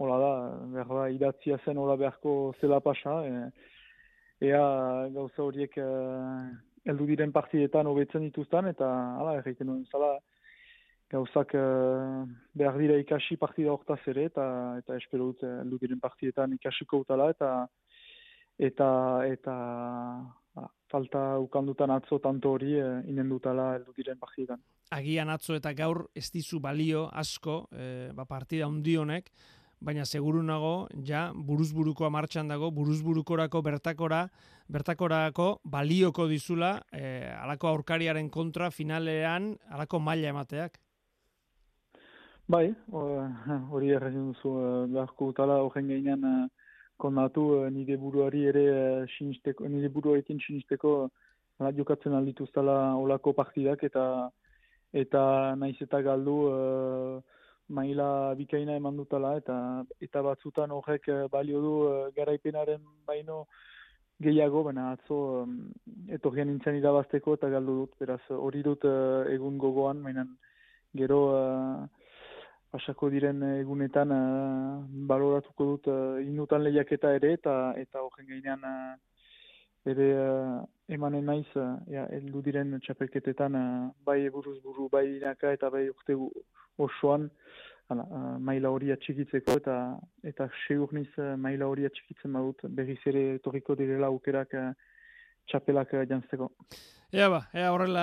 hola 0.00 0.16
da 0.22 0.32
behar 0.76 0.94
da 0.96 1.08
idatzia 1.16 1.58
zen 1.64 1.78
hola 1.78 1.98
beharko 2.00 2.54
zela 2.60 2.80
pasa 2.80 3.18
ea 4.40 4.64
gauza 5.16 5.42
horiek 5.44 5.76
e, 5.76 5.88
eldu 6.84 7.06
diren 7.06 7.32
partidetan 7.32 7.86
hobetzen 7.86 8.22
dituzten 8.28 8.70
eta 8.72 8.88
hala 9.20 9.38
egiten 9.40 9.68
nuen 9.68 9.84
zala 9.90 10.14
gauzak 11.10 11.54
uh, 11.58 12.24
behar 12.54 12.78
dira 12.78 12.96
ikasi 13.02 13.36
partida 13.36 13.72
hortaz 13.72 14.00
ere 14.12 14.28
eta 14.30 14.46
eta 14.78 14.96
espero 14.96 15.32
dut 15.32 15.42
eldu 15.48 15.78
diren 15.82 16.00
partidetan 16.00 16.54
ikasiko 16.56 17.02
utala 17.04 17.30
eta 17.34 17.50
eta 18.60 18.90
eta 19.26 19.54
ba, 20.54 20.66
falta 20.90 21.22
ukandutan 21.40 21.90
atzo 21.94 22.18
tanto 22.20 22.52
hori 22.56 22.74
e, 22.76 22.86
inendutala 23.08 23.74
heldu 23.76 23.94
diren 23.96 24.18
partidan. 24.20 24.60
Agian 24.92 25.30
atzo 25.32 25.56
eta 25.56 25.72
gaur 25.76 26.04
ez 26.14 26.28
dizu 26.34 26.60
balio 26.60 27.06
asko 27.22 27.62
e, 27.72 28.10
ba 28.16 28.26
partida 28.28 28.66
handi 28.66 28.96
honek, 29.00 29.30
baina 29.80 30.04
seguru 30.04 30.42
nago 30.42 30.88
ja 31.06 31.30
buruzburukoa 31.34 32.10
martxan 32.10 32.48
dago, 32.48 32.70
buruzburukorako 32.70 33.62
bertakora, 33.62 34.28
bertakorako 34.68 35.60
balioko 35.64 36.28
dizula 36.28 36.82
e, 36.92 37.32
alako 37.32 37.68
aurkariaren 37.68 38.30
kontra 38.30 38.70
finalean 38.70 39.56
alako 39.70 39.98
maila 39.98 40.28
emateak. 40.28 40.78
Bai, 42.50 42.74
hori 42.90 43.92
errezen 43.94 44.32
duzu, 44.32 44.52
beharko 44.90 45.30
utala 45.30 45.60
horren 45.62 45.86
gainean 45.88 46.50
kondatu 47.00 47.46
uh, 47.56 47.70
nire 47.72 47.96
buruari 47.96 48.44
ere 48.52 48.66
sinisteko, 49.16 49.68
nire 49.72 49.88
buruarekin 49.94 50.40
sinisteko 50.44 50.92
uh, 51.08 51.70
jokatzen 51.76 52.16
aldituztala 52.18 52.76
olako 53.00 53.32
partidak 53.40 53.84
eta 53.88 54.04
eta 55.02 55.22
naiz 55.56 55.76
eta 55.86 56.00
galdu 56.04 56.36
uh, 56.50 57.39
maila 57.78 58.34
bikaina 58.38 58.76
eman 58.80 58.96
dutala 59.00 59.36
eta 59.40 59.56
eta 60.06 60.22
batzutan 60.26 60.74
horrek 60.76 61.08
balio 61.32 61.60
du 61.66 61.74
uh, 61.88 62.10
garaipenaren 62.16 62.82
baino 63.06 63.44
gehiago, 64.20 64.62
baina 64.68 64.90
atzo 64.96 65.18
um, 65.42 65.54
etorrian 66.16 66.50
nintzen 66.50 66.76
irabazteko 66.80 67.38
eta 67.38 67.48
galdu 67.54 67.76
dut, 67.82 67.94
beraz 68.02 68.20
hori 68.36 68.62
dut 68.66 68.84
egun 69.36 69.56
gogoan, 69.58 70.02
baina 70.04 70.26
gero 71.00 71.20
pasako 72.70 73.10
diren 73.10 73.42
egunetan 73.58 74.12
uh, 74.14 74.82
baloratuko 75.10 75.66
dut 75.72 75.88
uh, 75.90 76.18
inutan 76.22 76.62
lehiaketa 76.66 77.14
ere 77.18 77.32
eta 77.38 77.54
eta 77.82 78.02
horren 78.04 78.28
gainean 78.28 78.66
uh, 78.68 78.94
ere 79.92 80.06
uh, 80.14 80.60
emanen 80.96 81.26
naiz 81.26 81.48
uh, 81.56 81.74
ja, 81.90 82.06
eldu 82.18 82.42
diren 82.46 82.76
txapelketetan 82.84 83.58
uh, 83.58 83.90
bai 84.06 84.20
buruz 84.36 84.58
buru 84.62 84.88
bai 84.92 85.06
inaka 85.16 85.52
eta 85.56 85.70
bai 85.74 85.88
urte 85.90 86.16
osoan 86.78 87.28
hala, 87.88 88.06
uh, 88.10 88.38
maila 88.38 88.70
hori 88.74 88.92
atxikitzeko 88.94 89.56
eta 89.60 89.76
eta 90.32 90.48
segur 90.66 90.94
niz 90.96 91.08
uh, 91.18 91.34
maila 91.36 91.68
hori 91.72 91.86
atxikitzen 91.88 92.32
badut 92.38 92.64
berriz 92.78 93.00
ere 93.12 93.24
torriko 93.44 93.76
direla 93.80 94.10
aukerak 94.14 94.54
uh, 94.54 94.72
txapelak 95.50 95.92
jantzeko. 96.08 96.50
Ea 97.10 97.26
ba, 97.26 97.40
ea 97.50 97.72
horrela 97.74 98.02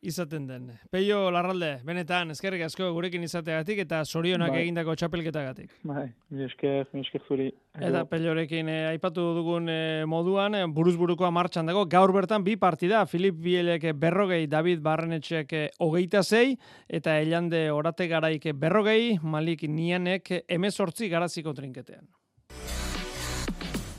izaten 0.00 0.46
den. 0.48 0.68
Peio 0.88 1.26
Larralde, 1.28 1.82
benetan, 1.84 2.30
eskerrik 2.32 2.62
asko 2.64 2.86
gurekin 2.96 3.26
izateagatik 3.26 3.82
eta 3.82 3.98
sorionak 4.06 4.54
bai. 4.54 4.62
egindako 4.62 4.94
txapelketagatik. 4.96 5.74
Bai, 5.84 6.06
mi 6.32 6.46
esker, 6.46 6.88
mi 6.94 7.04
esker 7.04 7.26
zuri. 7.28 7.50
Eta 7.76 8.06
Peiorekin 8.08 8.70
eh, 8.72 8.78
aipatu 8.94 9.26
dugun 9.36 9.68
eh, 9.68 10.06
moduan, 10.08 10.56
eh, 10.56 10.64
buruzburukoa 10.64 11.28
martxan 11.30 11.68
dago, 11.68 11.84
gaur 11.92 12.14
bertan 12.16 12.46
bi 12.46 12.56
partida, 12.56 13.04
Filip 13.04 13.36
Bielek 13.36 13.84
berrogei, 14.00 14.46
David 14.48 14.80
Barrenetxek 14.80 15.52
eh, 15.52 15.68
hogeita 15.84 16.24
zei, 16.24 16.56
eta 16.88 17.20
Elande 17.20 17.66
Orate 17.70 18.08
Garaik 18.08 18.48
berrogei, 18.56 19.18
Malik 19.20 19.68
Nianek 19.68 20.32
emezortzi 20.48 21.12
garaziko 21.12 21.52
trinketean. 21.52 22.08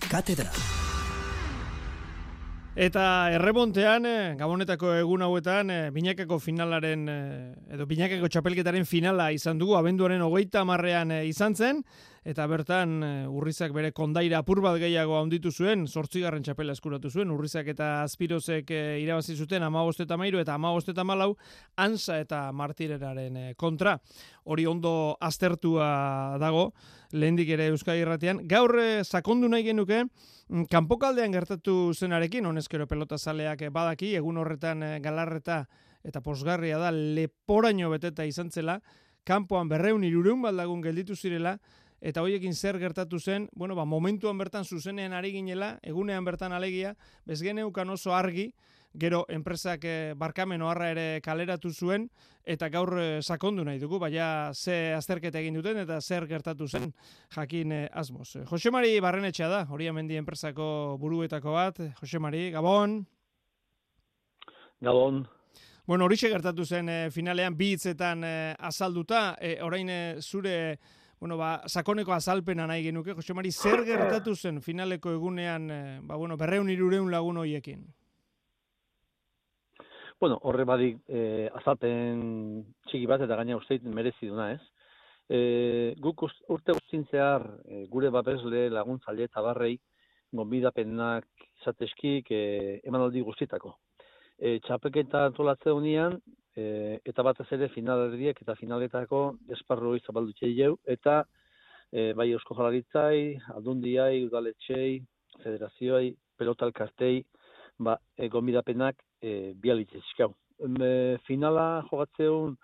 Katedra. 0.09 0.78
Eta 2.79 3.27
errebontean, 3.35 4.05
eh, 4.07 4.35
gabonetako 4.39 4.93
egun 5.01 5.25
hauetan, 5.25 5.67
eh, 5.69 5.89
binakako 5.91 6.37
finalaren, 6.39 7.01
eh, 7.11 7.73
edo 7.75 7.85
binakako 7.85 8.29
txapelketaren 8.31 8.85
finala 8.87 9.33
izan 9.35 9.57
dugu, 9.59 9.73
abenduaren 9.75 10.21
hogeita 10.23 10.63
marrean 10.63 11.11
izan 11.27 11.55
zen, 11.55 11.83
eta 12.23 12.45
bertan 12.47 13.03
urrizak 13.27 13.73
bere 13.73 13.91
kondaira 13.91 14.37
apur 14.39 14.61
bat 14.61 14.77
gehiago 14.79 15.17
handitu 15.19 15.51
zuen, 15.51 15.87
sortzigarren 15.87 16.41
txapela 16.41 16.71
eskuratu 16.71 17.09
zuen, 17.09 17.31
urrizak 17.31 17.67
eta 17.67 18.03
azpirozek 18.03 18.71
irabazi 18.71 19.35
zuten 19.35 19.63
amagost 19.63 19.99
eta 19.99 20.15
mairu 20.15 20.39
eta 20.39 20.53
amagost 20.53 20.87
eta 20.87 21.03
malau, 21.03 21.35
ansa 21.75 22.19
eta 22.21 22.49
martireraren 22.53 23.55
kontra. 23.57 23.99
Hori 24.45 24.65
ondo 24.65 25.17
aztertua 25.19 26.37
dago, 26.39 26.71
lehendik 27.11 27.49
ere 27.49 27.67
Euskadi 27.73 28.03
Irratian. 28.03 28.43
Gaur 28.47 28.75
sakondu 29.03 29.49
nahi 29.49 29.63
genuke, 29.71 30.05
Mm, 30.49 30.65
kanpokaldean 30.65 31.29
gertatu 31.29 31.93
zenarekin, 31.93 32.47
honezkero 32.49 32.87
pelota 32.89 33.19
zaleak 33.21 33.67
badaki, 33.71 34.15
egun 34.17 34.39
horretan 34.41 34.81
eh, 34.81 34.95
galarreta 34.99 35.59
eta 36.03 36.23
posgarria 36.25 36.79
da 36.81 36.89
leporaino 36.89 37.91
beteta 37.91 38.25
izan 38.25 38.49
zela, 38.49 38.79
kanpoan 39.29 39.69
berreun 39.69 40.03
irureun 40.07 40.41
baldagun 40.41 40.81
gelditu 40.81 41.13
zirela, 41.15 41.59
eta 42.01 42.23
hoiekin 42.25 42.55
zer 42.55 42.79
gertatu 42.81 43.19
zen, 43.19 43.45
bueno, 43.53 43.75
ba, 43.75 43.85
momentuan 43.85 44.39
bertan 44.41 44.65
zuzenean 44.65 45.13
ari 45.13 45.35
ginela, 45.35 45.75
egunean 45.83 46.25
bertan 46.25 46.55
alegia, 46.55 46.95
bezgeneukan 47.29 47.93
oso 47.93 48.15
argi, 48.15 48.49
gero 48.93 49.25
enpresak 49.29 49.83
e, 49.85 50.13
barkamen 50.17 50.61
oharra 50.61 50.89
ere 50.91 51.21
kaleratu 51.21 51.71
zuen, 51.71 52.07
eta 52.43 52.69
gaur 52.73 52.95
e, 52.97 53.07
sakondu 53.21 53.63
nahi 53.65 53.79
dugu, 53.79 53.99
baina 54.01 54.51
ze 54.53 54.93
azterketa 54.95 55.39
egin 55.39 55.59
duten, 55.59 55.77
eta 55.77 55.99
zer 56.01 56.25
gertatu 56.27 56.67
zen 56.67 56.91
jakin 57.35 57.71
e, 57.71 57.81
asmoz. 57.93 58.35
Jose 58.49 58.71
Mari 58.71 58.99
Barrenetxea 58.99 59.49
da, 59.49 59.65
hori 59.69 59.91
mendi 59.91 60.17
enpresako 60.17 60.97
buruetako 60.99 61.53
bat, 61.53 61.81
Jose 62.01 62.19
Mari, 62.19 62.49
Gabon? 62.51 63.03
Gabon. 64.81 65.27
Bueno, 65.85 66.05
hori 66.05 66.17
gertatu 66.17 66.65
zen 66.65 66.89
finalean 67.11 67.55
bi 67.57 67.73
hitzetan 67.73 68.23
azalduta, 68.23 69.35
e, 69.41 69.59
orain 69.61 69.89
zure 70.21 70.79
bueno, 71.19 71.35
ba, 71.35 71.63
sakoneko 71.67 72.13
azalpena 72.13 72.65
nahi 72.65 72.83
genuke, 72.83 73.13
Jose 73.13 73.33
Mari, 73.33 73.51
zer 73.51 73.83
gertatu 73.85 74.35
zen 74.35 74.61
finaleko 74.61 75.11
egunean, 75.11 75.67
ba, 76.07 76.15
bueno, 76.15 76.37
berreun 76.37 76.69
irureun 76.69 77.11
lagun 77.11 77.37
hoiekin? 77.37 77.83
Bueno, 80.19 80.37
horre 80.43 80.65
badik 80.67 80.97
e, 81.07 81.47
azalpen 81.55 82.63
txiki 82.89 83.05
bat 83.07 83.21
eta 83.23 83.37
gaina 83.39 83.55
uste 83.55 83.77
merezi 83.87 84.27
duna, 84.27 84.49
ez? 84.51 84.59
E, 85.31 85.39
guk 86.03 86.25
urte 86.25 86.75
guztin 86.75 87.05
zehar 87.07 87.45
e, 87.63 87.85
gure 87.93 88.09
babesle 88.11 88.65
laguntzaile 88.73 89.29
eta 89.29 89.43
barrei 89.45 89.77
gonbidapenak 90.35 91.47
izateskik 91.61 92.33
e, 92.35 92.41
emanaldi 92.83 93.23
guztitako. 93.23 93.77
E, 94.35 94.57
txapeketa 94.67 95.23
antolatze 95.29 95.71
unian, 95.71 96.19
e, 96.51 96.99
eta 97.07 97.23
batez 97.23 97.47
ere 97.55 97.71
finalerdiek 97.71 98.43
eta 98.43 98.59
finaletako 98.59 99.23
esparru 99.55 99.95
izabaldu 100.01 100.35
jau, 100.41 100.73
eta 100.83 101.21
e, 101.93 102.11
bai 102.11 102.31
eusko 102.33 102.59
jalaritzai, 102.59 103.39
aldundiai, 103.55 104.25
udaletxei, 104.27 104.99
federazioai, 105.45 106.09
pelotal 106.35 106.75
kartei, 106.75 107.23
ba, 107.79 107.95
e, 108.17 108.27
gonbidapenak 108.27 108.99
e, 109.21 109.53
bialitzezkau. 109.55 110.33
E, 110.59 111.17
finala 111.27 111.83
jogatzeun 111.91 112.57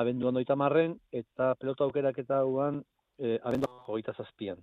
abenduan 0.00 0.36
oita 0.36 0.56
marren, 0.56 0.94
eta 1.12 1.54
pelota 1.58 1.84
aukerak 1.84 2.18
eta 2.22 2.42
huan 2.46 2.82
e, 3.18 3.38
abenduan 3.42 3.82
jogaita 3.86 4.14
zazpian. 4.16 4.62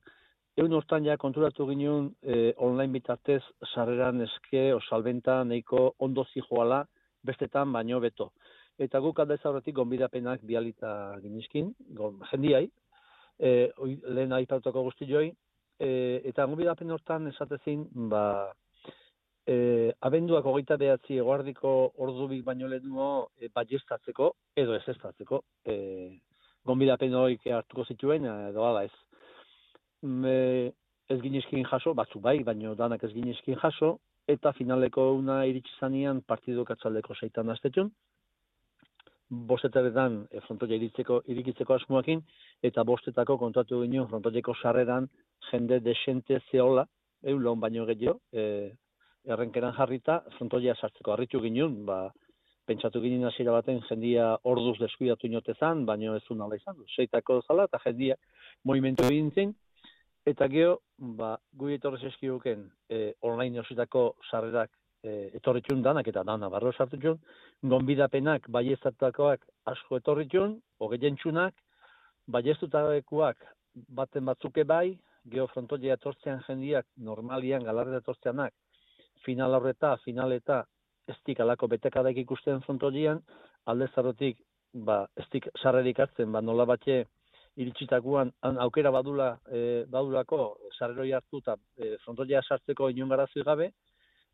Egun 0.58 0.74
hortan 0.74 1.06
ja 1.06 1.18
konturatu 1.22 1.68
ginen 1.70 2.08
e, 2.24 2.54
online 2.66 2.94
bitartez 2.96 3.44
sarreran 3.74 4.24
eske 4.26 4.72
o 4.74 4.80
salbenta 4.90 5.44
neiko 5.46 5.92
ondo 6.00 6.24
zijoala 6.34 6.80
bestetan 7.24 7.74
baino 7.74 8.00
beto. 8.02 8.32
Eta 8.82 9.02
guk 9.02 9.20
aldez 9.20 9.40
aurretik 9.46 9.76
gonbidapenak 9.78 10.42
bialita 10.46 10.92
ginizkin, 11.22 11.70
jendiai, 12.32 12.66
e, 13.40 13.70
lehen 14.18 14.34
aipatuko 14.38 14.84
guzti 14.88 15.06
joi, 15.10 15.28
e, 15.80 15.90
eta 16.30 16.46
gonbidapen 16.46 16.94
hortan 16.94 17.30
esatezin, 17.34 17.86
ba, 18.10 18.24
e, 19.48 19.94
abenduak 20.04 20.46
hogeita 20.46 20.78
behatzi 20.78 21.18
eguardiko 21.24 21.74
ordubik 22.04 22.44
baino 22.46 22.68
lehenuo 22.68 23.10
e, 23.40 23.50
baiestatzeko, 23.56 24.32
edo 24.60 24.76
ez 24.76 24.84
estatzeko, 24.94 25.42
e, 25.66 25.76
gonbidapen 26.68 27.16
horik 27.16 27.48
hartuko 27.60 27.86
zituen, 27.88 28.28
edo 28.52 28.66
ala 28.68 28.84
ez. 28.88 28.92
Me, 30.04 30.74
ez 31.08 31.20
ginezkin 31.22 31.64
jaso, 31.70 31.94
batzu 31.96 32.20
bai, 32.20 32.42
baino 32.44 32.76
danak 32.76 33.06
ez 33.08 33.14
ginezkin 33.14 33.56
jaso, 33.62 33.98
eta 34.28 34.52
finaleko 34.52 35.14
una 35.16 35.46
iritsi 35.48 35.72
zanean 35.80 36.20
partidu 36.28 36.66
katzaldeko 36.68 37.16
zeitan 37.16 37.50
aztetun, 37.54 37.94
bostetaretan 39.30 40.20
e, 40.32 40.42
frontoia 40.44 40.76
iritzeko, 40.76 41.22
irikitzeko 41.32 41.78
asmoakin, 41.78 42.20
eta 42.68 42.84
bostetako 42.84 43.38
kontatu 43.40 43.80
ginen 43.86 44.08
frontoieko 44.12 44.56
sarreran 44.60 45.08
jende 45.52 45.80
desente 45.84 46.42
zeola, 46.52 46.84
egun 47.24 47.64
baino 47.64 47.88
gehiago, 47.88 48.20
e, 48.32 48.76
errenkeran 49.34 49.76
jarrita, 49.76 50.22
frontoia 50.38 50.76
sartzeko 50.76 51.14
harritu 51.14 51.42
ginen, 51.44 51.84
ba, 51.86 52.00
pentsatu 52.68 53.02
ginen 53.04 53.28
hasiera 53.28 53.54
baten 53.56 53.80
jendia 53.90 54.34
orduz 54.52 54.78
deskuidatu 54.80 55.28
inotezan, 55.28 55.86
baino 55.86 56.16
ez 56.16 56.24
zuen 56.28 56.42
ala 56.44 56.60
izan, 56.60 56.80
seitako 56.96 57.42
zala, 57.48 57.68
eta 57.70 57.80
jendia 57.86 58.18
movimentu 58.68 59.08
egin 59.08 59.32
zen, 59.36 59.54
eta 60.28 60.48
geho, 60.52 60.80
ba, 61.20 61.36
gui 61.56 61.78
etorrez 61.78 62.04
eskiguken 62.12 62.68
e, 62.90 63.14
online 63.30 63.62
ositako 63.64 64.04
sarrerak 64.30 64.72
e, 65.04 65.30
etorritxun 65.40 65.84
danak 65.86 66.08
eta 66.12 66.24
dana 66.28 66.50
barro 66.52 66.74
sartutxun, 66.74 67.20
gonbidapenak 67.74 68.50
baiestatakoak 68.52 69.48
asko 69.74 70.02
etorritxun, 70.02 70.58
hogei 70.80 71.16
baiestutakoak 72.28 73.44
baten 73.88 74.26
batzuke 74.26 74.64
bai, 74.68 74.98
geho 75.32 75.48
frontoia 75.48 75.96
etortzean 75.96 76.42
jendiak 76.48 76.86
normalian 76.98 77.64
galarreta 77.64 78.02
etortzeanak, 78.04 78.54
final 79.26 79.54
horreta, 79.58 79.96
final 80.06 80.34
eta 80.36 80.64
estik 81.08 81.40
alako 81.40 81.68
betekadak 81.72 82.18
ikusten 82.18 82.62
frontolian, 82.66 83.22
alde 83.66 83.88
zarrotik, 83.96 84.40
ba, 84.74 85.06
estik 85.24 85.48
sarrerik 85.62 86.00
hartzen, 86.00 86.32
ba, 86.32 86.42
nola 86.42 86.66
batxe, 86.66 87.06
iritsitakuan 87.58 88.32
aukera 88.64 88.92
badula 88.94 89.32
e, 89.50 89.60
badulako 89.90 90.42
sarreroi 90.78 91.12
hartu 91.18 91.42
eta 91.42 91.56
e, 91.78 91.96
frontolia 92.04 92.42
sartzeko 92.46 92.90
inon 92.94 93.10
garazui 93.14 93.46
gabe 93.48 93.72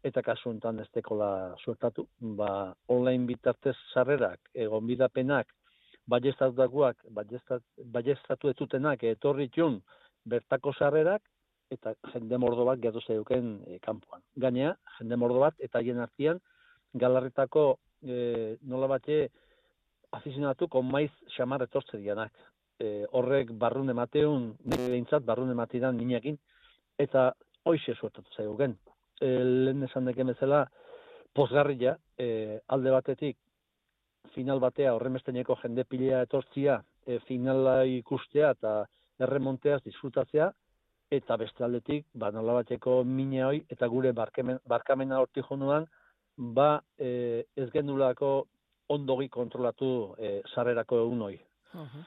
eta 0.03 0.21
kasu 0.21 0.49
honetan 0.51 0.81
ez 0.83 0.89
dekola 0.95 1.29
suertatu 1.63 2.05
ba, 2.39 2.73
online 2.95 3.25
bitartez 3.29 3.75
sarrerak 3.93 4.51
egon 4.65 4.87
bidapenak 4.87 5.55
baiestatuak 6.07 7.05
baiestatu 7.17 8.51
ez 8.51 8.57
zutenak 8.57 9.03
etorri 9.03 9.49
bertako 10.25 10.73
sarrerak 10.73 11.21
eta 11.75 11.93
jende 12.13 12.37
mordo 12.37 12.65
bat 12.65 12.79
gatu 12.79 13.01
zeuken 13.01 13.55
e, 13.67 13.79
kanpoan. 13.83 14.21
Gainea, 14.45 14.73
jende 14.97 15.17
mordo 15.19 15.41
bat 15.43 15.59
eta 15.59 15.79
haien 15.79 16.01
artean 16.03 16.39
galarretako 16.93 17.65
e, 18.03 18.57
nola 18.69 18.87
bate 18.95 19.29
afizionatu 20.13 20.67
kon 20.69 20.89
maiz 20.91 21.11
xamar 21.35 21.65
etortze 21.65 21.97
dianak. 21.97 22.33
E, 22.79 23.05
horrek 23.17 23.53
barrun 23.57 23.89
emateun, 23.93 24.51
nire 24.65 24.89
behintzat 24.91 25.25
barrun 25.25 25.51
ematean 25.53 25.97
minekin, 25.97 26.37
eta 26.99 27.31
hoize 27.69 27.95
suertatu 27.95 28.29
zeuken. 28.37 28.75
E, 29.21 29.29
lehen 29.67 29.83
esan 29.87 30.09
deken 30.09 30.33
bezala, 30.33 30.65
posgarria, 31.33 31.95
e, 32.17 32.59
alde 32.67 32.93
batetik, 32.93 33.37
final 34.33 34.59
batea 34.63 34.93
horremesteneko 34.95 35.57
jende 35.61 35.85
pilea 35.89 36.23
etortzia, 36.27 36.79
e, 37.05 37.19
finala 37.27 37.83
ikustea 37.89 38.51
eta 38.57 38.73
erremonteaz 39.21 39.81
disfrutatzea, 39.85 40.49
eta 41.17 41.37
beste 41.37 41.63
aldetik, 41.65 42.07
ba, 42.13 42.31
nola 42.31 42.59
bateko 42.61 43.01
mine 43.05 43.43
hoi, 43.45 43.61
eta 43.69 43.87
gure 43.91 44.13
barkemen, 44.17 44.59
barkamena 44.69 45.19
horti 45.21 45.43
jonuan, 45.49 45.85
ba, 46.37 46.81
e, 46.97 47.43
ez 47.55 47.69
gendulako 47.73 48.33
ondogi 48.93 49.29
kontrolatu 49.29 49.89
e, 50.17 50.39
sarrerako 50.53 51.03
egun 51.05 51.21
hoi. 51.27 51.37
Uh 51.73 51.81
-huh. 51.81 52.03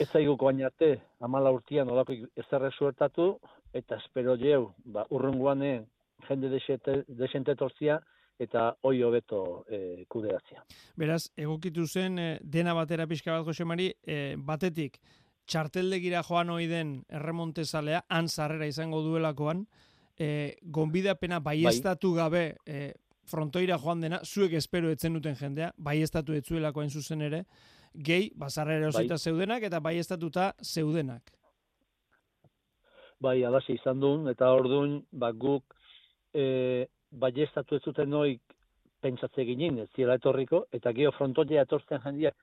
Ez 0.00 0.08
zaiguko 0.08 0.46
baina 0.46 0.66
arte, 0.66 1.00
amala 1.20 1.50
urtian 1.52 1.86
nolako 1.86 2.12
ezerre 2.36 2.70
suertatu, 2.70 3.38
eta 3.72 3.96
espero 3.96 4.36
jeu, 4.36 4.72
ba, 4.84 5.06
urrunguane 5.10 5.86
jende 6.28 6.48
desente 7.08 7.54
torzia, 7.56 8.00
eta 8.40 8.76
hoi 8.82 9.02
hobeto 9.02 9.64
e, 9.68 10.04
kudeatzia. 10.08 10.62
Beraz, 10.96 11.28
egokitu 11.36 11.86
zen, 11.86 12.18
e, 12.18 12.38
dena 12.42 12.74
batera 12.74 13.06
pixka 13.06 13.32
bat, 13.32 13.44
Jose 13.44 13.64
Mari, 13.64 13.92
e, 14.06 14.36
batetik, 14.36 14.96
txarteldegira 15.46 16.22
joan 16.26 16.50
hoi 16.50 16.66
den 16.70 17.04
erremonte 17.08 17.64
zalea, 17.64 18.04
han 18.08 18.28
zarrera 18.28 18.66
izango 18.66 19.02
duelakoan, 19.02 19.66
e, 20.18 20.56
gonbidapena 20.62 21.40
baiestatu 21.40 22.12
bai. 22.14 22.18
gabe 22.22 22.44
e, 22.66 22.92
frontoira 23.30 23.78
joan 23.78 24.00
dena, 24.00 24.20
zuek 24.24 24.54
espero 24.58 24.90
etzen 24.90 25.14
duten 25.16 25.36
jendea, 25.38 25.72
baiestatu 25.76 26.36
etzuelako 26.36 26.80
hain 26.80 26.90
zuzen 26.90 27.22
ere, 27.22 27.44
gehi, 27.94 28.30
bazarrera 28.36 28.88
osita 28.88 29.16
bai. 29.16 29.24
zeudenak 29.24 29.66
eta 29.66 29.80
baiestatuta 29.80 30.52
zeudenak. 30.62 31.32
Bai, 33.20 33.42
alasi 33.44 33.76
izan 33.76 34.00
duen, 34.00 34.28
eta 34.32 34.48
orduan, 34.56 35.02
ba, 35.12 35.32
guk 35.32 35.74
e, 36.32 36.86
baiestatu 37.10 37.76
ez 37.76 37.82
zuten 37.84 38.10
noik 38.10 38.40
pentsatze 39.00 39.44
ginen, 39.44 39.78
ez 39.82 39.88
ziela 39.96 40.16
etorriko, 40.20 40.64
eta 40.72 40.92
geho 40.96 41.12
frontoia 41.16 41.64
etortzen 41.66 42.00
jendeak, 42.04 42.36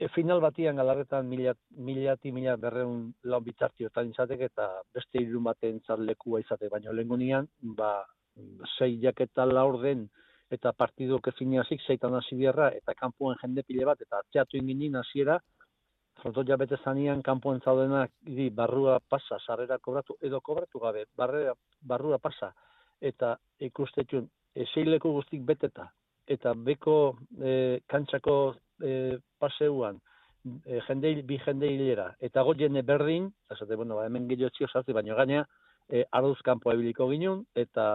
e, 0.00 0.08
final 0.08 0.40
batian 0.40 0.80
galarretan 0.80 1.28
mila, 1.28 1.52
mila, 1.76 2.16
mila 2.24 2.56
berreun 2.56 3.12
lau 3.24 3.40
bitartioetan 3.44 4.14
izatek 4.14 4.46
eta 4.48 4.70
beste 4.94 5.20
irun 5.20 5.44
baten 5.44 5.80
lekua 5.98 6.40
izate, 6.40 6.68
baina 6.72 6.92
lehen 6.92 7.48
ba, 7.76 7.92
sei 8.78 8.98
jaketa 9.02 9.44
laur 9.44 9.80
den 9.82 10.08
eta 10.50 10.72
partidu 10.72 11.20
kezineazik 11.20 11.80
zeitan 11.86 12.14
hasi 12.14 12.36
bierra 12.36 12.70
eta 12.70 12.94
kanpuen 12.94 13.36
jende 13.42 13.62
pile 13.62 13.84
bat 13.84 14.00
eta 14.00 14.18
atzeatu 14.18 14.56
inginin 14.56 14.96
hasiera 14.96 15.38
fronto 16.20 16.44
jabete 16.44 16.76
zanian 16.84 17.22
kanpuen 17.22 17.60
zaudenak 17.60 18.10
di, 18.20 18.50
barrua 18.50 18.98
pasa, 19.00 19.38
sarrera 19.46 19.78
kobratu 19.78 20.16
edo 20.20 20.40
kobratu 20.40 20.78
gabe, 20.78 21.04
barrera, 21.16 21.54
barrua 21.82 22.18
pasa. 22.18 22.52
Eta 23.00 23.36
ikustetun 23.60 24.28
eseileku 24.54 25.12
guztik 25.12 25.44
beteta. 25.48 25.86
Eta 26.28 26.52
beko 26.54 27.16
e, 27.40 27.80
kantxako 27.88 28.36
e, 28.84 29.16
paseuan 29.40 29.98
e, 30.64 30.80
jende, 30.86 31.14
bi 31.26 31.38
jende 31.44 31.68
hilera, 31.68 32.10
eta 32.20 32.42
goien 32.46 32.78
berdin, 32.86 33.30
esate, 33.52 33.76
bueno, 33.76 33.96
ba, 33.96 34.06
hemen 34.06 34.28
gehiago 34.28 34.52
txio 34.54 34.68
sartu, 34.68 34.94
baina 34.96 35.14
gaina, 35.14 35.44
e, 35.88 36.04
arduz 36.10 36.40
kanpo 36.46 36.72
ebiliko 36.72 37.08
ginen, 37.10 37.44
eta 37.54 37.86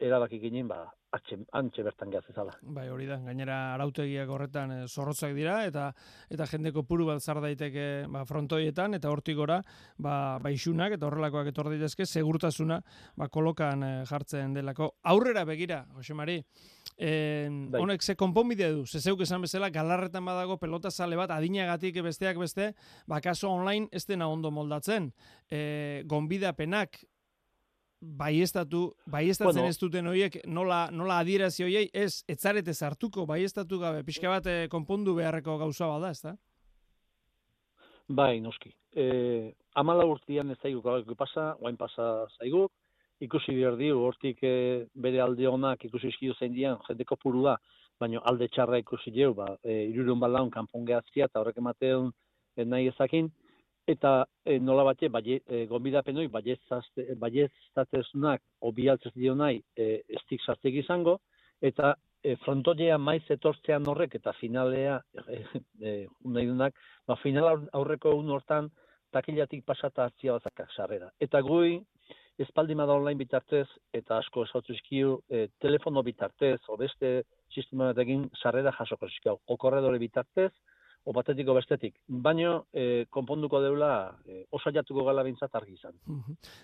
erabaki 0.00 0.40
ginen, 0.42 0.68
ba, 0.68 0.86
atxe, 1.14 1.38
antxe 1.56 1.82
bertan 1.86 2.10
gazizala. 2.12 2.54
Bai, 2.62 2.88
hori 2.92 3.06
da, 3.08 3.18
gainera 3.24 3.56
arautegiak 3.74 4.28
horretan 4.32 4.72
e, 4.74 4.78
zorrotzak 4.88 5.34
dira, 5.36 5.58
eta 5.68 5.88
eta 6.32 6.46
jendeko 6.50 6.84
puru 6.88 7.06
bat 7.08 7.22
zar 7.22 7.40
daiteke 7.44 8.06
ba, 8.12 8.24
frontoietan, 8.28 8.98
eta 8.98 9.10
hortik 9.12 9.38
gora, 9.38 9.60
ba, 9.96 10.38
baixunak, 10.44 10.96
eta 10.98 11.08
horrelakoak 11.08 11.52
etor 11.52 11.70
daitezke, 11.72 12.06
segurtasuna 12.06 12.80
ba, 13.16 13.28
kolokan 13.32 13.84
e, 13.84 13.92
jartzen 14.08 14.56
delako. 14.56 14.92
Aurrera 15.08 15.44
begira, 15.48 15.82
Jose 15.96 16.16
Mari, 16.18 16.38
e, 16.98 17.12
honek 17.80 18.02
ze 18.02 18.16
konponbide 18.18 18.72
du, 18.76 18.86
ze 18.86 19.00
zeuk 19.00 19.22
esan 19.24 19.44
bezala, 19.44 19.70
galarretan 19.72 20.24
badago 20.28 20.58
pelota 20.60 20.90
zale 20.90 21.16
bat, 21.16 21.32
adinagatik 21.32 22.02
besteak 22.04 22.40
beste, 22.40 22.72
ba, 23.06 23.22
kaso 23.24 23.50
online 23.50 23.88
ez 23.92 24.04
dena 24.06 24.28
ondo 24.28 24.50
moldatzen. 24.52 25.12
E, 25.48 26.02
gonbidapenak, 26.06 27.00
baiestatu, 28.00 28.94
baiestatzen 29.06 29.62
Bueno. 29.62 29.68
ez 29.68 29.78
duten 29.78 30.06
horiek 30.06 30.38
nola, 30.46 30.88
nola 30.90 31.18
adierazi 31.18 31.64
hoiei, 31.64 31.88
ez, 31.92 32.24
etzarete 32.28 32.74
sartuko, 32.74 33.26
baiestatu 33.26 33.78
gabe, 33.78 34.04
pixka 34.04 34.28
bat 34.28 34.46
eh, 34.46 34.68
konpondu 34.70 35.14
beharreko 35.14 35.58
gauza 35.58 35.86
bada, 35.86 36.10
ez 36.10 36.22
da? 36.22 36.36
Bai, 38.08 38.40
noski. 38.40 38.72
E, 38.94 39.54
amala 39.74 40.06
urtean 40.06 40.50
ez 40.50 40.58
zaigu 40.62 40.80
gaur 40.82 41.02
pasa, 41.16 41.56
guain 41.60 41.76
pasa 41.76 42.26
zaigu, 42.38 42.68
ikusi 43.20 43.54
behar 43.54 43.76
diu, 43.76 43.98
hortik 44.06 44.38
e, 44.42 44.86
bere 44.94 45.20
alde 45.20 45.46
honak 45.46 45.84
ikusi 45.84 46.08
eskidu 46.08 46.34
zein 46.38 46.54
dian, 46.54 46.78
jendeko 46.88 47.16
puru 47.16 47.42
da, 47.44 47.58
baina 48.00 48.22
alde 48.24 48.48
txarra 48.48 48.78
ikusi 48.78 49.12
jeu, 49.12 49.34
ba, 49.34 49.56
e, 49.62 49.90
irurun 49.90 50.20
balaun 50.20 50.50
kanpon 50.50 50.86
gehaztia, 50.86 51.26
eta 51.26 51.40
horrek 51.40 51.58
emateun 51.58 52.12
e, 52.56 52.64
nahi 52.64 52.88
ezakin, 52.94 53.28
eta 53.88 54.26
e, 54.44 54.58
nola 54.60 54.84
bate, 54.90 55.08
baie, 55.08 55.40
e, 55.48 55.64
gonbidapenoi, 55.70 56.26
baieztatezunak 57.22 58.42
obialtzez 58.68 59.14
dio 59.16 59.34
nahi, 59.38 59.62
e, 59.76 60.02
estik 60.20 60.44
sartzek 60.44 60.76
izango, 60.82 61.18
eta 61.64 61.94
e, 62.22 62.36
frontolea 62.44 62.98
maiz 63.00 63.24
etortzean 63.32 63.88
horrek, 63.88 64.18
eta 64.20 64.34
finalea, 64.40 64.98
e, 65.24 65.40
e, 65.80 65.94
dunak, 66.20 66.76
ba, 67.08 67.16
final 67.22 67.48
aur- 67.54 67.68
aurreko 67.80 68.14
un 68.18 68.30
hortan, 68.36 68.70
takilatik 69.14 69.64
pasata 69.64 70.04
hartzia 70.04 70.36
bazakak 70.36 70.74
sarrera. 70.76 71.08
Eta 71.24 71.40
gui, 71.40 71.78
espaldi 72.38 72.74
da 72.76 72.92
online 72.92 73.18
bitartez, 73.18 73.66
eta 73.92 74.18
asko 74.18 74.44
esautu 74.44 74.74
izkiu, 74.76 75.22
e, 75.30 75.48
telefono 75.58 76.02
bitartez, 76.02 76.60
o 76.68 76.76
beste 76.76 77.22
sistema 77.54 77.92
batekin 77.92 78.28
sarrera 78.42 78.72
jasoko 78.78 79.06
izkiu. 79.06 79.38
O 79.46 79.56
korredore 79.56 79.98
bitartez, 79.98 80.52
o 81.04 81.12
batetik 81.12 81.48
o 81.48 81.54
bestetik. 81.56 81.94
Baino, 82.08 82.66
e, 82.72 83.06
konponduko 83.10 83.60
deula, 83.62 83.90
e, 84.26 84.42
osaiatuko 84.52 85.04
gala 85.06 85.24
bintzat 85.24 85.54
argi 85.54 85.76
izan. 85.78 85.96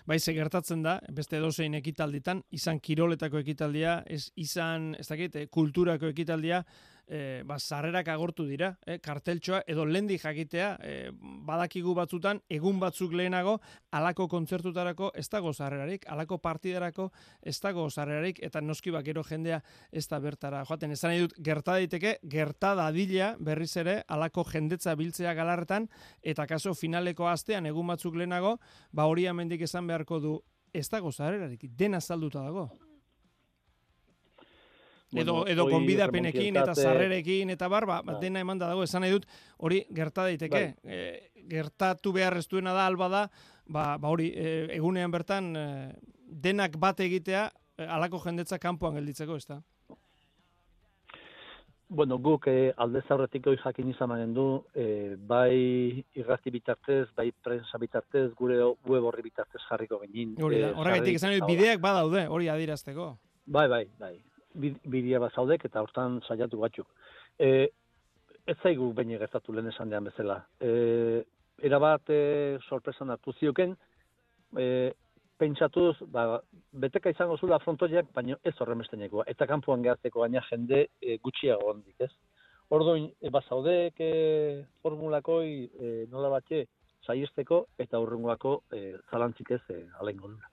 Bai, 0.05 0.19
ze 0.19 0.33
gertatzen 0.33 0.83
da, 0.85 0.99
beste 1.09 1.37
edozein 1.37 1.73
ekitalditan, 1.79 2.43
izan 2.51 2.79
kiroletako 2.79 3.41
ekitaldia, 3.41 4.01
ez 4.05 4.29
izan, 4.35 4.93
ez 4.99 5.07
dakit, 5.07 5.35
eh, 5.35 5.47
kulturako 5.47 6.11
ekitaldia, 6.13 6.63
e, 7.07 7.43
ba, 7.45 7.57
sarrerak 7.59 8.07
agortu 8.09 8.45
dira, 8.45 8.77
eh, 8.85 8.99
karteltxoa, 8.99 9.63
edo 9.67 9.85
lendi 9.85 10.17
jakitea, 10.17 10.69
e, 10.81 11.11
badakigu 11.45 11.93
batzutan, 11.97 12.41
egun 12.49 12.79
batzuk 12.79 13.13
lehenago, 13.13 13.59
alako 13.91 14.27
kontzertutarako 14.31 15.11
ez 15.15 15.27
dago 15.29 15.53
sarrerarik, 15.53 16.05
alako 16.11 16.39
partidarako 16.43 17.11
ez 17.41 17.59
dago 17.61 17.89
sarrerarik, 17.89 18.41
eta 18.43 18.61
noski 18.61 18.91
bakero 18.91 19.23
jendea 19.23 19.61
ez 19.91 20.07
da 20.07 20.19
bertara 20.19 20.63
joaten. 20.65 20.91
Esan 20.91 21.13
nahi 21.13 21.25
dut, 21.25 21.37
gerta 21.39 21.77
daiteke, 21.79 22.17
gerta 22.23 22.73
dadila 22.75 23.35
berriz 23.39 23.75
ere, 23.77 24.01
alako 24.07 24.45
jendetza 24.49 24.95
biltzea 24.95 25.33
galarretan, 25.33 25.89
eta 26.21 26.47
kaso 26.47 26.73
finaleko 26.73 27.29
astean, 27.29 27.65
egun 27.65 27.87
batzuk 27.93 28.15
lehenago, 28.15 28.57
ba 28.91 29.05
hori 29.05 29.27
hemendik 29.27 29.61
esan 29.61 29.87
beharko 29.87 30.19
du, 30.19 30.39
ez 30.73 30.89
dago 30.89 31.11
sarrerarik, 31.11 31.69
dena 31.77 32.01
salduta 32.01 32.43
dago. 32.43 32.69
Edo, 35.13 35.33
Bueno, 35.33 35.47
edo 35.47 35.63
hoi 35.65 35.71
konbidapenekin 35.71 36.55
eta 36.57 36.71
eh, 36.71 36.75
sarrerekin 36.81 37.49
eta 37.53 37.67
bar, 37.69 37.85
ba, 37.85 38.01
ba, 38.01 38.13
bai. 38.13 38.21
dena 38.21 38.39
eman 38.41 38.57
da 38.59 38.67
dago, 38.67 38.83
esan 38.83 39.01
nahi 39.05 39.11
dut, 39.13 39.27
hori 39.57 39.85
gerta 39.93 40.23
daiteke. 40.23 40.63
E, 40.83 41.29
gertatu 41.47 42.11
behar 42.11 42.35
ez 42.37 42.47
duena 42.49 42.73
da, 42.73 42.87
alba 42.87 43.07
da, 43.07 43.21
ba, 43.67 43.97
ba 44.01 44.09
hori, 44.09 44.31
e, 44.35 44.67
egunean 44.75 45.11
bertan, 45.13 45.55
e, 45.55 45.93
denak 46.25 46.75
bat 46.81 46.99
egitea, 46.99 47.45
e, 47.77 47.85
alako 47.85 48.19
jendetza 48.25 48.59
kanpoan 48.59 48.95
gelditzeko, 48.95 49.37
ez 49.37 49.45
da? 49.45 49.61
Bueno, 51.87 52.17
guk 52.17 52.47
eh, 52.49 52.73
alde 52.81 53.03
zaurretik 53.07 53.45
jakin 53.63 53.89
izan 53.91 54.09
magen 54.09 54.33
du, 54.33 54.65
eh, 54.73 55.15
bai 55.19 56.03
irrati 56.17 56.49
bitartez, 56.49 57.07
bai 57.15 57.31
prensa 57.31 57.77
bitartez, 57.77 58.31
gure 58.33 58.57
web 58.89 59.03
horri 59.05 59.21
bitartez 59.21 59.61
jarriko 59.69 59.99
ginen. 60.01 60.33
Hori 60.41 60.61
da, 60.61 60.69
eh, 60.71 60.73
horregatik 60.73 61.19
dut, 61.19 61.21
jarri- 61.29 61.45
bideak 61.45 61.79
badaude, 61.79 62.25
hori 62.27 62.49
adirazteko. 62.49 63.17
Bai, 63.45 63.67
bai, 63.69 63.85
bai. 63.99 64.15
Bid- 64.61 64.81
Bidea 64.91 65.19
bat 65.19 65.33
zaudek 65.35 65.65
eta 65.67 65.81
hortan 65.83 66.21
saiatu 66.27 66.59
batzuk. 66.61 66.87
E, 67.39 67.69
ez 68.45 68.57
zaigu 68.63 68.91
baina 68.93 69.17
gertatu 69.21 69.53
lehen 69.53 69.71
esan 69.71 69.89
dean 69.89 70.05
bezala. 70.07 70.39
E, 70.59 71.23
erabat 71.63 72.09
e, 72.13 72.21
sorpresan 72.69 73.09
hartu 73.13 73.33
zioken, 73.39 73.75
e, 74.57 74.67
pentsatuz, 75.37 75.95
ba, 76.11 76.39
beteka 76.71 77.11
izango 77.11 77.37
zula 77.37 77.59
frontoiak, 77.59 78.07
baina 78.15 78.37
ez 78.43 78.53
horren 78.59 78.79
bestenekoa. 78.83 79.25
Eta 79.27 79.47
kanpoan 79.49 79.83
gehatzeko 79.83 80.23
baina 80.23 80.43
jende 80.49 80.85
e, 81.01 81.17
gutxiago 81.23 81.73
hondik, 81.73 81.95
ez? 82.07 82.11
Orduin, 82.75 83.09
e, 83.21 83.29
bazaudek 83.29 83.99
e, 84.01 84.11
formulakoi 84.81 85.49
e, 85.65 85.93
nola 86.11 86.31
batxe 86.37 86.65
saiesteko 87.05 87.65
eta 87.77 87.99
urrengoako 88.01 88.55
e, 88.73 88.95
zalantzik 89.11 89.51
ez 89.57 89.61
e, 89.69 89.83
alengo 90.01 90.31
dula. 90.31 90.49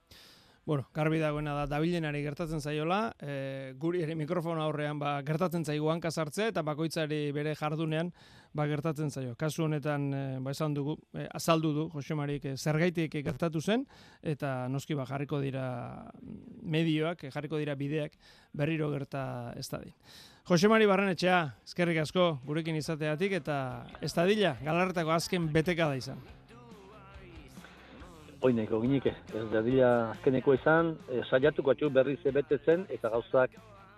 Bueno, 0.65 0.87
garbi 0.95 1.19
dagoena 1.19 1.57
da, 1.57 1.65
dabilenari 1.67 2.21
gertatzen 2.23 2.61
zaiola, 2.63 3.17
e, 3.19 3.73
guri 3.83 4.05
ere 4.05 4.15
mikrofono 4.15 4.63
aurrean 4.63 4.99
ba, 5.01 5.17
gertatzen 5.27 5.65
zaigu 5.67 5.89
hanka 5.91 6.13
sartzea 6.13 6.53
eta 6.53 6.63
bakoitzari 6.63 7.33
bere 7.35 7.57
jardunean 7.59 8.13
ba, 8.55 8.69
gertatzen 8.71 9.11
zaio. 9.11 9.35
Kasu 9.35 9.65
honetan, 9.65 10.05
e, 10.15 10.21
ba, 10.39 10.53
esan 10.55 10.77
dugu, 10.77 10.95
e, 11.19 11.25
azaldu 11.35 11.73
du, 11.75 11.87
Jose 11.91 12.15
Marik, 12.15 12.47
e, 12.47 12.57
zergaitik 12.57 13.17
gertatu 13.27 13.59
zen, 13.61 13.83
eta 14.23 14.69
noski 14.71 14.95
ba, 14.95 15.07
jarriko 15.09 15.41
dira 15.43 15.65
medioak, 16.63 17.25
jarriko 17.35 17.59
dira 17.59 17.75
bideak 17.75 18.15
berriro 18.55 18.93
gerta 18.93 19.25
ez 19.59 19.67
dadin. 19.67 19.97
Jose 20.47 20.71
Mari 20.71 20.87
Barrenetxea, 20.87 21.41
eskerrik 21.67 21.99
asko 22.05 22.37
gurekin 22.47 22.79
izateatik 22.79 23.35
eta 23.43 23.59
ez 24.01 24.13
dadila, 24.15 24.55
galarretako 24.63 25.11
azken 25.15 25.51
beteka 25.51 25.91
da 25.91 25.99
izan. 25.99 26.23
Oineko 28.43 28.81
ginike, 28.83 29.13
ez 29.39 29.45
dadila 29.53 29.89
azkeneko 30.11 30.57
izan, 30.57 30.97
e, 31.07 31.21
saiatuko 31.31 31.71
atxu 31.71 31.91
berriz 31.95 32.19
betetzen 32.25 32.89
eta 32.91 33.09
gauzak 33.13 33.55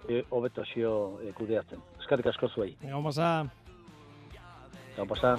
e, 0.09 0.20
e, 0.20 1.32
kudeatzen. 1.32 1.80
Eskarrik 2.01 2.26
asko 2.26 2.51
zuei. 2.53 2.74
Gau 2.82 3.01
pasa. 3.03 3.47
Gau 4.97 5.07
pasa. 5.09 5.38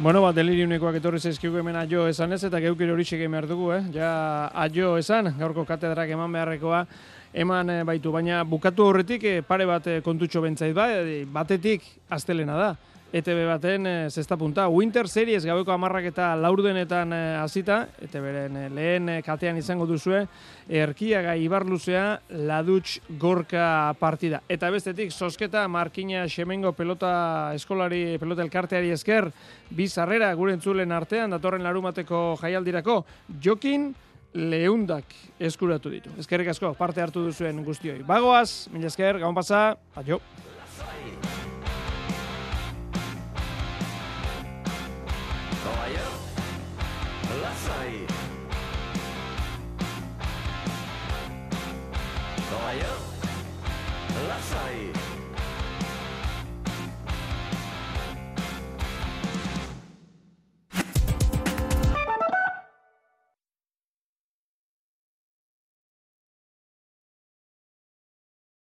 Bueno, 0.00 0.22
ba, 0.24 0.30
deliriunekoak 0.32 0.94
etorri 0.96 1.18
zaizkigu 1.20 1.58
hemen 1.60 1.76
aio 1.76 2.06
esan 2.08 2.32
ez, 2.32 2.42
eta 2.44 2.60
geukire 2.60 2.92
hori 2.92 3.04
behar 3.04 3.46
dugu, 3.46 3.72
eh? 3.72 3.82
Ja, 3.92 4.48
aio 4.54 4.96
esan, 4.96 5.34
gaurko 5.38 5.64
katedrak 5.68 6.08
eman 6.08 6.32
beharrekoa 6.32 6.86
eman 7.34 7.70
eh, 7.70 7.82
baitu, 7.84 8.12
baina 8.12 8.42
bukatu 8.44 8.86
horretik 8.90 9.24
eh, 9.24 9.40
pare 9.46 9.66
bat 9.66 9.86
eh, 9.86 10.00
kontutxo 10.02 10.42
bentzait 10.42 10.74
ba, 10.74 10.88
batetik 11.32 11.86
astelena 12.10 12.56
da. 12.58 12.70
ETB 13.12 13.40
baten 13.48 13.86
zesta 14.06 14.36
punta. 14.38 14.68
Winter 14.70 15.08
Series 15.10 15.42
gaueko 15.42 15.72
amarrak 15.74 16.04
eta 16.12 16.28
laurdenetan 16.38 17.10
hasita, 17.42 17.80
ETB-ren 18.06 18.56
eh, 18.56 18.68
lehen 18.70 19.08
eh, 19.10 19.22
katean 19.26 19.58
izango 19.58 19.86
duzue, 19.86 20.20
Erkiaga 20.70 21.34
Ibarluzea 21.34 22.20
Laduts 22.46 23.00
Gorka 23.18 23.96
partida. 23.98 24.44
Eta 24.48 24.70
bestetik, 24.70 25.10
sosketa 25.10 25.66
Markina 25.68 26.28
Xemengo 26.30 26.70
pelota 26.78 27.50
eskolari, 27.58 28.14
pelota 28.22 28.46
elkarteari 28.46 28.94
esker, 28.94 29.32
bi 29.74 29.88
sarrera 29.88 30.30
gure 30.38 30.54
entzulen 30.54 30.94
artean, 30.94 31.34
datorren 31.34 31.66
larumateko 31.66 32.38
jaialdirako, 32.38 33.00
jokin 33.42 33.90
leundak 34.34 35.14
eskuratu 35.40 35.90
ditu. 35.90 36.12
Eskerrik 36.18 36.52
asko, 36.52 36.74
parte 36.78 37.02
hartu 37.02 37.24
duzuen 37.26 37.64
guztioi. 37.66 38.02
Bagoaz, 38.06 38.68
mila 38.74 38.90
esker, 38.90 39.18
gaun 39.22 39.34
pasa, 39.34 39.76
adio. 39.96 40.20